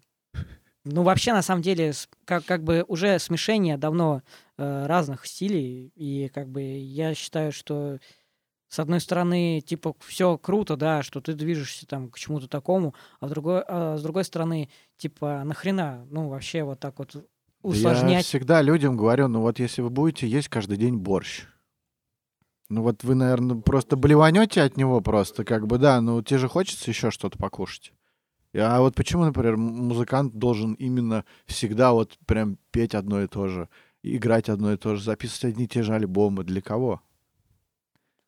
Ну, 0.84 1.04
вообще, 1.04 1.32
на 1.32 1.44
самом 1.44 1.62
деле, 1.62 1.94
как, 2.26 2.44
как 2.46 2.64
бы 2.64 2.84
уже 2.88 3.20
смешение 3.20 3.78
давно 3.78 4.24
э, 4.58 4.86
разных 4.88 5.28
стилей, 5.28 5.92
и 5.96 6.28
как 6.34 6.50
бы 6.50 6.64
я 6.64 7.14
считаю, 7.14 7.52
что 7.52 8.00
с 8.68 8.80
одной 8.80 9.00
стороны, 9.02 9.62
типа, 9.62 9.94
все 10.00 10.38
круто, 10.38 10.78
да, 10.78 11.04
что 11.04 11.20
ты 11.20 11.34
движешься 11.34 11.86
там 11.86 12.10
к 12.10 12.18
чему-то 12.18 12.48
такому, 12.48 12.96
а, 13.20 13.28
другой, 13.28 13.62
а 13.68 13.98
с 13.98 14.02
другой 14.02 14.24
стороны, 14.24 14.70
типа, 14.98 15.44
нахрена, 15.44 16.08
ну, 16.10 16.30
вообще 16.30 16.64
вот 16.64 16.80
так 16.80 16.98
вот 16.98 17.12
Да 17.14 17.20
Я 17.20 17.26
усложнять. 17.62 18.26
всегда 18.26 18.62
людям 18.62 18.98
говорю, 18.98 19.28
ну 19.28 19.42
вот 19.42 19.60
если 19.60 19.82
вы 19.82 19.90
будете 19.90 20.28
есть 20.28 20.48
каждый 20.48 20.78
день 20.78 20.96
борщ, 20.98 21.44
ну 22.72 22.84
вот 22.84 23.04
вы, 23.04 23.16
наверное, 23.16 23.58
просто 23.58 23.98
блеванете 23.98 24.62
от 24.62 24.78
него 24.78 25.02
просто, 25.02 25.44
как 25.44 25.68
бы, 25.68 25.78
да, 25.78 26.00
ну 26.00 26.22
тебе 26.22 26.40
же 26.40 26.48
хочется 26.48 26.90
еще 26.90 27.12
что-то 27.12 27.38
покушать. 27.38 27.92
И- 28.54 28.60
А 28.60 28.80
вот 28.80 28.96
почему, 28.96 29.26
например, 29.26 29.58
музыкант 29.58 30.34
должен 30.36 30.74
именно 30.76 31.26
всегда 31.46 31.92
вот 31.92 32.18
прям 32.26 32.58
петь 32.72 32.96
одно 32.96 33.22
и 33.22 33.28
то 33.28 33.48
же, 33.48 33.68
играть 34.04 34.48
одно 34.48 34.72
и 34.72 34.78
то 34.78 34.96
же, 34.96 35.04
записывать 35.04 35.54
одни 35.54 35.66
и 35.66 35.68
те 35.68 35.84
же 35.84 35.94
альбомы? 35.94 36.46
Для 36.46 36.62
кого? 36.62 37.02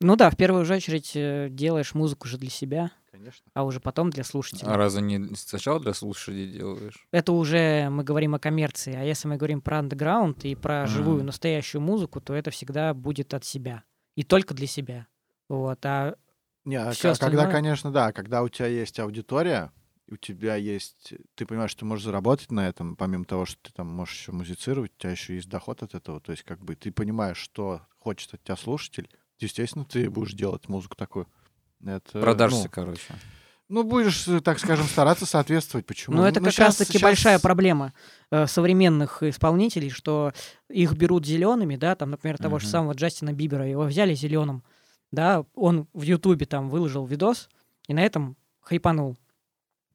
Ну 0.00 0.16
да, 0.16 0.28
в 0.28 0.36
первую 0.36 0.66
же 0.66 0.74
очередь 0.74 1.12
э, 1.14 1.48
делаешь 1.50 1.94
музыку 1.94 2.28
же 2.28 2.36
для 2.36 2.50
себя, 2.50 2.90
Конечно. 3.12 3.46
а 3.54 3.64
уже 3.64 3.80
потом 3.80 4.10
для 4.10 4.24
слушателей. 4.24 4.70
А 4.70 4.76
разве 4.76 5.00
не 5.00 5.34
сначала 5.36 5.80
для 5.80 5.94
слушателей 5.94 6.52
делаешь? 6.52 7.06
Это 7.12 7.32
уже 7.32 7.88
мы 7.88 8.04
говорим 8.04 8.34
о 8.34 8.38
коммерции, 8.38 8.94
а 8.94 9.02
если 9.02 9.28
мы 9.28 9.36
говорим 9.36 9.62
про 9.62 9.78
андеграунд 9.78 10.44
и 10.44 10.54
про 10.54 10.86
живую 10.86 11.24
настоящую 11.24 11.80
музыку, 11.80 12.20
то 12.20 12.34
это 12.34 12.50
всегда 12.50 12.92
будет 12.92 13.32
от 13.32 13.44
себя 13.46 13.84
и 14.16 14.22
только 14.22 14.54
для 14.54 14.66
себя. 14.66 15.06
Вот, 15.48 15.84
а 15.84 16.16
Не, 16.64 16.76
а 16.76 16.92
Всё 16.92 17.12
ка- 17.12 17.18
когда, 17.20 17.42
остальное- 17.42 17.52
конечно, 17.52 17.92
да, 17.92 18.12
когда 18.12 18.42
у 18.42 18.48
тебя 18.48 18.66
есть 18.68 18.98
аудитория, 18.98 19.70
у 20.10 20.16
тебя 20.16 20.56
есть, 20.56 21.12
ты 21.34 21.46
понимаешь, 21.46 21.70
что 21.72 21.80
ты 21.80 21.84
можешь 21.86 22.04
заработать 22.04 22.50
на 22.50 22.66
этом, 22.68 22.96
помимо 22.96 23.24
того, 23.24 23.44
что 23.46 23.58
ты 23.62 23.72
там 23.72 23.88
можешь 23.88 24.14
еще 24.16 24.32
музицировать, 24.32 24.92
у 24.96 25.00
тебя 25.00 25.10
еще 25.10 25.34
есть 25.34 25.48
доход 25.48 25.82
от 25.82 25.94
этого, 25.94 26.20
то 26.20 26.32
есть 26.32 26.42
как 26.44 26.60
бы 26.64 26.74
ты 26.76 26.90
понимаешь, 26.92 27.36
что 27.38 27.82
хочет 27.98 28.32
от 28.34 28.42
тебя 28.42 28.56
слушатель, 28.56 29.08
естественно, 29.38 29.84
ты 29.84 30.08
будешь 30.10 30.32
делать 30.34 30.68
музыку 30.68 30.96
такую. 30.96 31.26
Это, 31.84 32.20
Продашься, 32.20 32.64
ну, 32.64 32.68
короче. 32.70 33.02
Ну, 33.68 33.82
будешь, 33.82 34.28
э, 34.28 34.40
так 34.40 34.58
скажем, 34.58 34.86
стараться 34.86 35.24
соответствовать. 35.26 35.86
Почему? 35.86 36.16
Ну, 36.16 36.24
это 36.24 36.40
как 36.40 36.52
щас- 36.52 36.66
раз-таки 36.78 36.92
щас- 36.98 37.02
большая 37.02 37.38
проблема 37.38 37.92
э, 38.30 38.46
современных 38.46 39.22
исполнителей, 39.22 39.90
что 39.90 40.32
их 40.68 40.92
берут 40.94 41.24
зелеными, 41.24 41.76
да, 41.76 41.94
там, 41.94 42.10
например, 42.10 42.36
того 42.38 42.58
же 42.58 42.66
Мгм. 42.66 42.70
самого 42.72 42.92
Джастина 42.92 43.32
Бибера, 43.32 43.66
его 43.66 43.84
взяли 43.84 44.14
зеленым, 44.14 44.62
да, 45.12 45.44
он 45.54 45.86
в 45.94 46.02
Ютубе 46.02 46.44
там 46.46 46.68
выложил 46.68 47.06
видос, 47.06 47.48
и 47.88 47.94
на 47.94 48.00
этом 48.00 48.36
хайпанул. 48.60 49.16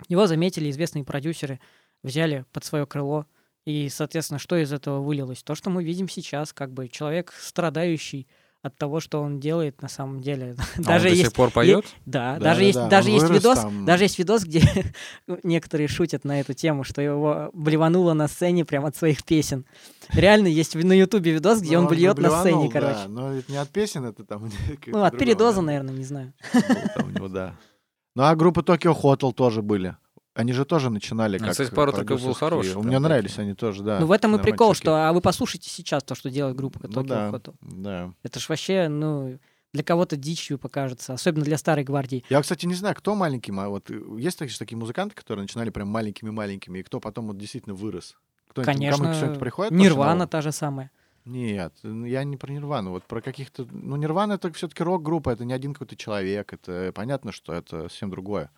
Его 0.08 0.26
заметили 0.28 0.70
известные 0.72 1.04
продюсеры, 1.04 1.60
взяли 2.04 2.46
под 2.54 2.64
свое 2.64 2.86
крыло, 2.88 3.26
и, 3.66 3.90
соответственно, 3.90 4.40
что 4.40 4.56
из 4.56 4.72
этого 4.74 5.02
вылилось? 5.02 5.44
То, 5.44 5.54
что 5.54 5.70
мы 5.70 5.84
видим 5.84 6.08
сейчас, 6.10 6.54
как 6.54 6.74
бы 6.74 6.88
человек 6.88 7.34
страдающий 7.40 8.28
от 8.62 8.76
того, 8.78 9.00
что 9.00 9.22
он 9.22 9.40
делает 9.40 9.82
на 9.82 9.88
самом 9.88 10.22
деле. 10.22 10.56
А 10.76 10.80
он 10.80 10.84
Даже 10.84 11.04
до 11.06 11.10
есть 11.10 11.22
сих 11.22 11.34
пор 11.34 11.50
поет? 11.52 11.86
да, 12.06 12.34
Да, 12.38 12.40
даже 12.46 12.60
да, 12.60 12.66
есть, 12.66 12.80
да, 12.80 12.88
даже 12.90 13.08
он 13.10 13.14
есть 13.16 13.30
видос, 13.30 13.60
там. 13.60 13.86
даже 13.86 14.04
есть 14.04 14.20
видос, 14.20 14.44
где 14.44 14.62
некоторые 15.44 15.88
шутят 15.88 16.26
на 16.26 16.40
эту 16.42 16.54
тему, 16.54 16.84
что 16.84 17.02
его 17.02 17.50
блевануло 17.54 18.14
на 18.14 18.28
сцене 18.28 18.66
прямо 18.66 18.90
от 18.90 18.96
своих 18.96 19.24
песен. 19.24 19.66
Реально 20.10 20.48
есть 20.48 20.76
на 20.76 20.94
Ютубе 20.94 21.32
видос, 21.32 21.62
где 21.62 21.78
Ну, 21.78 21.84
он 21.84 21.88
блюет 21.90 22.18
на 22.18 22.32
сцене, 22.42 22.66
да, 22.68 22.72
короче. 22.82 23.08
но 23.08 23.34
это 23.34 23.52
не 23.52 23.58
от 23.58 23.70
песен, 23.70 24.06
это 24.06 24.24
там... 24.26 24.50
Ну, 24.88 25.04
от 25.04 25.18
передоза, 25.18 25.62
наверное, 25.62 25.94
не 25.94 26.04
знаю. 26.04 26.34
Там 26.96 27.08
у 27.08 27.12
него, 27.12 27.28
да. 27.28 27.56
Ну, 28.16 28.24
а 28.24 28.36
группа 28.36 28.60
Tokyo 28.60 28.94
Hotel 29.00 29.32
тоже 29.34 29.62
были. 29.62 29.96
Они 30.40 30.54
же 30.54 30.64
тоже 30.64 30.90
начинали 30.90 31.38
Ну, 31.38 31.44
как 31.44 31.52
кстати, 31.52 31.70
пару 31.74 31.92
треков 31.92 32.08
было 32.22 32.34
продюсерские. 32.34 32.50
хороших 32.50 32.78
У 32.78 32.80
там 32.82 32.88
меня 32.90 33.00
нравились 33.02 33.32
таких. 33.32 33.44
они 33.44 33.54
тоже, 33.56 33.84
да. 33.84 34.00
ну, 34.00 34.06
в 34.06 34.12
этом 34.14 34.36
и 34.38 34.42
прикол, 34.42 34.68
чуваки. 34.68 34.80
что 34.82 35.08
а 35.10 35.12
вы 35.12 35.20
послушайте 35.20 35.70
сейчас 35.70 36.02
то, 36.04 36.16
что 36.16 36.30
делает 36.30 36.56
группа 36.56 36.80
Ну 36.84 37.02
Tokyo 37.02 37.08
да, 37.08 37.30
Hotel. 37.30 37.54
да. 37.62 38.14
Это 38.24 38.40
ж 38.40 38.48
вообще, 38.48 38.88
ну, 38.88 39.38
для 39.74 39.84
кого-то 39.84 40.16
дичью 40.16 40.58
покажется, 40.58 41.14
особенно 41.14 41.44
для 41.44 41.58
старой 41.58 41.84
гвардии. 41.84 42.24
Я, 42.30 42.42
кстати, 42.42 42.66
не 42.66 42.74
знаю, 42.74 42.96
кто 42.96 43.16
маленький, 43.16 43.52
а 43.52 43.68
вот 43.68 43.92
э, 43.92 44.02
есть 44.18 44.40
такие, 44.40 44.58
такие 44.58 44.78
музыканты, 44.78 45.14
которые 45.14 45.44
начинали 45.44 45.72
прям 45.72 45.90
маленькими-маленькими, 45.90 46.80
и 46.80 46.84
кто 46.84 47.02
потом 47.02 47.28
вот 47.28 47.38
действительно 47.38 47.76
вырос? 47.76 48.16
Кому-нибудь 48.54 48.66
Конечно, 48.66 49.14
что-нибудь 49.14 49.40
приходит? 49.40 49.74
Нирвана 49.74 50.26
та 50.26 50.42
же 50.42 50.54
самая. 50.54 50.90
Нет, 51.26 51.74
я 51.84 52.24
не 52.24 52.38
про 52.38 52.52
Нирвану, 52.52 52.92
вот 52.92 53.04
про 53.04 53.22
каких-то... 53.22 53.68
Ну, 53.70 53.98
Нирвана— 53.98 54.34
это 54.36 54.52
все-таки 54.54 54.82
рок-группа, 54.84 55.30
это 55.32 55.44
не 55.44 55.52
один 55.54 55.74
какой-то 55.74 55.98
человек, 55.98 56.54
это 56.54 56.92
понятно, 56.96 57.32
что 57.34 57.54
это 57.54 57.90
совсем 57.90 58.10
другое. 58.10 58.50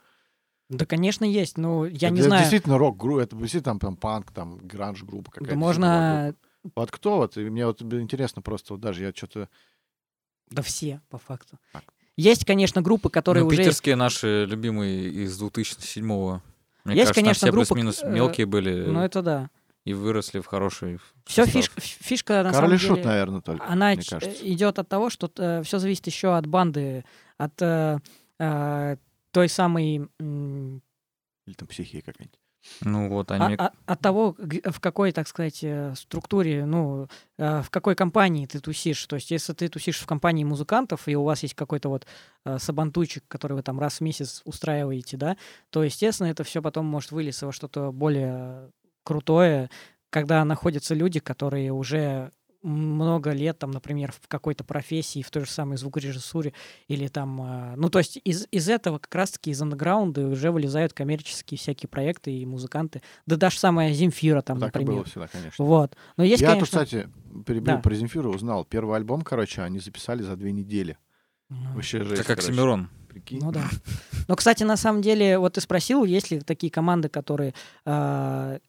Да, 0.72 0.86
конечно, 0.86 1.26
есть. 1.26 1.58
Ну, 1.58 1.84
я 1.84 2.08
это 2.08 2.16
не 2.16 2.22
знаю. 2.22 2.42
действительно 2.42 2.78
рок-группа, 2.78 3.20
это 3.20 3.36
действительно 3.36 3.78
там, 3.78 3.80
там 3.80 3.96
панк, 3.98 4.32
там 4.32 4.58
гранж-группа 4.58 5.30
какая-то. 5.30 5.54
Да 5.54 5.60
можно... 5.60 6.36
Вот 6.76 6.92
кто 6.92 7.18
вот? 7.18 7.36
И 7.38 7.42
мне 7.50 7.66
вот 7.66 7.82
интересно 7.82 8.42
просто, 8.42 8.74
вот 8.74 8.82
даже 8.82 9.04
я 9.04 9.12
что-то... 9.14 9.50
Да 10.50 10.62
все, 10.62 11.02
по 11.10 11.18
факту. 11.18 11.58
Так. 11.74 11.84
Есть, 12.16 12.46
конечно, 12.46 12.82
группы, 12.82 13.10
которые 13.10 13.44
ну, 13.44 13.48
уже... 13.48 13.58
питерские 13.58 13.96
наши 13.96 14.46
любимые 14.46 15.10
из 15.10 15.42
2007-го. 15.42 16.42
Мне 16.86 16.96
Есть, 16.96 17.08
кажется, 17.08 17.14
там 17.14 17.24
конечно, 17.24 17.48
все 17.48 17.52
группы, 17.52 17.68
плюс-минус 17.68 18.04
э, 18.04 18.10
мелкие 18.10 18.46
были 18.46 18.86
Ну, 18.86 19.02
это 19.02 19.22
да. 19.22 19.50
и 19.86 19.94
выросли 19.94 20.40
в 20.40 20.46
хороший 20.46 21.00
Все 21.26 21.46
состав. 21.46 21.54
фишка, 21.54 21.82
фишка 21.82 22.44
на 22.44 22.52
Король 22.52 22.78
самом 22.78 22.80
Шут, 22.80 22.96
деле... 22.98 23.08
наверное, 23.08 23.42
только, 23.42 23.66
она 23.68 23.96
идет 23.96 24.80
от 24.80 24.88
того, 24.88 25.10
что 25.10 25.62
все 25.64 25.80
зависит 25.80 26.08
еще 26.08 26.36
от 26.36 26.48
банды, 26.48 27.04
от 27.38 27.62
э, 27.62 28.00
э, 28.40 28.98
той 29.32 29.50
самой, 29.50 30.10
Или 30.20 31.54
там 31.56 31.68
психия 31.68 32.02
какая-нибудь. 32.02 32.40
Ну 32.82 33.10
вот, 33.10 33.32
а- 33.32 33.36
они... 33.36 33.56
а- 33.56 33.72
от 33.86 34.00
того, 34.02 34.36
в 34.38 34.80
какой, 34.80 35.12
так 35.12 35.28
сказать, 35.28 35.64
э, 35.64 35.94
структуре, 35.96 36.66
ну, 36.66 37.08
э, 37.38 37.62
в 37.62 37.70
какой 37.70 37.96
компании 37.96 38.46
ты 38.46 38.60
тусишь. 38.60 39.04
То 39.08 39.16
есть, 39.16 39.32
если 39.32 39.54
ты 39.54 39.68
тусишь 39.68 40.00
в 40.00 40.06
компании 40.06 40.44
музыкантов, 40.44 41.08
и 41.08 41.16
у 41.16 41.24
вас 41.24 41.42
есть 41.44 41.56
какой-то 41.56 41.90
вот 41.90 42.06
э, 42.46 42.60
сабантуйчик, 42.60 43.24
который 43.28 43.54
вы 43.54 43.64
там 43.64 43.80
раз 43.80 43.98
в 43.98 44.02
месяц 44.02 44.42
устраиваете, 44.46 45.18
да, 45.18 45.38
то, 45.72 45.84
естественно, 45.84 46.28
это 46.28 46.44
все 46.44 46.62
потом 46.62 46.86
может 46.86 47.12
вылиться 47.12 47.48
во 47.48 47.52
что-то 47.52 47.92
более 47.92 48.70
крутое, 49.04 49.70
когда 50.12 50.46
находятся 50.46 50.94
люди, 50.94 51.20
которые 51.20 51.72
уже 51.72 52.32
много 52.64 53.32
лет, 53.32 53.60
там, 53.60 53.72
например, 53.72 54.12
в 54.12 54.28
какой-то 54.28 54.64
профессии, 54.64 55.22
в 55.22 55.32
той 55.32 55.46
же 55.46 55.52
самой 55.52 55.78
звукорежиссуре, 55.78 56.54
или 56.88 57.08
там, 57.08 57.42
э, 57.42 57.76
ну, 57.76 57.90
то 57.90 58.00
есть 58.00 58.20
из, 58.24 58.48
из 58.52 58.70
этого 58.70 59.00
как 59.00 59.14
раз-таки 59.16 59.52
из 59.52 59.62
андеграунда 59.62 60.28
уже 60.28 60.52
вылезают 60.52 60.94
коммерческие 60.94 61.58
всякие 61.58 61.90
проекты 61.90 62.32
и 62.32 62.46
музыканты. 62.46 63.02
Да 63.26 63.36
даже 63.36 63.58
самая 63.60 63.94
Земфира 63.94 64.42
там, 64.42 64.60
так 64.60 64.74
например. 64.74 64.94
было 64.94 65.04
всегда, 65.06 65.28
конечно. 65.28 65.66
Вот. 65.66 65.96
Но 66.18 66.24
есть, 66.24 66.42
я 66.42 66.50
конечно... 66.50 66.80
тут, 66.80 66.88
кстати, 66.88 67.10
перебил 67.46 67.76
Да. 67.76 67.78
про 67.78 67.94
Земфиру, 67.96 68.32
узнал. 68.34 68.66
Первый 68.66 68.96
альбом, 68.98 69.22
короче, 69.22 69.62
они 69.62 69.80
записали 69.80 70.22
за 70.22 70.36
две 70.36 70.52
недели. 70.52 70.98
Ну, 71.50 71.74
Вообще 71.74 72.00
жесть, 72.04 72.22
Это 72.22 72.24
как 72.24 72.38
короче. 72.38 72.54
Семирон. 72.54 72.90
Прикинь. 73.10 73.40
Ну 73.42 73.52
да. 73.52 73.66
Но, 74.30 74.38
кстати, 74.38 74.64
на 74.64 74.78
самом 74.78 75.02
деле, 75.02 75.38
вот 75.38 75.54
ты 75.54 75.62
спросил, 75.62 76.06
есть 76.06 76.32
ли 76.32 76.40
такие 76.40 76.72
команды, 76.72 77.10
которые 77.10 77.54
а, 77.84 78.60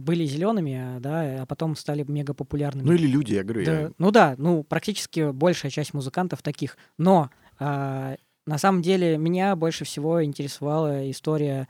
были 0.00 0.24
зелеными, 0.24 0.98
да, 1.00 1.42
а 1.42 1.46
потом 1.46 1.76
стали 1.76 2.04
мега 2.06 2.34
популярными. 2.34 2.86
Ну 2.86 2.92
или 2.92 3.06
люди, 3.06 3.34
я 3.34 3.44
говорю. 3.44 3.64
Да, 3.64 3.80
я- 3.80 3.92
Ну 3.98 4.10
да, 4.10 4.34
ну 4.38 4.62
практически 4.64 5.30
большая 5.30 5.70
часть 5.70 5.94
музыкантов 5.94 6.42
таких. 6.42 6.76
Но 6.98 7.30
а, 7.58 8.16
на 8.46 8.58
самом 8.58 8.82
деле 8.82 9.16
меня 9.18 9.54
больше 9.56 9.84
всего 9.84 10.24
интересовала 10.24 11.10
история 11.10 11.68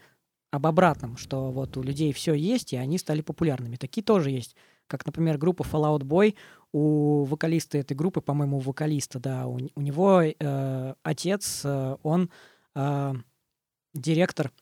об 0.52 0.66
обратном, 0.66 1.16
что 1.16 1.50
вот 1.50 1.76
у 1.76 1.82
людей 1.82 2.12
все 2.12 2.34
есть, 2.34 2.72
и 2.72 2.76
они 2.76 2.98
стали 2.98 3.20
популярными. 3.20 3.76
Такие 3.76 4.02
тоже 4.02 4.30
есть. 4.30 4.56
Как, 4.86 5.06
например, 5.06 5.38
группа 5.38 5.62
Fallout 5.62 6.00
Boy. 6.00 6.34
У 6.72 7.24
вокалиста 7.24 7.78
этой 7.78 7.96
группы, 7.96 8.20
по-моему, 8.20 8.58
у 8.58 8.60
вокалиста, 8.60 9.18
да, 9.18 9.46
у, 9.48 9.58
у 9.74 9.80
него 9.80 10.22
э, 10.22 10.94
отец, 11.02 11.62
э, 11.64 11.96
он 12.04 12.30
а, 12.76 13.16
директор 13.94 14.46
а, 14.48 14.52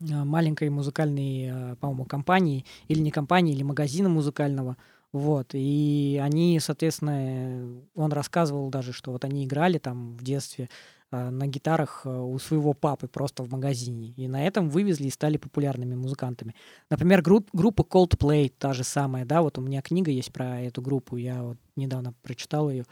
маленькой 0.00 0.70
музыкальной, 0.70 1.50
а, 1.50 1.76
по-моему, 1.76 2.04
компании, 2.04 2.64
или 2.88 3.00
не 3.00 3.10
компании, 3.10 3.54
или 3.54 3.62
магазина 3.62 4.08
музыкального. 4.08 4.76
Вот, 5.12 5.50
и 5.54 6.20
они, 6.22 6.60
соответственно, 6.60 7.82
он 7.96 8.12
рассказывал 8.12 8.70
даже, 8.70 8.92
что 8.92 9.10
вот 9.12 9.24
они 9.24 9.44
играли 9.44 9.78
там 9.78 10.16
в 10.16 10.22
детстве 10.22 10.68
на 11.10 11.48
гитарах 11.48 12.06
у 12.06 12.38
своего 12.38 12.72
папы 12.72 13.08
просто 13.08 13.42
в 13.42 13.50
магазине. 13.50 14.14
И 14.16 14.28
на 14.28 14.46
этом 14.46 14.70
вывезли 14.70 15.08
и 15.08 15.10
стали 15.10 15.38
популярными 15.38 15.96
музыкантами. 15.96 16.54
Например, 16.88 17.20
гру- 17.20 17.44
группа 17.52 17.82
Coldplay, 17.82 18.52
та 18.56 18.72
же 18.72 18.84
самая, 18.84 19.24
да, 19.24 19.42
вот 19.42 19.58
у 19.58 19.60
меня 19.60 19.82
книга 19.82 20.12
есть 20.12 20.32
про 20.32 20.60
эту 20.60 20.82
группу, 20.82 21.16
я 21.16 21.42
вот 21.42 21.56
недавно 21.74 22.14
прочитал 22.22 22.70
ее. 22.70 22.84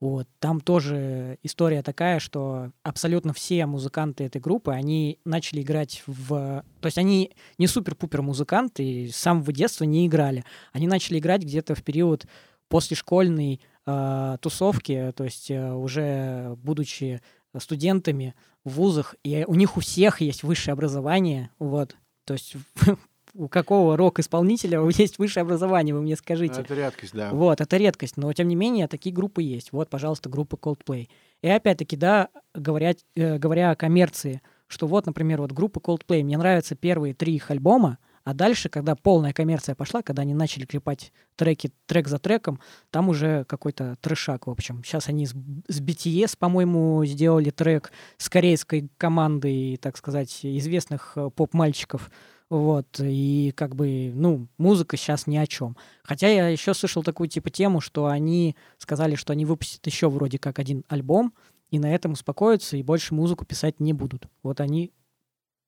Вот. 0.00 0.26
Там 0.38 0.60
тоже 0.60 1.38
история 1.42 1.82
такая, 1.82 2.20
что 2.20 2.72
абсолютно 2.82 3.34
все 3.34 3.66
музыканты 3.66 4.24
этой 4.24 4.40
группы, 4.40 4.72
они 4.72 5.18
начали 5.24 5.60
играть 5.60 6.02
в... 6.06 6.64
То 6.80 6.86
есть 6.86 6.96
они 6.96 7.32
не 7.58 7.66
супер-пупер 7.66 8.22
музыканты, 8.22 9.10
с 9.12 9.16
самого 9.16 9.52
детства 9.52 9.84
не 9.84 10.06
играли. 10.06 10.44
Они 10.72 10.86
начали 10.86 11.18
играть 11.18 11.42
где-то 11.42 11.74
в 11.74 11.82
период 11.82 12.26
после 12.68 12.96
школьной 12.96 13.60
э, 13.86 14.36
тусовки, 14.40 15.12
то 15.14 15.24
есть 15.24 15.50
э, 15.50 15.72
уже 15.72 16.56
будучи 16.56 17.20
студентами 17.58 18.34
в 18.64 18.74
вузах, 18.74 19.16
и 19.22 19.44
у 19.46 19.54
них 19.54 19.76
у 19.76 19.80
всех 19.80 20.20
есть 20.20 20.44
высшее 20.44 20.72
образование, 20.72 21.50
вот. 21.58 21.96
То 22.24 22.34
есть 22.34 22.54
у 23.34 23.48
какого 23.48 23.96
рок-исполнителя 23.96 24.80
есть 24.96 25.18
высшее 25.18 25.42
образование, 25.42 25.94
вы 25.94 26.02
мне 26.02 26.16
скажите. 26.16 26.60
Это 26.60 26.74
редкость, 26.74 27.12
да. 27.14 27.30
Вот, 27.32 27.60
это 27.60 27.76
редкость, 27.76 28.16
но 28.16 28.32
тем 28.32 28.48
не 28.48 28.56
менее 28.56 28.88
такие 28.88 29.14
группы 29.14 29.42
есть. 29.42 29.72
Вот, 29.72 29.88
пожалуйста, 29.88 30.28
группа 30.28 30.56
Coldplay. 30.56 31.08
И 31.42 31.48
опять-таки, 31.48 31.96
да, 31.96 32.28
говоря, 32.54 32.94
э, 33.14 33.38
говоря 33.38 33.70
о 33.70 33.76
коммерции, 33.76 34.42
что 34.66 34.86
вот, 34.86 35.06
например, 35.06 35.40
вот 35.40 35.52
группа 35.52 35.78
Coldplay, 35.78 36.22
мне 36.22 36.38
нравятся 36.38 36.74
первые 36.74 37.14
три 37.14 37.34
их 37.34 37.50
альбома, 37.50 37.98
а 38.22 38.34
дальше, 38.34 38.68
когда 38.68 38.94
полная 38.94 39.32
коммерция 39.32 39.74
пошла, 39.74 40.02
когда 40.02 40.22
они 40.22 40.34
начали 40.34 40.66
клепать 40.66 41.12
треки 41.36 41.72
трек 41.86 42.06
за 42.06 42.18
треком, 42.18 42.60
там 42.90 43.08
уже 43.08 43.44
какой-то 43.44 43.96
трешак, 44.00 44.46
в 44.46 44.50
общем. 44.50 44.84
Сейчас 44.84 45.08
они 45.08 45.26
с, 45.26 45.34
с 45.68 45.80
BTS, 45.80 46.36
по-моему, 46.38 47.04
сделали 47.06 47.50
трек 47.50 47.92
с 48.18 48.28
корейской 48.28 48.90
командой, 48.98 49.78
так 49.78 49.96
сказать, 49.96 50.40
известных 50.42 51.14
э, 51.16 51.30
поп-мальчиков. 51.34 52.10
Вот, 52.50 52.98
и 52.98 53.52
как 53.56 53.76
бы, 53.76 54.10
ну, 54.12 54.48
музыка 54.58 54.96
сейчас 54.96 55.28
ни 55.28 55.36
о 55.36 55.46
чем. 55.46 55.76
Хотя 56.02 56.28
я 56.28 56.48
еще 56.48 56.74
слышал 56.74 57.04
такую 57.04 57.28
типа 57.28 57.48
тему, 57.48 57.80
что 57.80 58.06
они 58.06 58.56
сказали, 58.76 59.14
что 59.14 59.32
они 59.32 59.46
выпустят 59.46 59.86
еще 59.86 60.10
вроде 60.10 60.40
как 60.40 60.58
один 60.58 60.84
альбом, 60.88 61.32
и 61.70 61.78
на 61.78 61.94
этом 61.94 62.12
успокоятся, 62.12 62.76
и 62.76 62.82
больше 62.82 63.14
музыку 63.14 63.44
писать 63.44 63.78
не 63.78 63.92
будут. 63.92 64.26
Вот 64.42 64.60
они, 64.60 64.90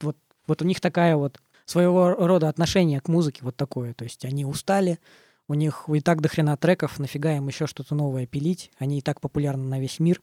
вот, 0.00 0.16
вот 0.48 0.60
у 0.60 0.64
них 0.64 0.80
такая 0.80 1.16
вот 1.16 1.40
своего 1.66 2.14
рода 2.14 2.48
отношение 2.48 3.00
к 3.00 3.06
музыке 3.06 3.44
вот 3.44 3.54
такое. 3.54 3.94
То 3.94 4.02
есть 4.02 4.24
они 4.24 4.44
устали, 4.44 4.98
у 5.46 5.54
них 5.54 5.84
и 5.88 6.00
так 6.00 6.20
дохрена 6.20 6.56
треков, 6.56 6.98
нафига 6.98 7.36
им 7.36 7.46
еще 7.46 7.68
что-то 7.68 7.94
новое 7.94 8.26
пилить. 8.26 8.72
Они 8.78 8.98
и 8.98 9.02
так 9.02 9.20
популярны 9.20 9.68
на 9.68 9.78
весь 9.78 10.00
мир. 10.00 10.20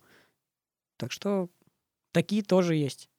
Так 0.98 1.14
что 1.14 1.48
такие 2.12 2.44
тоже 2.44 2.76
есть. 2.76 3.10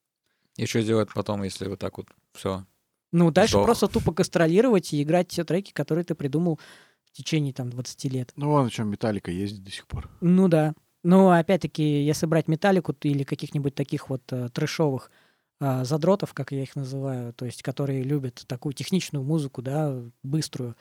И 0.57 0.66
что 0.66 0.82
делать 0.82 1.09
потом, 1.14 1.43
если 1.43 1.68
вот 1.68 1.78
так 1.78 1.97
вот 1.97 2.09
все 2.34 2.66
ну, 3.12 3.30
дальше 3.30 3.52
Сдох. 3.52 3.64
просто 3.64 3.88
тупо 3.88 4.12
гастролировать 4.12 4.92
и 4.92 5.02
играть 5.02 5.28
те 5.28 5.44
треки, 5.44 5.72
которые 5.72 6.04
ты 6.04 6.14
придумал 6.14 6.61
в 7.04 7.12
течение 7.12 7.52
там 7.52 7.70
20 7.70 8.04
лет. 8.12 8.32
Ну, 8.36 8.48
вон 8.48 8.66
о 8.66 8.70
чем 8.70 8.88
Металлика 8.88 9.30
ездит 9.30 9.64
до 9.64 9.70
сих 9.70 9.86
пор. 9.86 10.08
Ну 10.20 10.48
да. 10.48 10.74
Но 11.02 11.30
опять-таки, 11.30 11.82
если 12.04 12.26
брать 12.26 12.46
металлику 12.46 12.94
или 13.02 13.24
каких-нибудь 13.24 13.74
таких 13.74 14.11
вот 14.11 14.22
э, 14.32 14.48
трэшовых 14.50 15.11
э, 15.61 15.84
задротов, 15.84 16.34
как 16.34 16.52
я 16.52 16.62
их 16.62 16.76
называю, 16.76 17.32
то 17.32 17.46
есть 17.46 17.62
которые 17.62 18.02
любят 18.02 18.44
такую 18.46 18.74
техничную 18.74 19.24
музыку, 19.24 19.62
да, 19.62 19.98
быструю, 20.22 20.76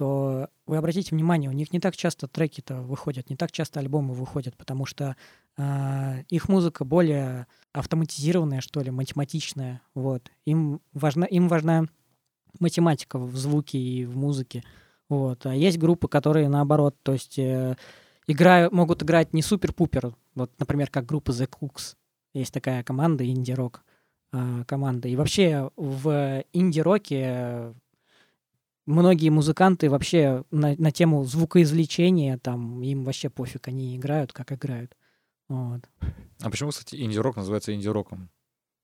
то 0.00 0.48
вы 0.64 0.78
обратите 0.78 1.14
внимание, 1.14 1.50
у 1.50 1.52
них 1.52 1.74
не 1.74 1.78
так 1.78 1.94
часто 1.94 2.26
треки-то 2.26 2.76
выходят, 2.76 3.28
не 3.28 3.36
так 3.36 3.52
часто 3.52 3.80
альбомы 3.80 4.14
выходят, 4.14 4.56
потому 4.56 4.86
что 4.86 5.14
э, 5.58 6.22
их 6.30 6.48
музыка 6.48 6.86
более 6.86 7.46
автоматизированная, 7.74 8.62
что 8.62 8.80
ли, 8.80 8.90
математичная. 8.90 9.82
Вот. 9.94 10.30
Им 10.46 10.80
важна, 10.94 11.26
им 11.26 11.48
важна 11.48 11.84
математика 12.60 13.18
в 13.18 13.36
звуке 13.36 13.76
и 13.76 14.06
в 14.06 14.16
музыке. 14.16 14.64
Вот. 15.10 15.44
А 15.44 15.54
есть 15.54 15.76
группы, 15.76 16.08
которые 16.08 16.48
наоборот, 16.48 16.96
то 17.02 17.12
есть 17.12 17.38
э, 17.38 17.76
играют, 18.26 18.72
могут 18.72 19.02
играть 19.02 19.34
не 19.34 19.42
супер-пупер. 19.42 20.14
Вот, 20.34 20.50
например, 20.58 20.88
как 20.88 21.04
группа 21.04 21.30
The 21.30 21.46
Cooks. 21.46 21.96
Есть 22.32 22.54
такая 22.54 22.82
команда, 22.84 23.28
инди-рок 23.28 23.84
э, 24.32 24.64
команда. 24.66 25.08
И 25.08 25.16
вообще 25.16 25.70
в 25.76 26.42
инди-роке 26.54 27.74
многие 28.90 29.30
музыканты 29.30 29.88
вообще 29.88 30.44
на, 30.50 30.74
на 30.76 30.90
тему 30.90 31.24
звукоизвлечения, 31.24 32.38
там, 32.38 32.82
им 32.82 33.04
вообще 33.04 33.30
пофиг, 33.30 33.68
они 33.68 33.96
играют, 33.96 34.32
как 34.32 34.52
играют. 34.52 34.96
Вот. 35.48 35.80
А 36.42 36.50
почему, 36.50 36.70
кстати, 36.70 36.96
инди-рок 36.96 37.36
называется 37.36 37.74
инди-роком? 37.74 38.30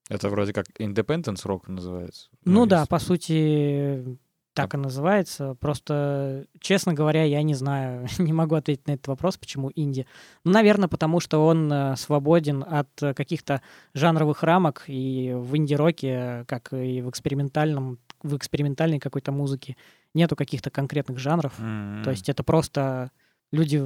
Это 0.09 0.29
вроде 0.29 0.53
как 0.53 0.65
independence 0.79 1.41
рок 1.43 1.67
называется. 1.67 2.29
Ну, 2.45 2.65
да, 2.65 2.79
если- 2.79 2.89
по 2.89 2.99
сути, 2.99 4.17
так 4.53 4.73
и 4.73 4.77
называется. 4.77 5.55
Просто, 5.59 6.45
честно 6.59 6.93
говоря, 6.93 7.23
я 7.23 7.43
не 7.43 7.53
знаю, 7.53 8.07
не 8.17 8.33
могу 8.33 8.55
ответить 8.55 8.87
на 8.87 8.93
этот 8.93 9.07
вопрос, 9.07 9.37
почему 9.37 9.71
инди. 9.75 10.07
Ну, 10.43 10.51
наверное, 10.51 10.87
потому 10.87 11.19
что 11.19 11.45
он 11.45 11.71
э, 11.71 11.95
свободен 11.95 12.63
от 12.67 12.89
каких-то 13.15 13.61
жанровых 13.93 14.43
рамок, 14.43 14.85
и 14.87 15.33
в 15.35 15.55
инди-роке, 15.55 16.45
как 16.47 16.73
и 16.73 17.01
в 17.01 17.09
экспериментальном, 17.09 17.99
в 18.23 18.35
экспериментальной 18.35 18.99
какой-то 18.99 19.31
музыке, 19.31 19.77
нету 20.13 20.35
каких-то 20.35 20.69
конкретных 20.69 21.19
жанров. 21.19 21.53
М-м. 21.59 22.03
То 22.03 22.11
есть 22.11 22.29
это 22.29 22.43
просто 22.43 23.11
люди 23.51 23.77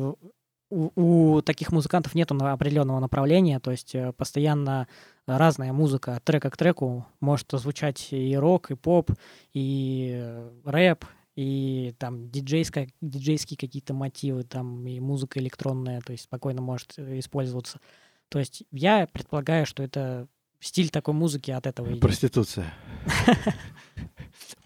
у, 0.72 0.92
у 0.96 1.42
таких 1.42 1.72
музыкантов 1.72 2.16
нету 2.16 2.34
на- 2.34 2.54
определенного 2.54 3.00
направления, 3.00 3.60
то 3.60 3.72
есть 3.72 3.94
э, 3.94 4.14
постоянно 4.14 4.88
разная 5.28 5.74
музыка 5.74 6.16
от 6.16 6.24
трека 6.24 6.50
к 6.50 6.58
треку 6.58 7.06
может 7.20 7.48
звучать 7.52 8.08
и 8.12 8.36
рок, 8.36 8.72
и 8.72 8.76
поп, 8.76 9.12
и 9.54 10.50
рэп, 10.66 11.06
и 11.36 11.94
там 12.00 12.30
диджейская, 12.30 12.90
диджейские 13.02 13.58
какие-то 13.58 13.94
мотивы, 13.94 14.44
там 14.44 14.88
и 14.88 15.00
музыка 15.00 15.40
электронная, 15.40 16.02
то 16.02 16.14
есть 16.14 16.24
спокойно 16.24 16.62
может 16.62 16.94
э, 16.98 17.20
использоваться. 17.20 17.80
То 18.30 18.40
есть 18.40 18.64
я 18.72 19.08
предполагаю, 19.08 19.66
что 19.66 19.84
это 19.84 20.28
стиль 20.62 20.90
такой 20.90 21.14
музыки 21.14 21.52
от 21.52 21.68
этого. 21.68 21.98
Проституция. 21.98 22.74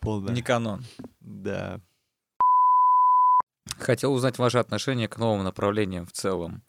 Полная. 0.01 0.33
Не 0.33 0.41
канон. 0.41 0.83
Да. 1.19 1.81
Хотел 3.77 4.13
узнать 4.13 4.37
ваше 4.37 4.57
отношение 4.57 5.07
к 5.07 5.17
новым 5.17 5.43
направлениям 5.43 6.05
в 6.05 6.11
целом. 6.11 6.63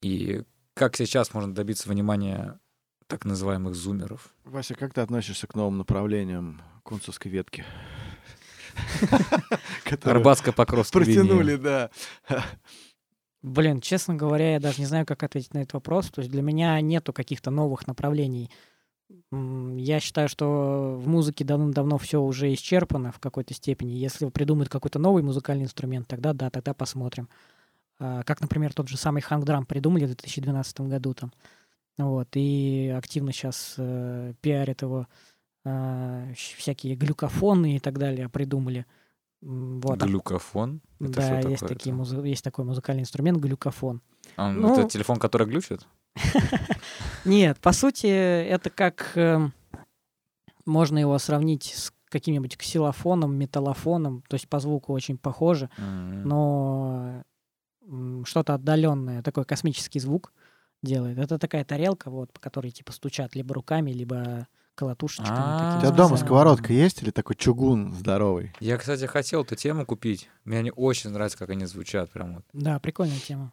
И 0.00 0.42
как 0.74 0.96
сейчас 0.96 1.34
можно 1.34 1.54
добиться 1.54 1.88
внимания 1.88 2.58
так 3.06 3.24
называемых 3.24 3.74
зумеров? 3.74 4.34
Вася, 4.44 4.74
как 4.74 4.94
ты 4.94 5.00
относишься 5.00 5.46
к 5.46 5.54
новым 5.54 5.78
направлениям 5.78 6.62
кунцевской 6.82 7.30
ветки? 7.30 7.64
Которые 9.84 10.22
Арбатско-Покровская 10.22 11.04
Протянули, 11.04 11.56
да. 11.56 11.90
Блин, 13.42 13.80
честно 13.80 14.14
говоря, 14.14 14.54
я 14.54 14.60
даже 14.60 14.80
не 14.80 14.86
знаю, 14.86 15.06
как 15.06 15.22
ответить 15.22 15.54
на 15.54 15.58
этот 15.58 15.74
вопрос. 15.74 16.10
То 16.10 16.20
есть 16.20 16.30
для 16.30 16.42
меня 16.42 16.80
нету 16.80 17.12
каких-то 17.12 17.50
новых 17.50 17.86
направлений. 17.86 18.50
Я 19.30 20.00
считаю, 20.00 20.28
что 20.28 20.98
в 21.02 21.08
музыке 21.08 21.44
давным-давно 21.44 21.96
все 21.98 22.20
уже 22.20 22.52
исчерпано 22.52 23.10
в 23.12 23.20
какой-то 23.20 23.54
степени. 23.54 23.92
Если 23.92 24.28
придумают 24.28 24.68
какой-то 24.68 24.98
новый 24.98 25.22
музыкальный 25.22 25.64
инструмент, 25.64 26.06
тогда 26.06 26.32
да, 26.34 26.50
тогда 26.50 26.74
посмотрим. 26.74 27.28
А, 27.98 28.22
Как, 28.24 28.40
например, 28.40 28.72
тот 28.74 28.88
же 28.88 28.96
самый 28.96 29.22
хангдрам 29.22 29.64
придумали 29.66 30.04
в 30.04 30.08
2012 30.08 30.80
году 30.82 31.14
там. 31.14 31.32
Вот, 31.96 32.28
и 32.34 32.94
активно 32.96 33.32
сейчас 33.32 33.74
пиарят 34.40 34.82
его 34.82 35.06
щ- 35.64 36.56
всякие 36.56 36.94
глюкофоны 36.94 37.76
и 37.76 37.80
так 37.80 37.98
далее 37.98 38.28
придумали. 38.28 38.86
Вот. 39.40 39.98
Глюкофон? 40.02 40.80
Это 41.00 41.12
да, 41.12 41.38
есть, 41.40 41.60
такое? 41.62 41.68
такие, 41.68 41.94
музы- 41.94 42.24
есть 42.26 42.44
такой 42.44 42.64
музыкальный 42.64 43.02
инструмент 43.02 43.38
глюкофон. 43.38 44.00
А, 44.36 44.52
Ну- 44.52 44.78
Это 44.78 44.88
телефон, 44.88 45.18
который 45.18 45.46
глючит? 45.46 45.86
Нет, 47.24 47.58
по 47.58 47.72
сути, 47.72 48.06
это 48.06 48.70
как 48.70 49.12
эм, 49.16 49.52
можно 50.64 50.98
его 50.98 51.18
сравнить 51.18 51.72
с 51.74 51.92
каким-нибудь 52.08 52.56
ксилофоном, 52.56 53.34
металлофоном, 53.36 54.22
то 54.28 54.34
есть 54.34 54.48
по 54.48 54.60
звуку 54.60 54.92
очень 54.92 55.18
похоже, 55.18 55.68
но 55.78 57.22
что-то 58.24 58.54
отдаленное, 58.54 59.22
такой 59.22 59.44
космический 59.44 60.00
звук 60.00 60.32
делает. 60.82 61.18
Это 61.18 61.38
такая 61.38 61.64
тарелка, 61.64 62.10
вот, 62.10 62.32
по 62.32 62.40
которой 62.40 62.70
типа 62.70 62.92
стучат 62.92 63.34
либо 63.34 63.54
руками, 63.54 63.90
либо 63.90 64.46
колотушечками. 64.74 65.38
А. 65.38 65.76
У 65.78 65.80
тебя 65.80 65.90
дома 65.90 66.16
сковородка 66.16 66.72
есть 66.72 67.02
или 67.02 67.10
такой 67.10 67.34
чугун 67.34 67.94
здоровый? 67.94 68.52
Я, 68.60 68.76
кстати, 68.78 69.06
хотел 69.06 69.42
эту 69.42 69.56
тему 69.56 69.84
купить. 69.84 70.30
Мне 70.44 70.58
они 70.58 70.72
очень 70.74 71.10
нравятся, 71.10 71.38
как 71.38 71.50
они 71.50 71.66
звучат. 71.66 72.10
Прям 72.10 72.36
вот. 72.36 72.44
Да, 72.52 72.78
прикольная 72.78 73.18
тема. 73.18 73.52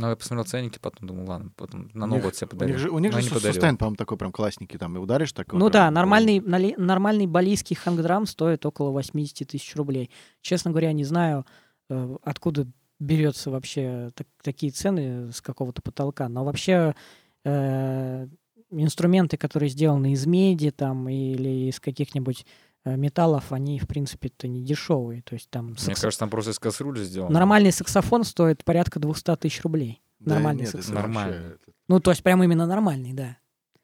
Ну, 0.00 0.08
я 0.10 0.16
посмотрел 0.16 0.44
ценники, 0.46 0.78
потом 0.80 1.08
думал, 1.08 1.28
ладно, 1.28 1.50
потом 1.56 1.90
на 1.92 2.04
У 2.04 2.08
Новый 2.08 2.22
год 2.22 2.36
себе 2.36 2.46
У 2.46 2.50
подарю. 2.50 2.70
них 2.72 2.78
же, 2.80 2.90
у 2.90 2.98
них 2.98 3.12
Но 3.12 3.18
же 3.18 3.24
не 3.24 3.28
су- 3.28 3.34
подарил. 3.34 3.54
сустейн, 3.54 3.76
по-моему, 3.76 3.96
такой 3.96 4.16
прям 4.16 4.32
классненький, 4.32 4.78
там, 4.78 4.96
и 4.96 4.98
ударишь 5.00 5.32
такой. 5.32 5.58
Ну 5.58 5.70
да, 5.70 5.90
нормальный, 5.90 6.40
нали- 6.40 6.74
нормальный 6.78 7.26
балийский 7.26 7.74
хангдрам 7.76 8.26
стоит 8.26 8.64
около 8.64 8.90
80 8.90 9.44
тысяч 9.48 9.74
рублей. 9.76 10.10
Честно 10.40 10.70
говоря, 10.70 10.92
не 10.92 11.04
знаю, 11.04 11.44
э, 11.90 12.16
откуда 12.22 12.66
берется 13.00 13.50
вообще 13.50 14.10
так- 14.14 14.26
такие 14.42 14.72
цены 14.72 15.32
с 15.32 15.40
какого-то 15.40 15.82
потолка. 15.82 16.28
Но 16.28 16.44
вообще 16.44 16.94
э, 17.44 18.26
инструменты, 18.70 19.36
которые 19.36 19.70
сделаны 19.70 20.12
из 20.12 20.26
меди 20.26 20.70
там 20.70 21.08
или 21.08 21.68
из 21.70 21.80
каких-нибудь 21.80 22.44
металлов, 22.96 23.52
они, 23.52 23.78
в 23.78 23.86
принципе-то, 23.86 24.48
не 24.48 24.62
дешевые. 24.62 25.22
То 25.22 25.34
есть 25.34 25.50
там 25.50 25.68
Мне 25.68 25.94
кажется, 25.94 26.18
там 26.20 26.30
просто 26.30 26.52
из 26.52 26.58
кастрюли 26.58 27.04
сделано. 27.04 27.32
нормальный 27.32 27.72
саксофон 27.72 28.24
стоит 28.24 28.64
порядка 28.64 28.98
200 29.00 29.36
тысяч 29.36 29.62
рублей. 29.62 30.02
нормальный 30.20 30.62
нет, 30.62 30.70
саксофон. 30.70 30.94
Нормальный. 30.94 31.56
Ну, 31.88 32.00
то 32.00 32.10
есть 32.10 32.22
прям 32.22 32.42
именно 32.42 32.66
нормальный, 32.66 33.12
да. 33.12 33.36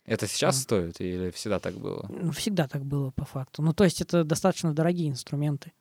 Это 0.04 0.26
сейчас 0.26 0.56
Мгм. 0.56 0.62
стоит 0.62 1.00
или 1.00 1.30
всегда 1.30 1.58
так 1.60 1.74
было? 1.76 2.04
Ну, 2.10 2.30
всегда 2.32 2.68
так 2.68 2.84
было 2.84 3.10
по 3.10 3.24
факту. 3.24 3.62
Ну, 3.62 3.72
то 3.72 3.84
есть 3.84 4.00
это 4.02 4.22
достаточно 4.24 4.74
дорогие 4.74 5.08
инструменты. 5.08 5.72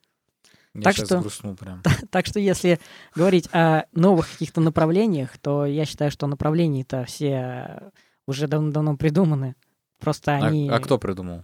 Я 0.75 0.81
Так 0.83 0.95
сейчас 0.95 1.07
что- 1.07 1.19
грустнул 1.19 1.55
прям. 1.55 1.81
Так 2.09 2.25
что 2.25 2.39
если 2.39 2.79
говорить 3.15 3.49
о 3.51 3.83
новых 3.91 4.31
каких-то 4.31 4.61
направлениях, 4.61 5.37
то 5.39 5.65
я 5.65 5.85
считаю, 5.85 6.09
что 6.11 6.25
направления-то 6.27 7.03
все 7.05 7.91
уже 8.27 8.47
давно-давно 8.47 8.95
придуманы. 8.95 9.55
Просто 9.99 10.37
А- 10.37 10.45
они... 10.47 10.69
А, 10.69 10.79
кто 10.79 10.97
придумал? 10.97 11.43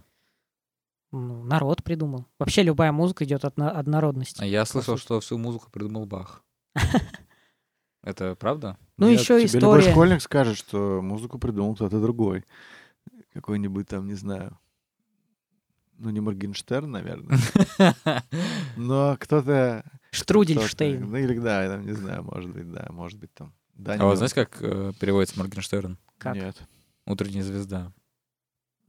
Ну, 1.12 1.42
народ 1.44 1.82
придумал. 1.82 2.26
Вообще 2.38 2.62
любая 2.62 2.92
музыка 2.92 3.24
идет 3.24 3.44
от, 3.44 3.56
народности. 3.56 4.40
А 4.42 4.46
Я 4.46 4.64
слышал, 4.64 4.96
сути. 4.96 5.04
что 5.04 5.20
всю 5.20 5.38
музыку 5.38 5.70
придумал 5.70 6.06
Бах. 6.06 6.44
Это 8.02 8.34
правда? 8.36 8.78
Ну, 8.96 9.10
Нет, 9.10 9.20
еще 9.20 9.46
тебе 9.46 9.60
любой 9.60 9.78
история. 9.80 9.92
школьник 9.92 10.22
скажет, 10.22 10.56
что 10.56 11.00
музыку 11.02 11.38
придумал 11.38 11.74
кто-то 11.74 12.00
другой. 12.00 12.44
Какой-нибудь 13.34 13.88
там, 13.88 14.06
не 14.06 14.14
знаю, 14.14 14.58
ну, 15.98 16.10
не 16.10 16.20
Моргенштерн, 16.20 16.90
наверное, 16.90 17.38
но 18.76 19.16
кто-то... 19.20 19.84
Штрудельштейн. 20.12 21.08
Ну, 21.08 21.16
или, 21.16 21.38
да, 21.38 21.62
я 21.62 21.68
там 21.70 21.86
не 21.86 21.92
знаю, 21.92 22.24
может 22.24 22.50
быть, 22.50 22.70
да, 22.70 22.86
может 22.90 23.18
быть, 23.18 23.32
там... 23.34 23.52
А 23.86 24.04
вот 24.04 24.16
знаете, 24.16 24.34
как 24.34 24.58
э, 24.60 24.92
переводится 24.98 25.38
Моргенштерн? 25.38 25.98
Как? 26.18 26.34
Нет. 26.34 26.56
Утренняя 27.06 27.42
звезда. 27.42 27.92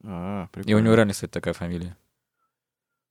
А, 0.04 0.44
И 0.44 0.46
у 0.46 0.50
прикольно. 0.50 0.86
него 0.86 0.96
реально, 0.96 1.14
кстати, 1.14 1.32
такая 1.32 1.54
фамилия. 1.54 1.98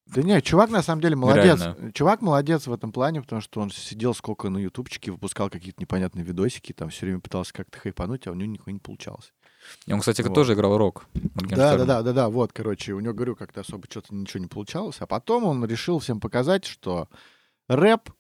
Да 0.07 0.23
нет, 0.23 0.43
чувак 0.45 0.71
на 0.71 0.83
самом 0.83 1.03
деле 1.03 1.15
молодец. 1.15 1.61
Реально. 1.61 1.93
Чувак 1.93 2.21
молодец 2.21 2.67
в 2.67 2.73
этом 2.73 2.91
плане, 2.91 3.23
потому 3.23 3.41
что 3.41 3.61
он 3.61 3.71
сидел 3.71 4.13
сколько 4.13 4.49
на 4.49 4.59
ютубчике, 4.59 5.13
выпускал 5.13 5.51
какие-то 5.51 5.81
непонятные 5.81 6.25
видосики, 6.25 6.73
там 6.73 6.89
все 6.89 7.07
время 7.07 7.21
пытался 7.21 7.53
как-то 7.53 7.79
хайпануть, 7.79 8.27
а 8.27 8.33
у 8.33 8.35
него 8.35 8.51
нихуя 8.51 8.73
не 8.73 8.81
получалось. 8.81 9.33
И 9.87 9.93
он, 9.93 10.01
кстати, 10.01 10.23
Вот. 10.23 10.35
тоже 10.35 10.55
играл 10.55 10.77
рок. 10.79 11.07
Да, 11.15 11.77
да, 11.77 11.85
да, 11.85 12.03
да, 12.03 12.13
да, 12.13 12.29
вот, 12.29 12.53
короче, 12.53 12.93
у 12.93 13.01
него, 13.01 13.15
говорю, 13.15 13.37
как-то 13.37 13.61
особо 13.61 13.87
что-то 13.89 14.15
ничего 14.15 14.41
не 14.41 14.49
получалось, 14.49 14.97
а 15.01 15.07
потом 15.07 15.45
он 15.45 15.65
решил 15.65 15.99
всем 16.01 16.19
показать, 16.19 16.65
что 16.65 17.09
рэп, 17.69 18.11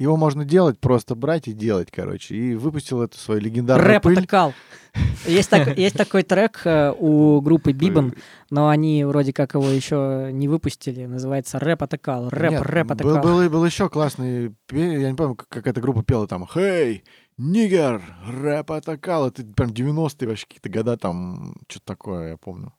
его 0.00 0.16
можно 0.16 0.46
делать, 0.46 0.78
просто 0.80 1.14
брать 1.14 1.46
и 1.46 1.52
делать, 1.52 1.90
короче, 1.90 2.34
и 2.34 2.54
выпустил 2.54 3.02
эту 3.02 3.18
свою 3.18 3.40
легендарную 3.40 3.86
Рэп 3.94 4.02
пыль. 4.02 4.18
атакал. 4.18 4.54
Есть, 5.26 5.50
так- 5.50 5.76
есть 5.78 5.94
такой 5.96 6.22
трек 6.22 6.62
э, 6.64 6.92
у 6.98 7.40
группы 7.42 7.72
Бибан, 7.72 8.14
но 8.48 8.68
они 8.70 9.04
вроде 9.04 9.32
как 9.34 9.54
его 9.54 9.68
еще 9.68 10.30
не 10.32 10.48
выпустили. 10.48 11.04
Называется 11.04 11.58
Рэп 11.58 11.82
атакал. 11.82 12.30
Рэп, 12.30 12.50
Нет, 12.52 12.62
рэп 12.62 12.86
был, 12.86 12.94
атакал. 12.94 13.22
был, 13.22 13.50
был 13.50 13.64
еще 13.66 13.90
классный, 13.90 14.54
я 14.72 15.10
не 15.10 15.14
помню, 15.16 15.34
как 15.36 15.66
эта 15.66 15.80
группа 15.82 16.02
пела 16.02 16.26
там, 16.26 16.46
«Хей, 16.46 17.04
нигер, 17.36 18.02
рэп 18.26 18.72
атакал». 18.72 19.28
Это 19.28 19.44
прям 19.44 19.70
90-е 19.70 20.28
вообще 20.28 20.46
какие-то 20.46 20.70
года 20.70 20.96
там, 20.96 21.56
что-то 21.68 21.84
такое, 21.84 22.30
я 22.30 22.36
помню. 22.38 22.72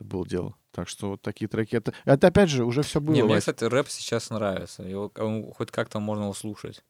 Это 0.00 0.04
было 0.08 0.26
дело. 0.26 0.54
Так 0.72 0.88
что 0.88 1.10
вот 1.10 1.22
такие 1.22 1.46
треки. 1.46 1.76
Это, 1.76 1.92
это 2.06 2.28
опять 2.28 2.48
же, 2.48 2.64
уже 2.64 2.82
все 2.82 3.00
было. 3.00 3.14
Не, 3.14 3.22
мне, 3.22 3.38
кстати, 3.38 3.64
рэп 3.64 3.88
сейчас 3.88 4.30
нравится. 4.30 4.82
Его 4.82 5.12
хоть 5.56 5.70
как-то 5.70 6.00
можно 6.00 6.22
его 6.24 6.32
слушать. 6.34 6.82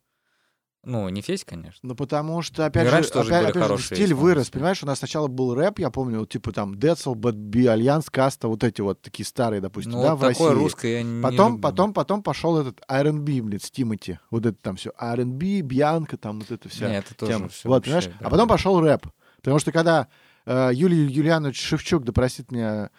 Ну, 0.84 1.06
не 1.11 1.20
весь, 1.26 1.44
конечно. 1.44 1.80
Ну, 1.82 1.94
потому 1.94 2.40
что, 2.40 2.64
опять 2.64 2.86
И 2.86 2.90
же, 2.90 2.96
опять, 2.96 3.11
опять 3.11 3.28
же, 3.44 3.50
стиль 3.50 3.96
исполнители. 3.96 4.12
вырос. 4.14 4.48
Понимаешь, 4.50 4.82
у 4.82 4.86
нас 4.86 4.98
сначала 4.98 5.26
был 5.26 5.54
рэп, 5.54 5.78
я 5.80 5.90
помню, 5.90 6.20
вот, 6.20 6.30
типа 6.30 6.52
там 6.52 6.78
Децл, 6.78 7.14
Bad 7.14 7.46
B. 7.46 7.66
Альянс, 7.66 8.08
Каста, 8.08 8.48
вот 8.48 8.64
эти 8.64 8.80
вот 8.80 9.02
такие 9.02 9.26
старые, 9.26 9.61
допустим, 9.61 9.92
Ну, 9.92 10.02
да, 10.02 10.14
вот 10.14 10.24
в 10.24 10.32
такое 10.32 10.50
России. 10.52 10.62
русское 10.62 10.92
я 10.98 11.02
не 11.02 11.22
Потом, 11.22 11.48
люблю. 11.54 11.62
потом, 11.62 11.92
потом 11.92 12.22
пошел 12.22 12.56
этот 12.58 12.80
R&B, 12.88 13.42
блин, 13.42 13.61
с 13.61 13.70
Тимати. 13.70 14.20
Вот 14.30 14.46
это 14.46 14.56
там 14.62 14.76
все. 14.76 14.92
R&B, 14.98 15.61
Бьянка, 15.61 16.16
там 16.16 16.38
вот 16.40 16.50
это 16.50 16.68
вся 16.70 16.88
Не, 16.88 16.98
это 16.98 17.14
тоже 17.14 17.32
тема. 17.32 17.48
всё 17.50 17.68
вот, 17.68 17.74
вообще, 17.86 17.90
понимаешь? 17.90 18.06
да, 18.18 18.26
а 18.26 18.30
потом 18.30 18.48
да. 18.48 18.54
пошел 18.54 18.80
рэп. 18.80 19.06
Потому 19.36 19.58
что 19.58 19.72
когда 19.72 20.08
Юлий 20.47 21.07
Юлианович 21.07 21.61
Шевчук, 21.61 22.05
да 22.05 22.12
простит 22.12 22.51
меня, 22.51 22.91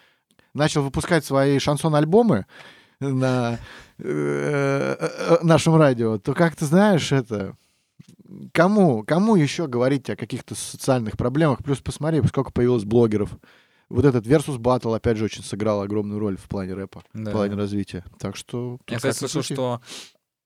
начал 0.54 0.82
выпускать 0.82 1.24
свои 1.24 1.58
шансон-альбомы 1.58 2.46
на 3.00 3.58
э, 3.98 4.04
э, 4.04 4.96
э, 5.00 5.38
нашем 5.42 5.76
радио, 5.76 6.18
то 6.18 6.34
как 6.34 6.56
ты 6.56 6.66
знаешь 6.66 7.12
это... 7.12 7.56
Кому, 8.52 9.04
кому 9.04 9.36
еще 9.36 9.66
говорить 9.66 10.08
о 10.08 10.16
каких-то 10.16 10.54
социальных 10.54 11.18
проблемах? 11.18 11.62
Плюс 11.62 11.80
посмотри, 11.80 12.22
сколько 12.26 12.50
появилось 12.50 12.84
блогеров. 12.84 13.30
Вот 13.90 14.06
этот 14.06 14.26
Versus 14.26 14.56
Battle, 14.56 14.96
опять 14.96 15.18
же, 15.18 15.26
очень 15.26 15.44
сыграл 15.44 15.82
огромную 15.82 16.18
роль 16.18 16.38
в 16.38 16.48
плане 16.48 16.72
рэпа, 16.72 17.02
Да. 17.12 17.30
в 17.30 17.34
плане 17.34 17.56
развития. 17.56 18.04
Так 18.18 18.36
что... 18.36 18.78
Я, 18.88 18.96
кстати, 18.96 19.18
слышал, 19.18 19.42
что 19.42 19.82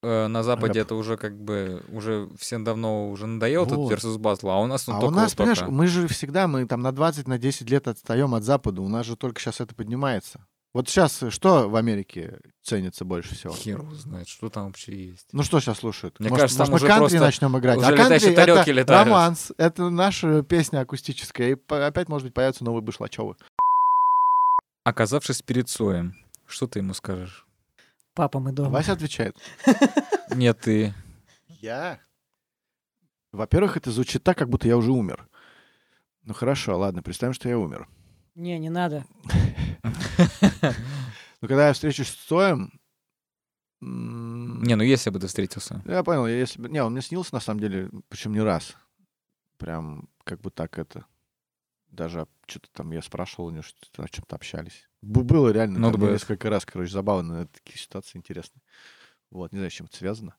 э, 0.02 0.26
на 0.26 0.42
Западе 0.42 0.80
Рэп. 0.80 0.86
это 0.86 0.94
уже 0.94 1.16
как 1.16 1.40
бы 1.40 1.82
уже 1.90 2.28
всем 2.38 2.64
давно 2.64 3.10
уже 3.10 3.26
надоел 3.26 3.64
Вот. 3.64 3.92
этот 3.92 4.04
versus 4.04 4.18
battle, 4.18 4.50
а 4.50 4.58
у 4.60 4.66
нас 4.66 4.86
ну, 4.86 4.94
а 4.94 4.98
у 4.98 5.00
только 5.00 5.16
нас, 5.16 5.30
вот 5.32 5.36
понимаешь, 5.38 5.58
только. 5.58 5.72
мы 5.72 5.86
же 5.86 6.08
всегда, 6.08 6.46
мы 6.48 6.66
там 6.66 6.80
на 6.80 6.92
20, 6.92 7.28
на 7.28 7.38
10 7.38 7.68
лет 7.70 7.88
отстаем 7.88 8.34
от 8.34 8.44
Запада. 8.44 8.82
У 8.82 8.88
нас 8.88 9.06
же 9.06 9.16
только 9.16 9.40
сейчас 9.40 9.60
это 9.60 9.74
поднимается. 9.74 10.46
Вот 10.74 10.90
сейчас 10.90 11.22
что 11.30 11.70
в 11.70 11.76
Америке 11.76 12.38
ценится 12.62 13.06
больше 13.06 13.34
всего? 13.34 13.54
Хер 13.54 13.82
знает, 13.94 14.28
что 14.28 14.50
там 14.50 14.66
вообще 14.66 15.06
есть. 15.06 15.26
Ну 15.32 15.42
что 15.42 15.58
сейчас 15.58 15.78
слушают? 15.78 16.20
Мне 16.20 16.28
может, 16.28 16.42
кажется, 16.42 16.58
там 16.58 16.70
может, 16.70 16.86
мы 16.86 16.92
уже 16.92 17.00
кантри 17.00 17.18
начнем 17.18 17.58
играть? 17.58 17.78
уже 17.78 17.86
а 17.86 17.96
кантри 17.96 18.32
это 18.32 18.70
летают. 18.72 19.06
романс, 19.06 19.52
это 19.56 19.88
наша 19.88 20.42
песня 20.42 20.80
акустическая. 20.80 21.52
И 21.52 21.56
опять, 21.68 22.10
может 22.10 22.26
быть, 22.26 22.34
появятся 22.34 22.62
новые 22.62 22.82
Башлачевы. 22.82 23.36
Оказавшись 24.84 25.40
перед 25.40 25.70
Соем, 25.70 26.14
что 26.46 26.66
ты 26.66 26.80
ему 26.80 26.92
скажешь? 26.92 27.45
Папа, 28.16 28.40
мы 28.40 28.50
дома. 28.50 28.70
Вася 28.70 28.92
отвечает. 28.92 29.36
Нет, 30.34 30.58
ты. 30.58 30.94
Я? 31.60 32.00
Во-первых, 33.30 33.76
это 33.76 33.90
звучит 33.90 34.24
так, 34.24 34.38
как 34.38 34.48
будто 34.48 34.66
я 34.66 34.78
уже 34.78 34.90
умер. 34.90 35.28
Ну 36.22 36.32
хорошо, 36.32 36.78
ладно, 36.78 37.02
представим, 37.02 37.34
что 37.34 37.50
я 37.50 37.58
умер. 37.58 37.86
Не, 38.34 38.58
не 38.58 38.70
надо. 38.70 39.04
Но 41.42 41.48
когда 41.48 41.68
я 41.68 41.74
встречусь 41.74 42.08
с 42.08 42.26
Цоем... 42.26 42.80
Не, 43.82 44.76
ну 44.76 44.82
если 44.82 45.10
бы 45.10 45.20
ты 45.20 45.26
встретился. 45.26 45.82
Я 45.84 46.02
понял, 46.02 46.26
я 46.26 46.38
если 46.38 46.62
бы... 46.62 46.70
Не, 46.70 46.82
он 46.82 46.92
мне 46.92 47.02
снился, 47.02 47.34
на 47.34 47.40
самом 47.40 47.60
деле, 47.60 47.90
причем 48.08 48.32
не 48.32 48.40
раз. 48.40 48.76
Прям 49.58 50.08
как 50.24 50.40
бы 50.40 50.50
так 50.50 50.78
это... 50.78 51.04
Даже 51.88 52.26
что-то 52.46 52.68
там 52.72 52.90
я 52.92 53.02
спрашивал 53.02 53.46
у 53.46 53.50
него, 53.50 53.62
что-то 53.62 54.02
о 54.02 54.08
чем-то 54.08 54.36
общались. 54.36 54.88
Было 55.02 55.50
реально 55.50 55.90
там 55.90 56.00
да. 56.00 56.10
несколько 56.10 56.50
раз, 56.50 56.64
короче, 56.64 56.92
забавно. 56.92 57.46
Такие 57.46 57.78
ситуации 57.78 58.18
интересные. 58.18 58.62
Вот, 59.30 59.52
не 59.52 59.58
знаю, 59.58 59.70
с 59.70 59.74
чем 59.74 59.86
это 59.86 59.96
связано. 59.96 60.34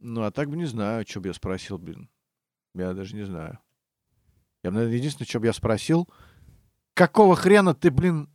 Ну, 0.00 0.22
а 0.22 0.30
так 0.30 0.48
бы 0.48 0.56
не 0.56 0.66
знаю, 0.66 1.04
что 1.06 1.20
бы 1.20 1.28
я 1.28 1.34
спросил, 1.34 1.78
блин. 1.78 2.08
Я 2.74 2.92
даже 2.92 3.16
не 3.16 3.24
знаю. 3.24 3.58
Я, 4.62 4.70
бы, 4.70 4.76
наверное, 4.76 4.96
единственное, 4.96 5.28
что 5.28 5.40
бы 5.40 5.46
я 5.46 5.52
спросил, 5.52 6.08
какого 6.94 7.36
хрена 7.36 7.74
ты, 7.74 7.90
блин, 7.90 8.28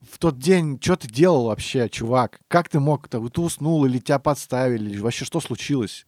в 0.00 0.18
тот 0.18 0.38
день, 0.38 0.78
что 0.80 0.96
ты 0.96 1.08
делал 1.08 1.46
вообще, 1.46 1.88
чувак? 1.88 2.40
Как 2.48 2.68
ты 2.68 2.80
мог-то? 2.80 3.20
Вот 3.20 3.34
Ты 3.34 3.40
уснул 3.40 3.84
или 3.84 3.98
тебя 3.98 4.18
подставили? 4.18 4.90
Или 4.90 4.98
вообще 4.98 5.24
что 5.24 5.40
случилось 5.40 6.06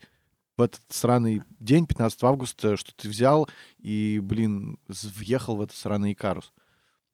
в 0.57 0.63
этот 0.63 0.83
сраный 0.89 1.43
день, 1.61 1.87
15 1.87 2.23
августа, 2.25 2.77
что 2.77 2.95
ты 2.95 3.09
взял 3.09 3.49
и, 3.79 4.21
блин, 4.23 4.79
въехал 4.89 5.57
в 5.57 5.61
этот 5.61 5.77
сраный 5.77 6.13
Икарус? 6.13 6.53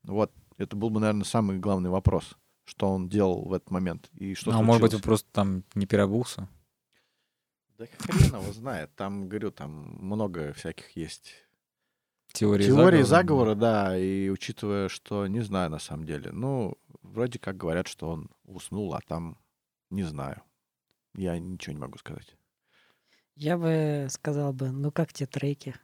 Вот, 0.05 0.32
это 0.59 0.76
был 0.76 0.90
бы, 0.90 1.01
наверное, 1.01 1.24
самый 1.24 1.59
главный 1.59 1.90
вопрос, 1.90 2.36
что 2.64 2.88
он 2.88 3.09
делал 3.09 3.45
в 3.45 3.53
этот 3.53 3.70
момент 3.70 4.11
и 4.14 4.34
что 4.34 4.53
а 4.53 4.62
может 4.62 4.82
быть, 4.82 4.95
он 4.95 5.01
просто 5.01 5.28
там 5.32 5.64
не 5.74 5.86
переобулся? 5.86 6.49
Да 7.78 7.86
хрен 7.99 8.40
его 8.40 8.53
знает. 8.53 8.95
Там, 8.95 9.28
говорю, 9.28 9.51
там 9.51 9.97
много 10.01 10.53
всяких 10.53 10.90
есть 10.97 11.34
Теории, 12.32 12.66
Теории 12.66 13.03
заговора. 13.03 13.05
заговора, 13.05 13.55
да, 13.55 13.99
и 13.99 14.28
учитывая, 14.28 14.88
что 14.88 15.26
не 15.26 15.40
знаю 15.40 15.70
на 15.70 15.78
самом 15.78 16.07
деле. 16.07 16.30
Ну, 16.32 16.76
вроде 17.03 17.38
как 17.38 17.57
говорят, 17.57 17.88
что 17.88 18.09
он 18.09 18.30
уснул, 18.45 18.95
а 18.95 19.01
там 19.07 19.36
не 19.90 20.03
знаю. 20.03 20.43
Я 21.14 21.38
ничего 21.38 21.74
не 21.74 21.80
могу 21.80 21.99
сказать. 21.99 22.36
Я 23.37 23.57
бы 23.59 24.07
сказал 24.11 24.53
бы, 24.53 24.70
ну 24.70 24.91
как 24.91 25.12
те 25.12 25.26
треки? 25.26 25.74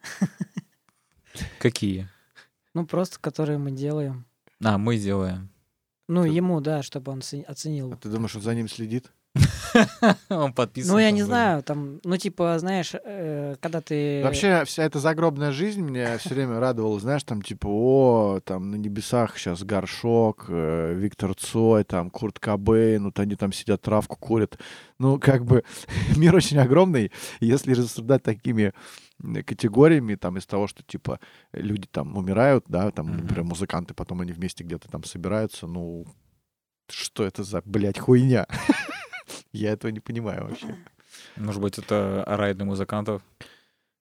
Какие? 1.59 2.09
Ну 2.75 2.87
просто, 2.87 3.19
которые 3.19 3.59
мы 3.59 3.71
делаем. 3.71 4.27
А, 4.63 4.79
мы 4.79 4.99
делаем. 4.99 5.51
Ну, 6.09 6.23
Ты- 6.23 6.31
ему, 6.31 6.61
да, 6.61 6.83
чтобы 6.83 7.13
он 7.13 7.21
оценил. 7.47 7.93
А 7.93 7.97
ты 7.97 8.09
думаешь, 8.09 8.35
он 8.35 8.43
за 8.43 8.55
ним 8.55 8.69
следит? 8.69 9.11
Он 10.31 10.53
подписан. 10.53 10.93
Ну, 10.93 10.99
я 10.99 11.11
не 11.11 11.23
знаю, 11.23 11.63
там, 11.63 12.01
ну, 12.05 12.17
типа, 12.17 12.59
знаешь, 12.59 12.93
э, 12.95 13.57
когда 13.61 13.81
ты... 13.81 14.23
Вообще, 14.23 14.65
вся 14.65 14.85
эта 14.85 14.99
загробная 14.99 15.53
жизнь 15.53 15.81
меня 15.81 16.19
все 16.19 16.31
время 16.31 16.61
радовала, 16.61 16.99
знаешь, 17.01 17.25
там, 17.25 17.43
типа, 17.43 17.67
о, 17.69 18.41
там, 18.45 18.71
на 18.71 18.77
небесах 18.77 19.37
сейчас 19.37 19.63
горшок, 19.63 20.47
э, 20.49 20.95
Виктор 20.95 21.35
Цой, 21.35 21.85
там, 21.85 22.11
Курт 22.11 22.39
Кобейн, 22.39 23.05
вот 23.05 23.19
они 23.19 23.37
там 23.37 23.53
сидят, 23.53 23.83
травку 23.83 24.17
курят. 24.17 24.59
Ну, 24.99 25.19
как 25.19 25.45
бы, 25.45 25.65
мир 26.17 26.35
очень 26.35 26.59
огромный, 26.59 27.13
если 27.41 27.75
рассуждать 27.75 28.23
такими 28.23 28.73
категориями, 29.45 30.15
там, 30.15 30.39
из 30.39 30.47
того, 30.47 30.69
что, 30.69 30.83
типа, 30.83 31.19
люди 31.53 31.89
там 31.91 32.17
умирают, 32.17 32.65
да, 32.69 32.91
там, 32.91 33.17
например, 33.17 33.45
музыканты, 33.45 33.93
потом 33.93 34.21
они 34.21 34.33
вместе 34.33 34.65
где-то 34.65 34.89
там 34.89 35.05
собираются, 35.05 35.67
ну, 35.67 36.07
что 36.91 37.25
это 37.25 37.43
за, 37.43 37.61
блядь, 37.65 37.99
хуйня? 37.99 38.47
Я 39.59 39.73
этого 39.73 39.91
не 39.91 39.99
понимаю 39.99 40.45
вообще. 40.45 40.77
Может 41.37 41.61
быть, 41.61 41.79
это 41.79 42.23
рай 42.27 42.55
для 42.55 42.65
музыкантов? 42.65 43.23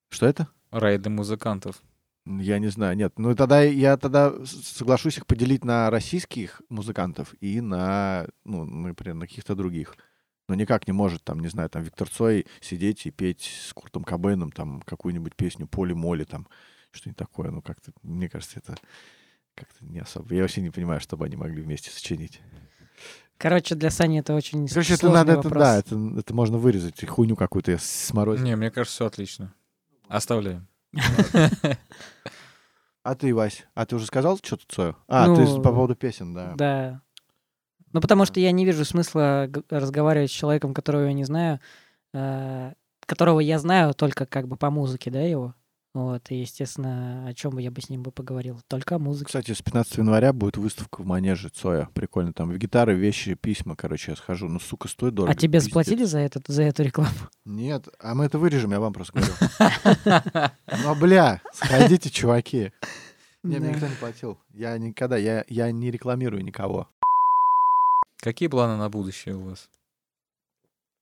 Что 0.09 0.27
это? 0.27 0.47
Рай 0.69 0.99
для 0.99 1.09
музыкантов. 1.09 1.81
Я 2.25 2.59
не 2.59 2.67
знаю, 2.67 2.95
нет. 2.95 3.17
Ну 3.17 3.33
тогда 3.35 3.61
я 3.61 3.97
тогда 3.97 4.33
соглашусь 4.45 5.17
их 5.17 5.25
поделить 5.25 5.63
на 5.63 5.89
российских 5.89 6.61
музыкантов 6.69 7.33
и 7.39 7.61
на, 7.61 8.27
ну, 8.43 8.65
например, 8.65 9.15
на 9.15 9.27
каких-то 9.27 9.55
других. 9.55 9.95
Но 10.47 10.55
никак 10.55 10.87
не 10.87 10.93
может, 10.93 11.23
там, 11.23 11.39
не 11.39 11.47
знаю, 11.47 11.69
там 11.69 11.81
Виктор 11.81 12.07
Цой 12.07 12.45
сидеть 12.61 13.05
и 13.07 13.11
петь 13.11 13.49
с 13.67 13.73
Куртом 13.73 14.03
Кобейном 14.03 14.51
там 14.51 14.81
какую-нибудь 14.81 15.35
песню 15.35 15.67
«Поли-моли» 15.67 16.25
там, 16.25 16.47
что-нибудь 16.91 17.17
такое. 17.17 17.49
Ну 17.49 17.61
как-то, 17.61 17.91
мне 18.03 18.29
кажется, 18.29 18.59
это 18.59 18.77
как-то 19.55 19.85
не 19.85 19.99
особо. 19.99 20.35
Я 20.35 20.43
вообще 20.43 20.61
не 20.61 20.69
понимаю, 20.69 20.99
чтобы 20.99 21.25
они 21.25 21.35
могли 21.35 21.63
вместе 21.63 21.89
сочинить. 21.89 22.41
Короче, 23.38 23.75
для 23.75 23.91
Сани 23.91 24.19
это 24.19 24.33
очень 24.33 24.67
Короче, 24.67 24.93
это 24.93 25.01
сложный 25.01 25.19
надо, 25.19 25.31
это, 25.33 25.41
вопрос. 25.43 25.63
да, 25.63 25.77
это, 25.77 26.19
это 26.19 26.33
можно 26.33 26.57
вырезать, 26.57 27.07
хуйню 27.07 27.35
какую-то 27.35 27.71
я 27.71 27.77
сморозил. 27.79 28.43
Не, 28.43 28.55
мне 28.55 28.71
кажется, 28.71 28.95
все 28.95 29.05
отлично. 29.05 29.53
Оставляем. 30.07 30.67
А 33.03 33.15
ты, 33.15 33.33
Вась, 33.33 33.65
а 33.73 33.85
ты 33.85 33.95
уже 33.95 34.05
сказал 34.05 34.38
что-то 34.43 34.63
Цою? 34.67 34.95
А, 35.07 35.33
ты 35.33 35.43
Ну, 35.43 35.61
по 35.61 35.71
поводу 35.71 35.95
песен, 35.95 36.33
да. 36.33 36.53
Да. 36.57 37.01
Ну, 37.93 38.01
потому 38.01 38.25
что 38.25 38.41
я 38.41 38.51
не 38.51 38.65
вижу 38.65 38.83
смысла 38.83 39.49
разговаривать 39.69 40.29
с 40.29 40.33
человеком, 40.33 40.73
которого 40.73 41.05
я 41.05 41.13
не 41.13 41.23
знаю, 41.23 41.61
э, 42.13 42.73
которого 43.05 43.39
я 43.39 43.59
знаю 43.59 43.93
только 43.93 44.25
как 44.25 44.49
бы 44.49 44.57
по 44.57 44.69
музыке, 44.71 45.09
да, 45.09 45.21
его. 45.21 45.55
Вот, 45.97 46.29
и, 46.29 46.35
естественно, 46.35 47.27
о 47.27 47.33
чем 47.33 47.55
бы 47.55 47.61
я 47.63 47.71
бы 47.71 47.81
с 47.81 47.89
ним 47.89 48.03
бы 48.03 48.11
поговорил? 48.11 48.61
Только 48.67 48.97
о 48.97 48.99
музыке. 48.99 49.25
Кстати, 49.25 49.53
с 49.53 49.63
15 49.63 49.97
января 49.97 50.31
будет 50.31 50.55
выставка 50.55 51.01
в 51.01 51.07
Манеже 51.07 51.49
Цоя. 51.49 51.89
Прикольно. 51.95 52.33
Там 52.33 52.51
в 52.51 52.57
гитары, 52.59 52.93
вещи, 52.93 53.33
письма, 53.33 53.75
короче, 53.75 54.11
я 54.11 54.15
схожу. 54.15 54.47
Ну, 54.47 54.59
сука, 54.59 54.89
стоит 54.89 55.15
дорого. 55.15 55.31
А 55.31 55.35
тебе 55.35 55.53
пиздец. 55.53 55.69
заплатили 55.69 56.03
за, 56.03 56.19
этот, 56.19 56.45
за 56.45 56.61
эту 56.61 56.83
рекламу? 56.83 57.15
Нет, 57.45 57.87
а 57.99 58.13
мы 58.13 58.25
это 58.25 58.37
вырежем, 58.37 58.73
я 58.73 58.79
вам 58.79 58.93
просто 58.93 59.19
говорю. 59.19 60.51
Ну, 60.83 60.95
бля, 61.01 61.41
сходите, 61.51 62.11
чуваки. 62.11 62.73
Не, 63.41 63.57
мне 63.59 63.69
никто 63.69 63.87
не 63.87 63.95
платил. 63.95 64.37
Я 64.53 64.77
никогда, 64.77 65.17
я, 65.17 65.45
я 65.47 65.71
не 65.71 65.89
рекламирую 65.89 66.43
никого. 66.43 66.87
Какие 68.17 68.49
планы 68.49 68.77
на 68.77 68.87
будущее 68.87 69.35
у 69.35 69.45
вас? 69.45 69.67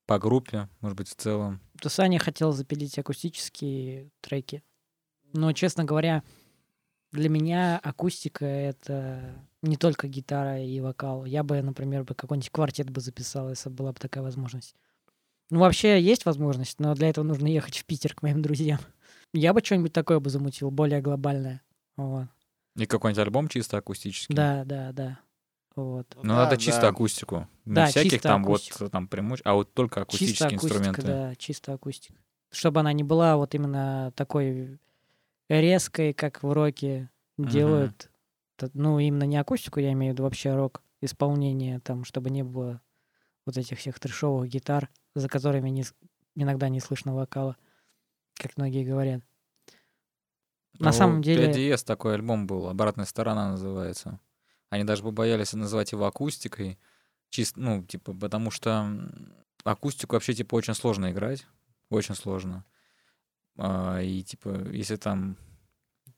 По 0.07 0.19
группе, 0.19 0.69
может 0.79 0.97
быть, 0.97 1.09
в 1.09 1.15
целом? 1.15 1.59
То 1.81 1.89
Саня 1.89 2.17
хотел 2.17 2.53
запилить 2.53 2.97
акустические 2.97 4.09
треки. 4.21 4.63
Но, 5.35 5.51
честно 5.51 5.83
говоря, 5.83 6.23
для 7.11 7.29
меня 7.29 7.77
акустика— 7.83 8.45
это 8.45 9.35
не 9.61 9.75
только 9.75 10.07
гитара 10.07 10.61
и 10.63 10.79
вокал. 10.79 11.25
Я 11.25 11.43
бы, 11.43 11.61
например, 11.61 12.03
бы 12.03 12.15
какой-нибудь 12.15 12.49
квартет 12.49 12.89
бы 12.89 13.01
записал, 13.01 13.49
если 13.49 13.69
бы 13.69 13.75
была 13.75 13.91
бы 13.91 13.99
такая 13.99 14.23
возможность. 14.23 14.75
Ну, 15.49 15.59
вообще 15.59 16.01
есть 16.01 16.25
возможность, 16.25 16.79
но 16.79 16.95
для 16.95 17.09
этого 17.09 17.25
нужно 17.25 17.47
ехать 17.47 17.77
в 17.77 17.85
Питер 17.85 18.15
к 18.15 18.21
моим 18.23 18.41
друзьям. 18.41 18.79
Я 19.33 19.53
бы 19.53 19.61
что-нибудь 19.63 19.93
такое 19.93 20.19
бы 20.19 20.29
замутил, 20.29 20.71
более 20.71 21.01
глобальное. 21.01 21.61
Вот. 21.97 22.27
И 22.77 22.85
какой-нибудь 22.85 23.21
альбом 23.21 23.47
чисто 23.49 23.77
акустический? 23.77 24.33
Да, 24.35 24.63
да, 24.65 24.91
да. 24.93 25.19
Вот. 25.75 26.07
Ну, 26.15 26.21
Да, 26.23 26.35
надо 26.45 26.57
чисто 26.57 26.81
да. 26.83 26.87
акустику. 26.89 27.47
Не 27.65 27.75
Да, 27.75 27.85
всяких 27.87 28.11
чисто 28.13 28.29
там 28.29 28.43
акустику. 28.43 28.77
вот 28.85 28.91
там 28.91 29.07
примуч, 29.09 29.41
а 29.43 29.53
вот 29.55 29.73
только 29.73 29.99
Чисто 30.01 30.01
акустические 30.03 30.47
акустика, 30.57 30.75
инструменты. 30.77 31.01
да, 31.03 31.35
чисто 31.35 31.73
акустика. 31.73 32.17
Чтобы 32.51 32.79
она 32.79 32.93
не 32.93 33.03
была 33.03 33.35
вот 33.35 33.53
именно 33.53 34.11
такой 34.15 34.79
резкой, 35.49 36.13
как 36.13 36.43
в 36.43 36.51
роке 36.51 37.09
делают. 37.37 38.09
Т- 38.57 38.69
Ну, 38.73 38.99
именно 38.99 39.23
не 39.23 39.37
акустику, 39.37 39.79
я 39.79 39.91
имею 39.91 40.11
в 40.11 40.15
виду 40.15 40.23
вообще 40.23 40.55
рок 40.55 40.81
исполнение, 41.01 41.79
там, 41.81 42.03
чтобы 42.05 42.29
не 42.29 42.43
было 42.43 42.81
вот 43.45 43.57
этих 43.57 43.77
всех 43.77 43.99
трешовых 43.99 44.49
гитар, 44.49 44.89
за 45.13 45.27
которыми 45.27 45.69
не 45.69 45.83
иногда 46.35 46.69
не 46.69 46.79
слышно 46.79 47.13
вокала, 47.13 47.57
как 48.35 48.57
многие 48.57 48.83
говорят. 48.85 49.21
На 50.79 50.87
Ну, 50.87 50.91
самом 50.93 51.21
деле- 51.21 51.51
5DS 51.51 51.83
такой 51.85 52.15
альбом 52.15 52.47
был, 52.47 52.67
«Обратная 52.67 53.05
сторона» 53.05 53.51
называется. 53.51 54.19
Они 54.69 54.83
даже 54.83 55.03
побоялись 55.03 55.53
называть 55.53 55.91
его 55.91 56.05
акустикой, 56.05 56.77
чисто, 57.29 57.59
ну, 57.61 57.83
типа, 57.83 58.13
потому 58.13 58.51
что 58.51 58.89
акустику 59.63 60.15
вообще, 60.15 60.33
типа, 60.33 60.55
очень 60.55 60.73
сложно 60.73 61.11
играть, 61.11 61.45
очень 61.89 62.15
сложно. 62.15 62.65
А, 63.57 63.99
и, 64.01 64.21
типа, 64.23 64.67
если 64.71 64.95
там 64.97 65.37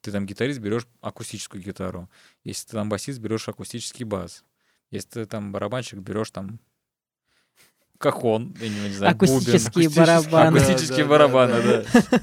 ты 0.01 0.11
там 0.11 0.25
гитарист, 0.25 0.59
берешь 0.59 0.87
акустическую 1.01 1.61
гитару. 1.63 2.09
Если 2.43 2.67
ты 2.67 2.73
там 2.73 2.87
басист, 2.89 3.19
берешь 3.19 3.47
акустический 3.49 4.05
бас. 4.05 4.43
Если 4.91 5.09
ты 5.09 5.25
там 5.25 5.51
барабанщик, 5.51 5.99
берешь 5.99 6.31
там 6.31 6.59
кахон, 7.97 8.55
я 8.61 8.69
не, 8.69 8.79
не 8.81 8.93
знаю, 8.93 9.15
бубен. 9.15 9.33
Акустические 9.33 9.87
акустический- 9.87 9.97
барабаны. 9.99 10.57
Акустические 10.57 11.03
Да, 11.05 11.09
барабаны, 11.09 11.61
да, 11.63 11.83
да. 11.93 12.19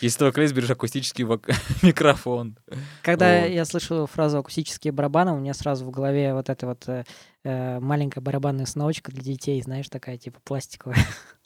Если 0.00 0.18
ты 0.20 0.24
вокалист, 0.26 0.54
берешь 0.54 0.70
акустический 0.70 1.24
вок- 1.24 1.52
микрофон. 1.82 2.56
Когда 3.02 3.40
Вот. 3.40 3.50
я 3.50 3.64
слышу 3.64 4.06
фразу 4.06 4.38
акустические 4.38 4.92
барабаны, 4.92 5.32
у 5.32 5.40
меня 5.40 5.54
сразу 5.54 5.84
в 5.84 5.90
голове 5.90 6.34
вот 6.34 6.50
эта 6.50 6.66
вот 6.66 6.88
э, 6.88 7.04
э, 7.42 7.80
маленькая 7.80 8.20
барабанная 8.20 8.62
установочка 8.64 9.10
для 9.10 9.22
детей, 9.22 9.60
знаешь, 9.62 9.88
такая 9.88 10.16
типа 10.18 10.38
пластиковая. 10.44 10.98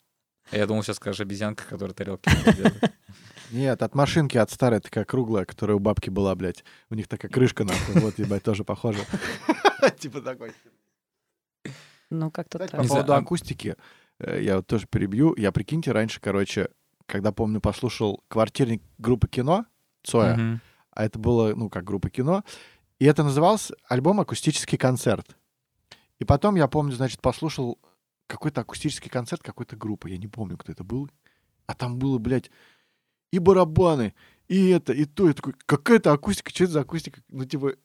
А 0.53 0.57
Я 0.57 0.67
думал, 0.67 0.83
сейчас 0.83 0.97
скажешь 0.97 1.19
обезьянка, 1.19 1.63
которая 1.67 1.95
тарелки 1.95 2.29
делает. 2.55 2.93
Нет, 3.51 3.81
от 3.81 3.95
машинки, 3.95 4.37
от 4.37 4.51
старой, 4.51 4.81
такая 4.81 5.03
круглая, 5.03 5.45
которая 5.45 5.77
у 5.77 5.79
бабки 5.79 6.11
была, 6.11 6.35
блядь. 6.35 6.63
У 6.91 6.95
них 6.95 7.07
такая 7.07 7.31
крышка, 7.31 7.63
нахуй. 7.63 8.01
Вот, 8.01 8.19
ебать, 8.19 8.43
тоже 8.43 8.63
похоже. 8.63 8.99
Типа 9.99 10.21
такой. 10.21 10.53
Ну, 12.11 12.29
как-то 12.29 12.59
так. 12.59 12.69
по 12.69 12.83
поводу 12.83 13.13
а- 13.13 13.17
акустики, 13.17 13.75
э, 14.19 14.43
я 14.43 14.57
вот 14.57 14.67
тоже 14.67 14.85
перебью. 14.85 15.33
Я, 15.37 15.51
прикиньте, 15.51 15.91
раньше, 15.91 16.21
короче, 16.21 16.69
когда, 17.07 17.31
помню, 17.31 17.59
послушал 17.59 18.23
квартирник 18.27 18.83
группы 18.99 19.27
кино 19.27 19.65
Цоя, 20.03 20.61
а 20.91 21.05
это 21.05 21.17
было, 21.17 21.55
ну, 21.55 21.69
как 21.69 21.83
группа 21.83 22.11
кино, 22.11 22.43
и 22.99 23.05
это 23.05 23.23
назывался 23.23 23.73
альбом 23.87 24.19
«Акустический 24.19 24.77
концерт». 24.77 25.35
И 26.19 26.25
потом, 26.25 26.55
я 26.55 26.67
помню, 26.67 26.93
значит, 26.93 27.21
послушал 27.21 27.79
какой-то 28.33 28.61
акустический 28.61 29.09
концерт 29.11 29.43
какой-то 29.43 29.75
группы, 29.75 30.09
я 30.09 30.17
не 30.17 30.27
помню, 30.27 30.57
кто 30.57 30.71
это 30.71 30.83
был, 30.83 31.09
а 31.67 31.75
там 31.75 31.97
было, 31.99 32.17
блядь, 32.17 32.49
и 33.31 33.37
барабаны, 33.39 34.13
и 34.47 34.69
это, 34.69 34.91
и 34.91 35.05
то, 35.05 35.29
и 35.29 35.33
такой, 35.33 35.53
какая-то 35.65 36.11
акустика, 36.11 36.49
что 36.49 36.63
это 36.63 36.73
за 36.73 36.81
акустика? 36.81 37.21
Ну, 37.29 37.45
типа, 37.45 37.69
э, 37.69 37.75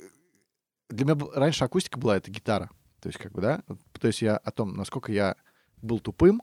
для 0.88 1.05
меня 1.05 1.14
был- 1.14 1.30
раньше 1.34 1.64
акустика 1.64 1.99
была 1.99 2.16
это 2.16 2.30
гитара, 2.30 2.70
то 3.01 3.09
есть, 3.09 3.18
как 3.18 3.32
бы, 3.32 3.40
да, 3.42 3.62
то 4.01 4.07
есть 4.07 4.22
я 4.22 4.36
о 4.38 4.51
том, 4.51 4.74
насколько 4.74 5.12
я 5.12 5.36
был 5.82 6.01
тупым, 6.01 6.42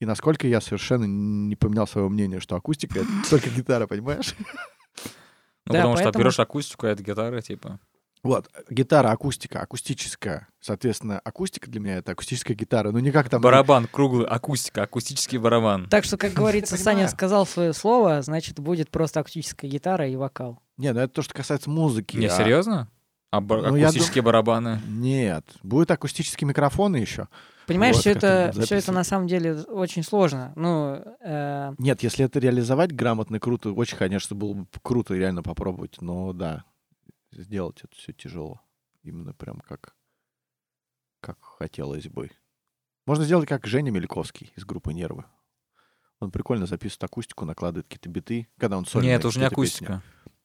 и 0.00 0.06
насколько 0.06 0.46
я 0.46 0.60
совершенно 0.60 1.04
не 1.04 1.56
поменял 1.56 1.86
свое 1.86 2.08
мнение, 2.08 2.38
что 2.40 2.54
акустика— 2.56 2.98
это 3.00 3.08
только 3.28 3.50
гитара, 3.56 3.86
понимаешь? 3.86 4.34
Ну, 4.38 5.72
Да, 5.72 5.78
потому 5.80 5.96
что 5.96 6.04
берешь 6.20 6.38
акустику, 6.38 6.86
а 6.86 6.90
это 6.90 7.02
гитара, 7.02 7.40
типа. 7.40 7.80
Вот, 8.22 8.48
гитара, 8.70 9.10
акустика, 9.10 9.60
акустическая. 9.60 10.48
Соответственно, 10.60 11.20
акустика 11.20 11.70
для 11.70 11.80
меня— 11.80 11.96
это 11.98 12.12
акустическая 12.12 12.56
гитара. 12.56 12.90
Ну, 12.90 12.98
не 12.98 13.12
как 13.12 13.28
там... 13.28 13.40
Барабан 13.40 13.86
круглый, 13.86 14.26
акустика, 14.26 14.82
акустический 14.82 15.38
барабан. 15.38 15.88
Так 15.88 16.04
что, 16.04 16.16
как 16.16 16.32
говорится, 16.32 16.76
Саня 16.76 17.08
сказал 17.08 17.46
свое 17.46 17.72
слово, 17.72 18.22
значит, 18.22 18.58
будет 18.58 18.90
просто 18.90 19.20
акустическая 19.20 19.70
гитара 19.70 20.08
и 20.08 20.16
вокал. 20.16 20.60
Не, 20.76 20.92
ну 20.92 21.00
это 21.00 21.14
то, 21.14 21.22
что 21.22 21.34
касается 21.34 21.70
музыки. 21.70 22.16
Не, 22.16 22.26
а- 22.26 22.30
серьезно? 22.30 22.88
А 23.30 23.40
бар- 23.40 23.62
Ну, 23.62 23.76
акустические 23.82 24.22
барабаны? 24.22 24.80
Нет. 24.86 25.44
Будет 25.62 25.90
акустические 25.90 26.48
микрофоны 26.48 26.96
еще. 26.96 27.28
Понимаешь, 27.66 27.96
Вот 27.96 28.00
все 28.02 28.12
это, 28.12 28.52
все 28.62 28.76
это 28.76 28.92
на 28.92 29.02
самом 29.02 29.26
деле 29.26 29.54
очень 29.62 30.04
сложно. 30.04 30.52
Ну, 30.54 31.02
э, 31.20 31.72
Нет, 31.78 32.02
если 32.04 32.24
это 32.24 32.38
реализовать 32.38 32.92
грамотно, 32.92 33.40
круто, 33.40 33.72
очень, 33.72 33.96
конечно, 33.96 34.36
было 34.36 34.52
бы 34.54 34.66
круто 34.82 35.14
реально 35.14 35.42
попробовать. 35.42 35.96
Но 36.00 36.32
да, 36.32 36.64
сделать 37.42 37.82
это 37.82 37.94
все 37.96 38.12
тяжело. 38.12 38.60
Именно 39.02 39.34
прям 39.34 39.60
как, 39.60 39.94
как 41.20 41.42
хотелось 41.42 42.08
бы. 42.08 42.30
Можно 43.06 43.24
сделать 43.24 43.48
как 43.48 43.66
Женя 43.66 43.90
Мельковский 43.90 44.52
из 44.56 44.64
группы 44.64 44.92
«Нервы». 44.92 45.24
Он 46.18 46.30
прикольно 46.30 46.66
записывает 46.66 47.04
акустику, 47.04 47.44
накладывает 47.44 47.86
какие-то 47.86 48.08
биты, 48.08 48.48
когда 48.58 48.78
он 48.78 48.86
сольно 48.86 49.06
Нет, 49.08 49.18
это 49.20 49.28
уже 49.28 49.38
не 49.38 49.48
какие-то 49.48 49.62
песни. 49.62 49.84
акустика. 49.84 50.02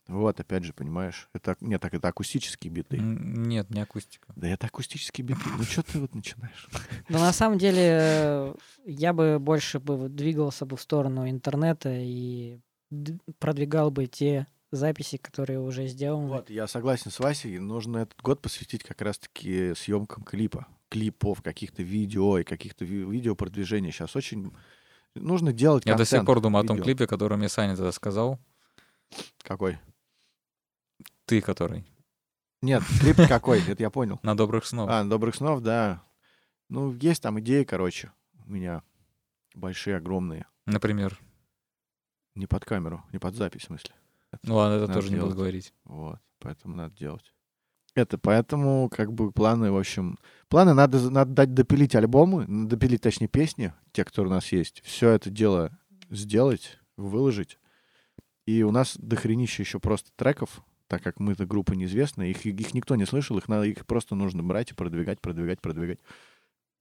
Вот, 0.08 0.40
опять 0.40 0.66
же, 0.66 0.74
понимаешь, 0.74 1.30
это, 1.34 1.56
нет, 1.62 1.80
так 1.82 1.94
это 1.94 2.10
акустические 2.10 2.72
биты. 2.72 2.98
Нет, 3.00 3.70
не 3.70 3.82
акустика. 3.82 4.34
Да 4.36 4.48
это 4.48 4.68
акустические 4.68 5.26
биты. 5.26 5.42
Ну 5.58 5.64
что 5.64 5.84
ты 5.84 6.00
вот 6.00 6.14
начинаешь? 6.14 6.68
Но 7.08 7.20
на 7.20 7.32
самом 7.32 7.58
деле 7.58 8.54
я 8.86 9.14
бы 9.14 9.40
больше 9.40 9.80
бы 9.80 10.10
двигался 10.10 10.66
бы 10.66 10.76
в 10.76 10.82
сторону 10.82 11.30
интернета 11.30 11.90
и 11.94 12.60
продвигал 13.40 13.90
бы 13.92 14.08
те 14.08 14.48
записи, 14.72 15.18
которые 15.18 15.60
уже 15.60 15.88
сделаны. 15.88 16.28
Вот, 16.28 16.50
я 16.50 16.68
согласен 16.68 17.12
с 17.12 17.20
Васей, 17.20 17.60
нужно 17.60 18.00
этот 18.00 18.20
год 18.22 18.42
посвятить 18.42 18.84
как 18.84 19.02
раз-таки 19.02 19.74
съемкам 19.76 20.24
клипа, 20.24 20.68
клипов, 20.90 21.42
каких-то 21.42 21.84
видео 21.84 22.38
и 22.40 22.44
каких-то 22.44 22.86
ви- 22.86 23.04
видеопродвижений. 23.06 23.92
Сейчас 23.92 24.16
очень 24.16 24.52
нужно 25.16 25.52
делать 25.54 25.86
Я 25.86 25.96
до 25.96 26.06
сих 26.06 26.26
пор 26.26 26.42
думаю 26.42 26.64
о 26.64 26.68
том 26.68 26.78
видео. 26.78 26.86
клипе, 26.86 27.08
который 27.08 27.38
мне 27.38 27.50
Саня 27.50 27.76
тогда 27.76 27.92
сказал. 27.92 28.40
Какой? 29.44 29.78
Ты 31.26 31.42
который. 31.42 31.86
Нет, 32.62 32.84
клип 33.00 33.16
какой, 33.28 33.62
это 33.68 33.82
я 33.84 33.90
понял. 33.90 34.20
На 34.24 34.36
добрых 34.38 34.66
снов. 34.66 34.90
А, 34.90 35.04
«Добрых 35.04 35.36
снов», 35.36 35.62
да. 35.62 36.04
Ну, 36.70 36.94
есть 36.94 37.22
там 37.22 37.40
идеи, 37.40 37.64
короче, 37.64 38.12
у 38.46 38.52
меня 38.52 38.84
большие, 39.56 39.98
огромные. 39.98 40.46
Например. 40.66 41.20
Не 42.36 42.48
под 42.48 42.64
камеру, 42.64 43.04
не 43.12 43.20
под 43.20 43.36
запись, 43.36 43.64
в 43.64 43.66
смысле. 43.66 43.94
Ну 44.44 44.56
ладно, 44.56 44.76
это 44.76 44.88
Надо 44.88 44.94
тоже 44.94 45.10
не 45.10 45.16
буду 45.16 45.28
делать. 45.28 45.38
говорить. 45.38 45.74
Вот, 45.86 46.20
поэтому 46.40 46.76
надо 46.76 46.96
делать. 46.96 47.34
Это 47.94 48.18
поэтому, 48.18 48.90
как 48.90 49.12
бы, 49.12 49.32
планы, 49.32 49.72
в 49.72 49.78
общем... 49.78 50.18
Планы 50.48 50.74
надо, 50.74 51.10
надо 51.10 51.32
дать 51.32 51.54
допилить 51.54 51.94
альбомы, 51.96 52.46
допилить, 52.48 53.02
точнее, 53.02 53.28
песни, 53.28 53.74
те, 53.92 54.06
которые 54.06 54.32
у 54.32 54.36
нас 54.36 54.52
есть. 54.54 54.82
Все 54.86 55.10
это 55.10 55.30
дело 55.30 55.78
сделать, 56.10 56.80
выложить. 56.96 57.60
И 58.46 58.64
у 58.64 58.72
нас 58.72 58.98
дохренища 58.98 59.62
еще 59.62 59.80
просто 59.80 60.10
треков, 60.16 60.62
так 60.88 61.04
как 61.04 61.20
мы-то 61.20 61.46
группа 61.46 61.74
неизвестная, 61.74 62.28
их, 62.28 62.46
их 62.46 62.74
никто 62.74 62.96
не 62.96 63.06
слышал, 63.06 63.38
их, 63.38 63.50
надо, 63.50 63.66
их 63.66 63.86
просто 63.86 64.16
нужно 64.16 64.42
брать 64.42 64.72
и 64.72 64.74
продвигать, 64.74 65.20
продвигать, 65.20 65.62
продвигать. 65.62 66.00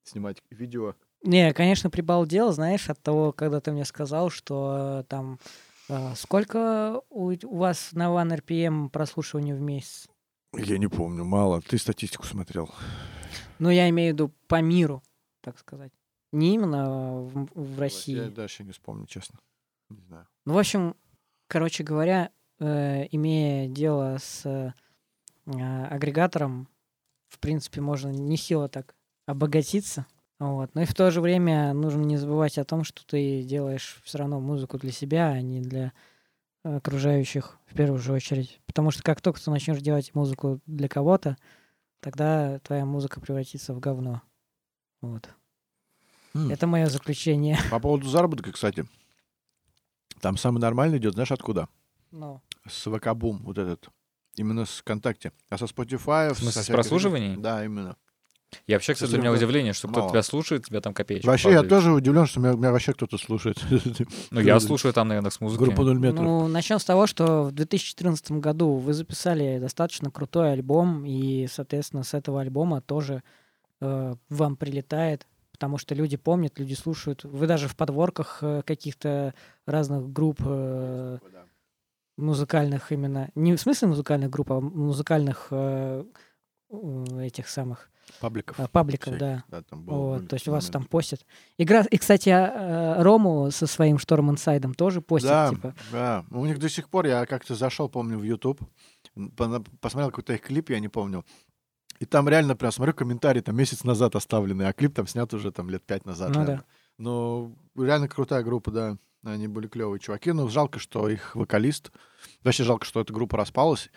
Снимать 0.04 0.38
видео. 0.50 0.94
Не, 1.22 1.52
конечно, 1.52 1.90
прибал 1.90 2.24
дел, 2.24 2.52
знаешь, 2.52 2.88
от 2.88 3.00
того, 3.02 3.32
когда 3.32 3.60
ты 3.60 3.72
мне 3.72 3.84
сказал, 3.84 4.30
что 4.30 5.00
э, 5.00 5.04
там 5.08 5.38
сколько 6.16 7.00
у, 7.10 7.32
у 7.32 7.56
вас 7.56 7.92
на 7.92 8.08
One 8.08 8.36
RPM 8.40 8.88
прослушивания 8.90 9.54
в 9.54 9.60
месяц? 9.60 10.08
Я 10.52 10.78
не 10.78 10.88
помню, 10.88 11.24
мало. 11.24 11.60
Ты 11.60 11.78
статистику 11.78 12.24
смотрел. 12.26 12.70
Ну, 13.58 13.70
я 13.70 13.88
имею 13.90 14.12
в 14.12 14.14
виду 14.14 14.32
по 14.48 14.60
миру, 14.60 15.02
так 15.42 15.58
сказать. 15.58 15.92
Не 16.32 16.54
именно 16.54 17.20
в, 17.20 17.48
в 17.54 17.74
Я 17.74 17.80
России. 17.80 18.28
дальше 18.28 18.64
не 18.64 18.72
вспомню, 18.72 19.06
честно. 19.06 19.38
Не 19.88 20.00
знаю. 20.02 20.26
Ну, 20.46 20.54
в 20.54 20.58
общем, 20.58 20.96
короче 21.48 21.84
говоря, 21.84 22.30
э, 22.58 23.06
имея 23.10 23.68
дело 23.68 24.16
с 24.18 24.46
э, 24.46 24.72
агрегатором, 25.46 26.68
в 27.28 27.38
принципе, 27.38 27.80
можно 27.80 28.08
нехило 28.08 28.68
так 28.68 28.94
обогатиться. 29.26 30.06
Вот. 30.40 30.74
Но 30.74 30.82
и 30.82 30.86
в 30.86 30.94
то 30.94 31.10
же 31.10 31.20
время 31.20 31.74
нужно 31.74 32.02
не 32.02 32.16
забывать 32.16 32.56
о 32.58 32.64
том, 32.64 32.82
что 32.82 33.06
ты 33.06 33.42
делаешь 33.42 34.00
все 34.02 34.18
равно 34.18 34.40
музыку 34.40 34.78
для 34.78 34.90
себя, 34.90 35.28
а 35.28 35.40
не 35.42 35.60
для 35.60 35.92
окружающих 36.64 37.58
в 37.66 37.74
первую 37.74 38.00
же 38.00 38.12
очередь. 38.12 38.58
Потому 38.66 38.90
что 38.90 39.02
как 39.02 39.20
только 39.20 39.40
ты 39.40 39.50
начнешь 39.50 39.80
делать 39.80 40.14
музыку 40.14 40.60
для 40.66 40.88
кого-то, 40.88 41.36
тогда 42.00 42.58
твоя 42.60 42.86
музыка 42.86 43.20
превратится 43.20 43.74
в 43.74 43.80
говно. 43.80 44.22
Вот. 45.02 45.28
М. 46.34 46.50
Это 46.50 46.66
мое 46.66 46.86
заключение. 46.86 47.58
По 47.70 47.78
поводу 47.78 48.08
заработка, 48.08 48.50
кстати. 48.50 48.86
Там 50.20 50.38
самый 50.38 50.58
нормальный 50.58 50.98
идет, 50.98 51.14
знаешь, 51.14 51.32
откуда? 51.32 51.68
Ну, 52.10 52.40
С 52.66 52.90
ВК 52.90 53.14
Бум, 53.14 53.42
вот 53.44 53.58
этот. 53.58 53.90
Именно 54.36 54.64
с 54.64 54.78
ВКонтакте. 54.78 55.32
А 55.50 55.58
со 55.58 55.66
Spotify... 55.66 56.32
В 56.32 56.38
смысле, 56.38 56.52
со 56.52 56.62
с 56.62 56.66
прослушиваний? 56.66 57.36
Да, 57.36 57.64
именно. 57.64 57.96
Я 58.66 58.76
вообще, 58.76 58.94
кстати, 58.94 59.14
у 59.14 59.18
меня 59.18 59.32
удивление, 59.32 59.72
что 59.72 59.88
кто-то 59.88 60.10
тебя 60.10 60.22
слушает, 60.22 60.66
тебя 60.66 60.80
там 60.80 60.94
копеечка 60.94 61.26
Вообще, 61.26 61.50
я 61.50 61.56
падает. 61.56 61.70
тоже 61.70 61.92
удивлен, 61.92 62.26
что 62.26 62.40
меня, 62.40 62.52
меня 62.52 62.72
вообще 62.72 62.92
кто-то 62.92 63.18
слушает. 63.18 63.58
Ну, 64.30 64.40
я 64.40 64.60
слушаю 64.60 64.92
там 64.92 65.08
на 65.08 65.16
Яндекс.Музыке. 65.16 65.64
Группа 65.64 65.82
0 65.82 65.98
метров. 65.98 66.24
Ну, 66.24 66.48
начнем 66.48 66.78
с 66.78 66.84
того, 66.84 67.06
что 67.06 67.44
в 67.44 67.52
2014 67.52 68.32
году 68.32 68.74
вы 68.74 68.92
записали 68.92 69.58
достаточно 69.58 70.10
крутой 70.10 70.52
альбом, 70.52 71.04
и, 71.04 71.46
соответственно, 71.50 72.02
с 72.02 72.14
этого 72.14 72.40
альбома 72.40 72.80
тоже 72.80 73.22
э, 73.80 74.14
вам 74.28 74.56
прилетает, 74.56 75.26
потому 75.52 75.78
что 75.78 75.94
люди 75.94 76.16
помнят, 76.16 76.58
люди 76.58 76.74
слушают. 76.74 77.24
Вы 77.24 77.46
даже 77.46 77.68
в 77.68 77.76
подворках 77.76 78.38
э, 78.42 78.62
каких-то 78.64 79.34
разных 79.66 80.12
групп 80.12 80.40
э, 80.44 81.18
музыкальных 82.16 82.92
именно, 82.92 83.30
не 83.34 83.54
в 83.54 83.60
смысле 83.60 83.88
музыкальных 83.88 84.30
групп, 84.30 84.52
а 84.52 84.60
музыкальных 84.60 85.48
э, 85.50 86.04
этих 87.20 87.48
самых 87.48 87.90
Пабликов. 88.20 88.58
э, 88.58 88.68
пабликов, 88.68 89.14
всяких. 89.14 89.18
да. 89.20 89.44
Да, 89.48 89.62
там 89.62 89.82
было 89.84 89.94
Вот, 89.96 90.28
то 90.28 90.34
есть 90.34 90.48
у 90.48 90.52
вас 90.52 90.66
там 90.66 90.84
постят. 90.84 91.24
Игра, 91.58 91.82
и, 91.82 91.96
кстати, 91.98 92.28
э, 92.30 93.02
Рому 93.02 93.50
со 93.50 93.66
своим 93.66 93.98
Шторм 93.98 94.30
Инсайдом 94.30 94.74
тоже 94.74 95.00
постят, 95.00 95.30
Да, 95.30 95.50
типа. 95.50 95.74
да. 95.92 96.24
У 96.30 96.44
них 96.46 96.58
до 96.58 96.68
сих 96.68 96.88
пор, 96.88 97.06
я 97.06 97.26
как-то 97.26 97.54
зашел, 97.54 97.88
помню, 97.88 98.18
в 98.18 98.22
YouTube, 98.22 98.60
посмотрел 99.80 100.10
какой-то 100.10 100.34
их 100.34 100.42
клип, 100.42 100.70
я 100.70 100.80
не 100.80 100.88
помню. 100.88 101.24
И 101.98 102.06
там 102.06 102.28
реально 102.28 102.56
прям 102.56 102.72
смотрю 102.72 102.94
комментарии, 102.94 103.40
там 103.40 103.56
месяц 103.56 103.84
назад 103.84 104.16
оставлены, 104.16 104.62
а 104.62 104.72
клип 104.72 104.94
там 104.94 105.06
снят 105.06 105.32
уже 105.34 105.52
там 105.52 105.68
лет 105.68 105.84
пять 105.84 106.06
назад. 106.06 106.30
Ну 106.34 106.46
да. 106.46 106.64
Но 106.96 107.52
реально 107.76 108.08
крутая 108.08 108.42
группа, 108.42 108.70
да. 108.70 108.96
Они 109.22 109.48
были 109.48 109.66
клевые 109.68 110.00
чуваки. 110.00 110.32
Но 110.32 110.48
жалко, 110.48 110.78
что 110.78 111.08
их 111.10 111.36
вокалист... 111.36 111.90
Вообще 112.42 112.64
жалко, 112.64 112.86
что 112.86 113.00
эта 113.02 113.12
группа 113.12 113.36
распалась. 113.36 113.90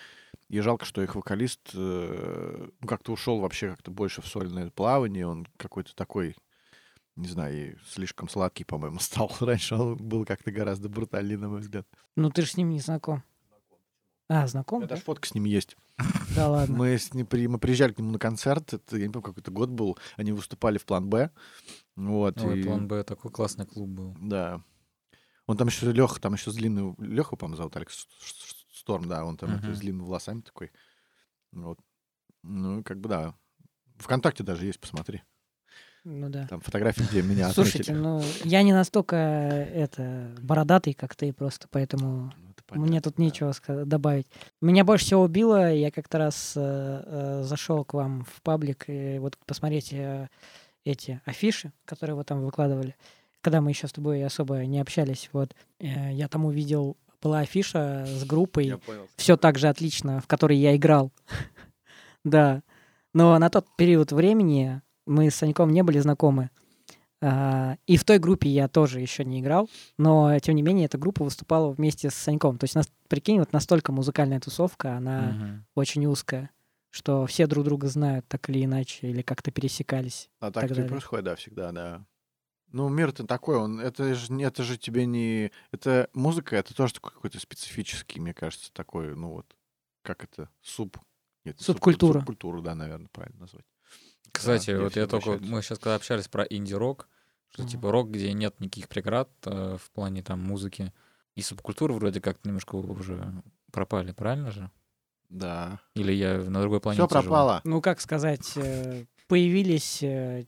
И 0.53 0.59
жалко, 0.59 0.85
что 0.85 1.01
их 1.01 1.15
вокалист 1.15 1.71
э, 1.73 2.67
ну, 2.79 2.87
как-то 2.87 3.11
ушел 3.11 3.39
вообще 3.39 3.71
как-то 3.71 3.89
больше 3.89 4.21
в 4.21 4.27
сольное 4.27 4.69
плавание. 4.69 5.25
Он 5.25 5.47
какой-то 5.57 5.95
такой, 5.95 6.35
не 7.15 7.27
знаю, 7.27 7.79
слишком 7.87 8.29
сладкий, 8.29 8.63
по-моему, 8.63 8.99
стал. 9.01 9.35
Раньше 9.39 9.73
он 9.73 9.97
был 9.97 10.25
как-то 10.25 10.51
гораздо 10.51 10.89
брутальнее, 10.89 11.39
на 11.39 11.49
мой 11.49 11.61
взгляд. 11.61 11.87
Ну, 12.15 12.29
ты 12.29 12.43
же 12.43 12.49
с 12.49 12.55
ним 12.55 12.69
не 12.69 12.79
знаком. 12.79 13.23
А, 14.29 14.45
знаком? 14.45 14.83
Это 14.83 14.89
да? 14.93 14.95
ж 14.97 15.03
фотка 15.03 15.27
с 15.27 15.33
ним 15.33 15.45
есть. 15.45 15.75
Да 16.35 16.47
ладно. 16.47 16.77
Мы, 16.77 16.99
с 16.99 17.11
ним 17.15 17.25
при- 17.25 17.47
мы 17.47 17.57
приезжали 17.57 17.93
к 17.93 17.97
нему 17.97 18.11
на 18.11 18.19
концерт, 18.19 18.73
это, 18.73 18.97
я 18.97 19.07
не 19.07 19.11
помню, 19.11 19.23
какой-то 19.23 19.49
год 19.49 19.69
был, 19.69 19.97
они 20.17 20.33
выступали 20.33 20.77
в 20.77 20.85
план 20.85 21.09
Б. 21.09 21.31
Вот, 21.95 22.39
Ой, 22.41 22.59
и- 22.59 22.63
план 22.63 22.87
Б, 22.87 23.03
такой 23.03 23.31
классный 23.31 23.65
клуб 23.65 23.89
был. 23.89 24.17
Да. 24.21 24.61
Он 25.47 25.57
там 25.57 25.67
еще 25.67 25.91
Леха, 25.91 26.21
там 26.21 26.33
еще 26.33 26.51
с 26.51 26.55
длинным... 26.55 26.95
Леха, 26.99 27.35
по-моему, 27.35 27.57
зовут 27.57 27.75
Алекс 27.75 28.07
Шторм, 28.83 29.07
да, 29.07 29.23
он 29.23 29.37
там 29.37 29.55
это, 29.55 29.67
Мгм. 29.67 29.75
с 29.75 29.79
длинными 29.79 30.05
волосами 30.05 30.41
такой. 30.41 30.71
Вот. 31.53 31.79
Ну, 32.43 32.83
как 32.83 32.99
бы 32.99 33.07
да. 33.07 33.33
Вконтакте 33.95 34.43
даже 34.43 34.65
есть, 34.65 34.79
посмотри. 34.79 35.21
Ну 36.03 36.27
да. 36.29 36.47
Там 36.47 36.59
фотографии, 36.59 37.03
где 37.09 37.21
меня 37.21 37.49
Слушайте, 37.53 37.93
отметили. 37.93 37.95
ну, 37.95 38.21
я 38.43 38.61
не 38.61 38.73
настолько, 38.73 39.15
это, 39.15 40.35
бородатый, 40.41 40.93
как 40.93 41.15
ты, 41.15 41.31
просто 41.31 41.69
поэтому 41.71 42.33
Ну, 42.35 42.49
это 42.51 42.63
мне 42.77 42.87
понятно, 42.87 43.01
тут 43.11 43.15
да. 43.15 43.23
нечего 43.23 43.53
добавить. 43.85 44.27
Меня 44.59 44.83
больше 44.83 45.05
всего 45.05 45.21
убило, 45.23 45.71
я 45.73 45.89
как-то 45.89 46.17
раз 46.17 46.53
зашел 46.53 47.85
к 47.85 47.93
вам 47.93 48.25
в 48.25 48.41
паблик, 48.41 48.83
и 48.89 49.17
вот 49.19 49.37
посмотреть 49.45 49.93
э, 49.93 50.27
эти 50.83 51.21
афиши, 51.23 51.71
которые 51.85 52.17
вы 52.17 52.25
там 52.25 52.41
выкладывали, 52.43 52.97
когда 53.39 53.61
мы 53.61 53.69
еще 53.69 53.87
с 53.87 53.93
тобой 53.93 54.25
особо 54.25 54.65
не 54.65 54.81
общались, 54.81 55.29
вот, 55.31 55.55
э, 55.79 56.11
я 56.11 56.27
там 56.27 56.43
увидел, 56.43 56.97
была 57.23 57.39
афиша 57.39 58.05
с 58.05 58.25
группой, 58.25 58.79
все 59.15 59.37
так 59.37 59.57
же 59.57 59.67
отлично, 59.69 60.19
в 60.19 60.27
которой 60.27 60.57
я 60.57 60.75
играл. 60.75 61.11
да. 62.23 62.61
Но 63.13 63.37
на 63.39 63.49
тот 63.49 63.65
период 63.77 64.11
времени 64.11 64.81
мы 65.05 65.29
с 65.29 65.35
Саньком 65.35 65.71
не 65.71 65.83
были 65.83 65.99
знакомы. 65.99 66.49
А, 67.21 67.77
И 67.87 67.95
в 67.97 68.03
той 68.03 68.19
группе 68.19 68.49
я 68.49 68.67
тоже 68.67 68.99
еще 68.99 69.23
не 69.23 69.39
играл, 69.39 69.69
но 69.97 70.37
тем 70.39 70.55
не 70.55 70.61
менее 70.61 70.85
эта 70.85 70.97
группа 70.97 71.23
выступала 71.23 71.71
вместе 71.71 72.09
с 72.09 72.15
Саньком. 72.15 72.57
То 72.57 72.65
есть, 72.65 72.75
нас, 72.75 72.89
прикинь, 73.07 73.39
вот 73.39 73.53
настолько 73.53 73.91
музыкальная 73.91 74.39
тусовка, 74.39 74.97
она 74.97 75.31
Мгм. 75.31 75.65
очень 75.75 76.05
узкая, 76.05 76.49
что 76.89 77.25
все 77.25 77.47
друг 77.47 77.63
друга 77.65 77.87
знают 77.87 78.27
так 78.27 78.49
или 78.49 78.65
иначе, 78.65 79.09
или 79.09 79.21
как-то 79.21 79.51
пересекались. 79.51 80.29
А 80.39 80.51
так 80.51 80.67
так 80.67 80.77
и 80.77 80.83
происходит, 80.83 81.25
да, 81.25 81.35
всегда, 81.35 81.71
да. 81.71 82.05
Ну, 82.73 82.89
мир-то 82.89 83.25
такой, 83.25 83.55
он, 83.57 83.79
это 83.79 84.13
же, 84.15 84.33
не- 84.33 84.43
это 84.43 84.63
же 84.63 84.77
тебе 84.77 85.05
не... 85.05 85.51
Это 85.71 86.09
музыка, 86.13 86.55
это 86.55 86.75
тоже 86.75 86.95
такой 86.95 87.11
какой-то 87.11 87.39
специфический, 87.39 88.19
мне 88.19 88.33
кажется, 88.33 88.73
такой, 88.73 89.15
ну 89.15 89.29
вот, 89.29 89.55
как 90.01 90.23
это, 90.23 90.49
суп... 90.61 90.97
Нет, 91.45 91.61
Субкультура. 91.61 92.19
Субкультура, 92.19 92.61
да, 92.61 92.73
наверное, 92.73 93.09
правильно 93.11 93.41
назвать. 93.41 93.65
Кстати, 94.31 94.71
где 94.71 94.79
вот 94.79 94.95
я 94.95 95.05
только... 95.07 95.29
обращаются. 95.29 95.51
Мы 95.51 95.61
сейчас 95.61 95.77
когда 95.79 95.95
общались 95.95 96.27
про 96.27 96.43
инди-рок, 96.45 97.07
что 97.49 97.61
Мгм. 97.61 97.71
типа 97.71 97.91
рок, 97.91 98.09
где 98.09 98.33
нет 98.33 98.59
никаких 98.59 98.89
преград 98.89 99.29
э, 99.45 99.77
в 99.79 99.91
плане 99.91 100.23
там 100.23 100.41
музыки, 100.41 100.91
и 101.35 101.41
субкультуры 101.43 101.93
вроде 101.93 102.21
как 102.21 102.43
немножко 102.43 102.75
уже 102.75 103.43
пропали, 103.71 104.11
правильно 104.13 104.49
же? 104.51 104.71
Да. 105.29 105.79
Или 105.95 106.13
я 106.13 106.37
на 106.39 106.61
другой 106.61 106.79
планете 106.79 107.05
Все 107.05 107.13
живу? 107.13 107.23
пропало. 107.23 107.61
Ну, 107.63 107.81
как 107.81 108.01
сказать, 108.01 108.53
э, 108.55 109.05
появились 109.27 110.01
э, 110.01 110.45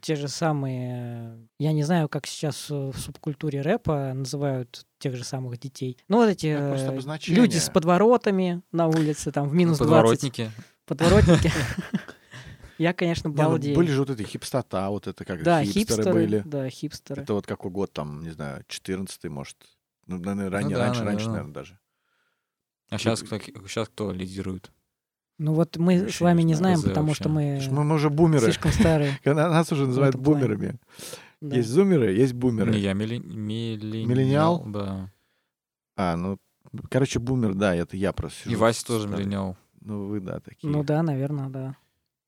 те 0.00 0.16
же 0.16 0.28
самые, 0.28 1.48
я 1.58 1.72
не 1.72 1.82
знаю, 1.82 2.08
как 2.08 2.26
сейчас 2.26 2.70
э, 2.70 2.74
в 2.74 2.98
субкультуре 2.98 3.60
рэпа 3.60 4.12
называют 4.14 4.86
тех 4.98 5.16
же 5.16 5.24
самых 5.24 5.58
детей. 5.58 5.98
Ну, 6.08 6.18
вот 6.18 6.28
эти 6.28 6.56
просто 6.56 6.92
э, 6.92 7.34
люди 7.34 7.56
с 7.56 7.70
подворотами 7.70 8.62
на 8.72 8.88
улице, 8.88 9.32
там, 9.32 9.48
в 9.48 9.54
минус 9.54 9.78
20. 9.78 9.88
Подворотники. 9.88 10.50
Подворотники. 10.86 11.52
Я, 12.78 12.94
конечно, 12.94 13.28
Не, 13.28 13.34
ну, 13.34 13.42
балдею. 13.42 13.76
были 13.76 13.90
же 13.90 14.00
вот 14.00 14.10
эти 14.10 14.22
хипстота, 14.22 14.88
вот 14.88 15.06
это 15.06 15.24
как 15.26 15.42
Да, 15.42 15.62
хипстеры, 15.62 16.12
были. 16.12 16.42
Да, 16.46 16.70
хипстеры. 16.70 17.22
Это 17.22 17.34
вот 17.34 17.46
какой 17.46 17.70
год 17.70 17.92
там, 17.92 18.22
не 18.22 18.30
знаю, 18.30 18.64
14 18.68 19.24
может. 19.24 19.56
Ну, 20.06 20.16
наверное, 20.16 20.48
ранее, 20.48 20.76
да, 20.76 20.86
раньше, 20.86 21.04
раньше, 21.04 21.26
наверное. 21.26 21.32
наверное, 21.32 21.54
даже. 21.54 21.78
А 22.88 22.98
сейчас 22.98 23.20
кто, 23.20 23.38
сейчас 23.38 23.88
кто 23.88 24.12
лидирует? 24.12 24.72
Ну 25.42 25.54
вот 25.54 25.78
мы 25.78 26.10
с 26.10 26.20
вами 26.20 26.42
не 26.42 26.48
не 26.48 26.54
знаем, 26.54 26.82
потому 26.82 27.06
вообще. 27.08 27.22
что 27.22 27.28
мы 27.30 27.42
Потому 27.42 27.60
что 27.62 27.72
мы, 27.72 27.84
мы 27.84 27.94
уже 27.94 28.10
бумеры. 28.10 28.44
слишком 28.44 28.72
старые. 28.72 29.18
Нас 29.24 29.72
уже 29.72 29.86
называют 29.86 30.14
бумерами. 30.16 30.78
Да. 31.40 31.56
Есть 31.56 31.70
зумеры, 31.70 32.12
есть 32.12 32.34
бумеры. 32.34 32.70
Не, 32.72 32.78
я 32.80 32.92
милли- 32.92 33.16
миллениал. 33.18 34.06
Миллениал? 34.06 34.64
Да. 34.66 35.10
А, 35.96 36.16
ну, 36.16 36.38
короче, 36.90 37.20
бумер, 37.20 37.54
да, 37.54 37.74
это 37.74 37.96
я 37.96 38.12
просто 38.12 38.50
И 38.50 38.54
Вася 38.54 38.84
тоже 38.86 39.06
старый. 39.08 39.24
миллениал. 39.24 39.56
Ну, 39.80 40.08
вы, 40.08 40.20
да, 40.20 40.40
такие. 40.40 40.70
Ну 40.70 40.84
да, 40.84 41.02
наверное, 41.02 41.48
да. 41.48 41.76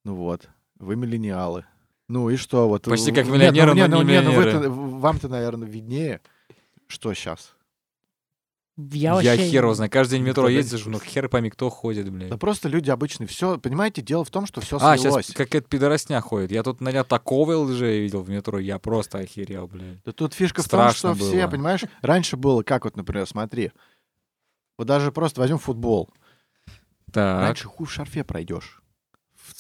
Ну 0.05 0.15
вот, 0.15 0.49
вы 0.79 0.97
миллениалы. 0.97 1.67
Ну 2.09 2.31
и 2.31 2.37
что? 2.37 2.67
Вот, 2.67 2.85
Почти 2.85 3.11
в- 3.13 3.15
как 3.15 3.27
нет, 3.27 3.35
миллионеры, 3.35 3.69
ну, 3.73 3.75
нет, 3.77 3.91
но 3.91 3.97
ну, 3.99 4.03
не 4.05 4.13
нет, 4.13 4.25
ну, 4.25 4.31
миллионеры. 4.31 4.59
вы-то- 4.71 4.71
Вам-то, 4.71 5.29
наверное, 5.29 5.69
виднее, 5.69 6.23
что 6.87 7.13
сейчас. 7.13 7.55
Я 8.79 9.21
Я, 9.21 9.33
вообще... 9.33 9.51
хер 9.51 9.65
его 9.65 9.75
знаю. 9.75 9.91
Каждый 9.91 10.13
день 10.13 10.23
в 10.23 10.27
метро 10.29 10.49
не 10.49 10.57
ездишь, 10.57 10.87
ну 10.87 10.99
хер 10.99 11.29
пойми, 11.29 11.51
кто 11.51 11.69
ходит, 11.69 12.11
блядь. 12.11 12.31
Да 12.31 12.39
просто 12.39 12.69
люди 12.69 12.91
обычные. 12.91 13.27
Все, 13.27 13.59
понимаете, 13.59 14.01
дело 14.01 14.25
в 14.25 14.31
том, 14.31 14.47
что 14.47 14.63
все 14.63 14.79
а, 14.81 14.97
слилось. 14.97 15.27
сейчас 15.27 15.37
какая-то 15.37 15.69
пидоросня 15.69 16.21
ходит. 16.23 16.53
Я 16.53 16.63
тут, 16.63 16.81
наверное, 16.81 17.05
такого 17.05 17.55
лжи 17.57 18.01
видел 18.01 18.23
в 18.23 18.31
метро, 18.31 18.59
я 18.59 18.79
просто 18.79 19.19
охерел, 19.19 19.69
блядь. 19.69 20.03
Да 20.05 20.13
тут 20.13 20.33
фишка 20.33 20.63
Страшно 20.63 21.11
в 21.11 21.13
том, 21.13 21.17
что 21.17 21.25
все, 21.27 21.43
было. 21.43 21.51
понимаешь, 21.51 21.83
раньше 22.01 22.37
было, 22.39 22.63
как 22.63 22.85
вот, 22.85 22.97
например, 22.97 23.27
смотри. 23.27 23.73
Вот 24.79 24.87
даже 24.87 25.13
просто 25.13 25.41
возьмем 25.41 25.59
футбол. 25.59 26.09
Так. 27.13 27.43
Раньше 27.43 27.69
хуй 27.69 27.87
в 27.87 27.93
шарфе 27.93 28.25
пройдешь. 28.25 28.82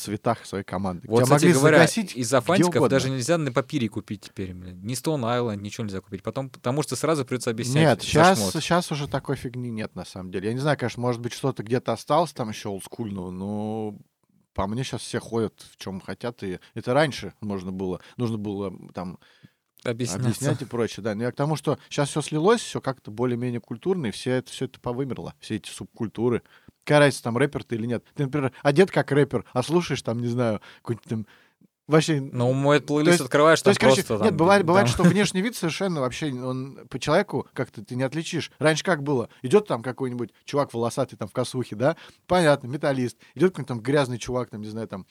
Цветах 0.03 0.45
своей 0.45 0.65
команды. 0.65 1.07
Вот, 1.09 1.25
Тебя 1.25 1.37
кстати 1.37 1.53
говоря, 1.53 1.79
загасить 1.79 2.17
из-за 2.17 2.39
где 2.39 2.47
фантиков 2.47 2.77
угодно. 2.77 2.89
даже 2.89 3.11
нельзя 3.11 3.39
на 3.39 3.53
папире 3.53 3.89
купить 3.89 4.23
теперь, 4.23 4.55
блядь. 4.55 4.75
Ни 4.75 4.95
Stone 4.95 5.23
Island, 5.23 5.57
ничего 5.57 5.85
нельзя 5.85 6.01
купить. 6.01 6.23
Потом, 6.23 6.51
потому 6.51 6.83
что 6.83 6.97
сразу 6.97 7.25
придется 7.25 7.51
объяснять. 7.51 7.99
Нет, 7.99 8.03
сейчас, 8.03 8.53
сейчас 8.53 8.91
уже 8.91 9.09
такой 9.09 9.37
фигни 9.37 9.71
нет, 9.71 9.95
на 9.95 10.05
самом 10.05 10.31
деле. 10.31 10.49
Я 10.49 10.55
не 10.55 10.61
знаю, 10.61 10.77
конечно, 10.77 11.01
может 11.01 11.21
быть, 11.21 11.33
что-то 11.33 11.63
где-то 11.63 11.93
осталось 11.93 12.33
там 12.33 12.49
еще 12.49 12.69
олдскульного, 12.69 13.31
но 13.31 13.97
по 14.55 14.67
мне 14.67 14.85
сейчас 14.85 15.03
все 15.03 15.21
ходят 15.21 15.55
в 15.73 15.77
чем 15.77 16.01
хотят. 16.01 16.43
И 16.43 16.59
это 16.75 16.95
раньше 16.95 17.35
можно 17.41 17.73
было, 17.73 18.01
нужно 18.17 18.39
было 18.39 18.73
там 18.93 19.19
объяснять 19.85 20.63
и 20.63 20.65
прочее. 20.65 21.03
Да. 21.03 21.15
Но 21.15 21.25
я 21.25 21.33
к 21.33 21.37
тому, 21.37 21.57
что 21.57 21.79
сейчас 21.89 22.11
все 22.11 22.21
слилось, 22.23 22.61
все 22.61 22.81
как-то 22.81 23.11
более-менее 23.11 23.61
культурно, 23.61 24.07
и 24.07 24.11
все 24.11 24.33
это, 24.33 24.51
все 24.51 24.67
это 24.67 24.81
повымерло, 24.81 25.35
все 25.41 25.57
эти 25.57 25.69
субкультуры. 25.69 26.43
Разница, 26.87 27.23
там 27.23 27.37
рэпер 27.37 27.65
ты 27.65 27.77
или 27.77 27.87
нет? 27.87 28.05
Ты, 28.15 28.25
например, 28.25 28.53
одет 28.63 28.91
как 28.91 29.13
рэпер, 29.13 29.45
а 29.53 29.63
слушаешь 29.63 30.03
там, 30.03 30.21
не 30.21 30.29
знаю, 30.29 30.61
какой-нибудь 30.83 31.09
там... 31.09 31.27
Вообще, 31.89 32.21
Ну, 32.21 32.53
мой 32.53 32.81
плейлист 32.81 33.13
есть- 33.15 33.23
открываешь, 33.25 33.61
то 33.61 33.71
есть, 33.71 33.81
короче, 33.81 34.05
просто 34.05 34.25
нет, 34.25 34.31
там, 34.31 34.37
бывает, 34.37 34.65
бывает, 34.65 34.87
там- 34.87 34.95
что 34.95 35.03
внешний 35.03 35.43
вид 35.43 35.57
совершенно 35.57 36.01
вообще 36.01 36.33
он 36.33 36.87
по 36.89 36.99
человеку 36.99 37.49
как-то 37.55 37.85
ты 37.85 37.97
не 37.97 38.05
отличишь. 38.05 38.53
Раньше 38.61 38.85
как 38.85 39.03
было? 39.03 39.29
Идет 39.43 39.67
там 39.67 39.83
какой-нибудь 39.83 40.33
чувак 40.45 40.73
волосатый 40.73 41.19
там 41.19 41.29
в 41.29 41.33
косухе, 41.33 41.75
да? 41.75 41.97
Понятно, 42.27 42.69
металлист. 42.69 43.19
Идет 43.35 43.51
какой-нибудь 43.51 43.69
там 43.69 43.81
грязный 43.81 44.19
чувак, 44.19 44.51
там, 44.51 44.61
не 44.63 44.69
знаю, 44.69 44.87
там 44.87 45.07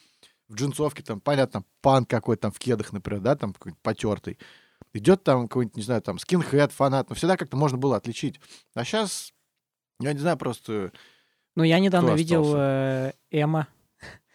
в 0.48 0.54
джинсовке, 0.54 1.02
там, 1.02 1.20
понятно, 1.20 1.60
там, 1.60 1.64
пан 1.82 2.04
какой-то 2.06 2.42
там 2.42 2.52
в 2.52 2.58
кедах, 2.58 2.92
например, 2.92 3.20
да, 3.20 3.36
там 3.36 3.52
какой-нибудь 3.52 3.82
потертый. 3.82 4.38
Идет 4.94 5.22
там 5.24 5.48
какой-нибудь, 5.48 5.76
не 5.76 5.82
знаю, 5.82 6.00
там, 6.02 6.18
скинхед, 6.18 6.72
фанат. 6.72 7.10
Но 7.10 7.14
всегда 7.14 7.36
как-то 7.36 7.56
можно 7.56 7.76
было 7.78 7.96
отличить. 7.96 8.40
А 8.74 8.84
сейчас, 8.84 9.32
я 10.00 10.12
не 10.14 10.18
знаю, 10.18 10.36
просто... 10.38 10.90
Ну, 11.54 11.64
я 11.64 11.78
недавно 11.78 12.08
Кто 12.10 12.16
видел 12.16 12.54
э, 12.56 13.12
Эма. 13.30 13.68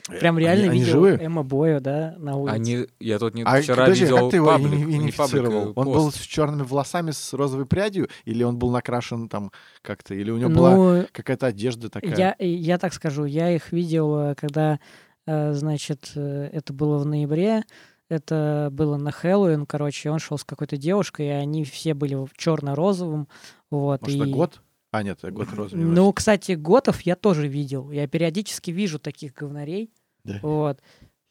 э, 0.09 0.19
Прям 0.19 0.37
реально 0.37 0.71
они, 0.71 0.79
видел? 0.79 1.05
Эма 1.05 1.43
Бою, 1.43 1.81
да, 1.81 2.15
на 2.17 2.35
улице. 2.35 2.55
Они, 2.55 2.87
я 2.99 3.19
тут 3.19 3.33
не, 3.33 3.43
А 3.43 3.61
вчера 3.61 3.83
подожди, 3.85 4.05
видел 4.05 4.17
как 4.17 4.29
ты 4.29 4.35
его 4.37 4.45
паблик, 4.47 4.87
не 4.87 5.11
паблик, 5.11 5.43
э, 5.43 5.73
Он 5.75 5.85
был 5.85 6.11
с 6.11 6.15
пост. 6.17 6.27
черными 6.27 6.61
волосами, 6.63 7.11
с 7.11 7.33
розовой 7.33 7.65
прядью? 7.65 8.07
Или 8.25 8.43
он 8.43 8.57
был 8.57 8.71
накрашен 8.71 9.29
там 9.29 9.51
как-то? 9.81 10.13
Или 10.13 10.31
у 10.31 10.37
него 10.37 10.49
была 10.51 10.75
Ну, 10.75 11.05
какая-то 11.11 11.47
одежда 11.47 11.89
такая? 11.89 12.15
я, 12.15 12.35
я 12.39 12.77
так 12.77 12.93
скажу, 12.93 13.25
я 13.25 13.49
их 13.53 13.71
видел, 13.71 14.15
э, 14.17 14.35
когда, 14.35 14.79
значит, 15.25 16.11
это 16.15 16.71
было 16.71 16.99
в 16.99 17.05
ноябре, 17.05 17.63
это 18.09 18.69
было 18.71 18.95
на 18.97 19.11
Хэллоуин, 19.11 19.65
короче, 19.65 20.09
он 20.09 20.19
шел 20.19 20.37
с 20.37 20.45
какой-то 20.45 20.77
девушкой, 20.77 21.25
и 21.27 21.31
они 21.31 21.65
все 21.65 21.93
были 21.93 22.15
в 22.15 22.29
черно-розовом, 22.37 23.27
вот. 23.69 24.01
Может, 24.03 24.15
и... 24.17 24.21
это 24.21 24.29
год? 24.29 24.61
А, 24.91 25.03
нет, 25.03 25.17
это 25.19 25.31
год 25.31 25.51
розовый. 25.53 25.83
Ну, 25.85 26.11
кстати, 26.13 26.53
готов 26.53 27.01
я 27.01 27.15
тоже 27.15 27.47
видел. 27.47 27.91
Я 27.91 28.07
периодически 28.07 28.71
вижу 28.71 28.99
таких 28.99 29.33
говнарей. 29.33 29.91
Да. 30.23 30.39
Вот. 30.41 30.79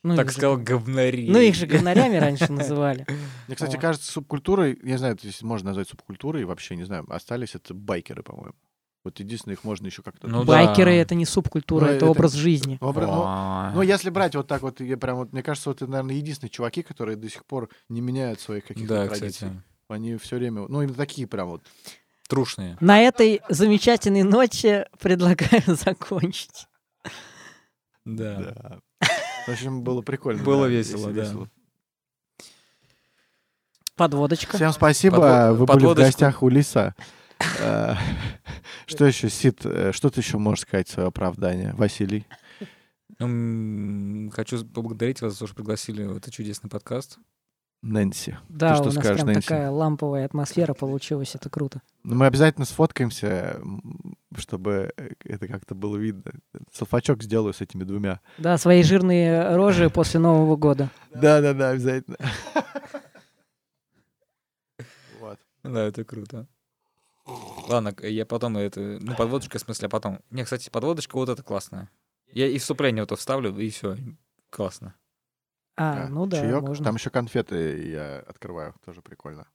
Ну, 0.05 0.15
Так 0.15 0.29
же 0.29 0.35
сказал, 0.35 0.57
гов- 0.57 0.65
говнари. 0.85 1.29
Ну, 1.29 1.41
их 1.41 1.55
же 1.57 1.67
говнарями 1.67 2.17
раньше 2.17 2.53
называли. 2.53 3.07
Мне, 3.49 3.57
кстати, 3.57 3.77
кажется, 3.77 4.11
субкультурой, 4.13 4.79
я 4.83 4.93
не 4.93 4.99
знаю, 4.99 5.17
если 5.23 5.45
можно 5.45 5.71
назвать 5.71 5.89
субкультурой, 5.89 6.45
вообще 6.45 6.77
не 6.77 6.85
знаю, 6.85 7.05
остались 7.13 7.55
это 7.55 7.75
байкеры, 7.75 8.23
по-моему. 8.23 8.55
Вот 9.05 9.19
единственное, 9.21 9.55
их 9.55 9.65
можно 9.65 9.87
еще 9.87 10.03
как-то... 10.03 10.27
Ну 10.29 10.45
да. 10.45 10.53
Байкеры— 10.53 10.93
это 10.95 11.15
не 11.15 11.25
субкультура, 11.25 11.85
Ну, 11.87 11.91
это 11.91 11.97
это- 11.97 12.07
образ 12.11 12.33
жизни. 12.35 12.77
Обра- 12.81 13.71
ну. 13.73 13.77
Ну, 13.77 13.83
если 13.83 14.11
брать 14.11 14.35
вот 14.37 14.47
так 14.49 14.63
вот, 14.63 14.81
я 14.81 14.97
прям 14.97 15.17
вот, 15.19 15.33
мне 15.33 15.43
кажется, 15.43 15.71
вот 15.71 15.77
это, 15.83 15.91
наверное, 15.91 16.17
единственные 16.17 16.51
чуваки, 16.51 16.83
которые 16.83 17.17
до 17.17 17.29
сих 17.29 17.45
пор 17.45 17.69
не 17.89 18.01
меняют 18.01 18.41
своих 18.41 18.65
каких-то 18.65 18.95
Да, 18.95 19.07
традиций. 19.07 19.31
кстати. 19.33 19.63
Они 19.89 20.17
все 20.17 20.37
время, 20.37 20.67
ну, 20.69 20.83
именно 20.83 20.95
такие 20.97 21.27
прям 21.29 21.49
вот. 21.49 21.63
Трушные. 22.27 22.77
На 22.81 23.01
этой 23.01 23.41
замечательной 23.49 24.23
ноте 24.23 24.89
предлагаю 25.01 25.63
закончить. 25.67 26.67
Да. 28.05 28.37
Да. 28.37 28.81
В 29.47 29.51
общем, 29.51 29.83
было 29.83 30.03
прикольно. 30.03 30.43
Было 30.43 30.67
да, 30.67 30.73
весело, 30.73 31.13
да. 31.13 31.33
Подводочка. 33.95 34.57
Всем 34.57 34.73
спасибо, 34.73 35.53
вы 35.53 35.67
были 35.67 35.87
в 35.87 35.95
гостях 35.95 36.43
у 36.43 36.49
Лиса. 36.49 36.95
Э, 37.61 37.95
Что 38.87 39.07
еще, 39.07 39.29
Сид, 39.31 39.65
э, 39.65 39.93
что 39.93 40.11
ты 40.11 40.21
еще 40.21 40.39
можешь 40.39 40.63
сказать 40.63 40.89
в 40.89 40.93
свое 40.93 41.09
оправдание? 41.09 41.73
Василий? 41.75 42.27
М, 43.19 44.31
Хочу 44.35 44.65
поблагодарить 44.65 45.21
вас 45.23 45.33
за 45.35 45.41
то, 45.41 45.47
что 45.47 45.57
пригласили 45.57 46.05
в 46.05 46.17
этот 46.17 46.33
чудесный 46.33 46.69
подкаст. 46.69 47.19
Нэнси. 47.87 48.37
Да, 48.49 48.71
Ты 48.71 48.75
что 48.77 48.83
у 48.83 48.87
нас 48.87 48.95
скажешь, 48.95 49.17
прям 49.23 49.27
Нэнси? 49.29 49.49
такая 49.49 49.71
ламповая 49.71 50.25
атмосфера 50.25 50.75
получилась, 50.75 51.35
это 51.35 51.49
круто. 51.49 51.83
Ну, 52.03 52.17
Мы 52.17 52.27
обязательно 52.27 52.67
сфоткаемся, 52.67 53.61
чтобы 54.37 54.93
э, 54.97 55.11
это 55.25 55.47
как-то 55.47 55.75
было 55.77 55.97
видно. 55.97 56.33
Салфачок 56.73 57.23
сделаю 57.23 57.55
с 57.55 57.61
этими 57.61 57.85
двумя. 57.85 58.21
Да, 58.39 58.59
свои 58.59 58.83
жирные 58.83 59.55
рожи 59.55 59.89
после 59.95 60.19
Нового 60.19 60.57
года. 60.57 60.91
Да-да-да, 61.15 61.71
обязательно. 61.71 62.17
Вот. 65.21 65.39
Да, 65.63 65.85
это 65.85 66.05
круто. 66.05 66.47
Ладно, 67.69 67.95
я 68.03 68.27
потом 68.27 68.57
это... 68.57 68.99
Ну, 69.01 69.15
подводочка, 69.17 69.59
в 69.59 69.63
смысле, 69.63 69.87
а 69.87 69.89
потом. 69.89 70.21
Не, 70.31 70.45
кстати, 70.45 70.71
подводочка 70.71 71.17
вот 71.17 71.29
это 71.29 71.43
классная. 71.43 71.91
Я 72.33 72.47
и 72.47 72.59
вступление 72.59 73.03
вот 73.03 73.13
это 73.13 73.19
вставлю, 73.19 73.57
и 73.59 73.71
все. 73.71 73.97
Классно. 74.51 74.95
А, 75.77 75.95
Да, 75.95 76.09
ну 76.09 76.27
да, 76.27 76.41
чаёк. 76.41 76.63
можно. 76.67 76.85
Там 76.85 76.95
еще 76.97 77.11
конфеты 77.11 77.89
я 77.89 78.19
открываю, 78.27 78.75
тоже 78.85 79.03
прикольно. 79.03 79.47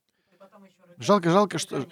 Жалко, 0.98 1.30
жалко, 1.32 1.58
что... 1.58 1.86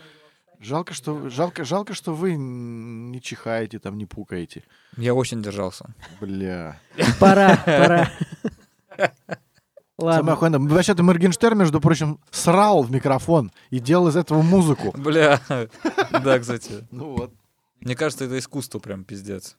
Жалко, 0.62 0.94
что, 0.94 1.30
жалко, 1.30 1.64
жалко, 1.64 1.94
что 1.94 2.14
вы 2.14 2.36
не 2.36 3.22
чихаете, 3.22 3.80
там 3.80 3.98
не 3.98 4.06
пукаете. 4.06 4.64
Я 4.98 5.14
очень 5.14 5.42
держался. 5.42 5.86
Бля. 6.20 6.78
Пора, 7.18 7.56
пора. 7.66 8.10
Самое 8.98 9.16
Ладно. 9.98 10.34
охуенное. 10.34 10.60
Вообще-то 10.60 11.02
Моргенштерн, 11.04 11.58
между 11.60 11.80
прочим, 11.82 12.20
срал 12.30 12.84
в 12.84 12.92
микрофон 12.92 13.52
и 13.70 13.80
делал 13.80 14.10
из 14.10 14.16
этого 14.18 14.42
музыку. 14.42 14.92
Бля. 14.98 15.40
Да, 16.24 16.40
кстати. 16.40 16.86
Ну 16.92 17.16
вот. 17.16 17.34
Мне 17.80 17.96
кажется, 17.96 18.26
это 18.26 18.38
искусство 18.38 18.80
прям 18.80 19.06
пиздец. 19.06 19.58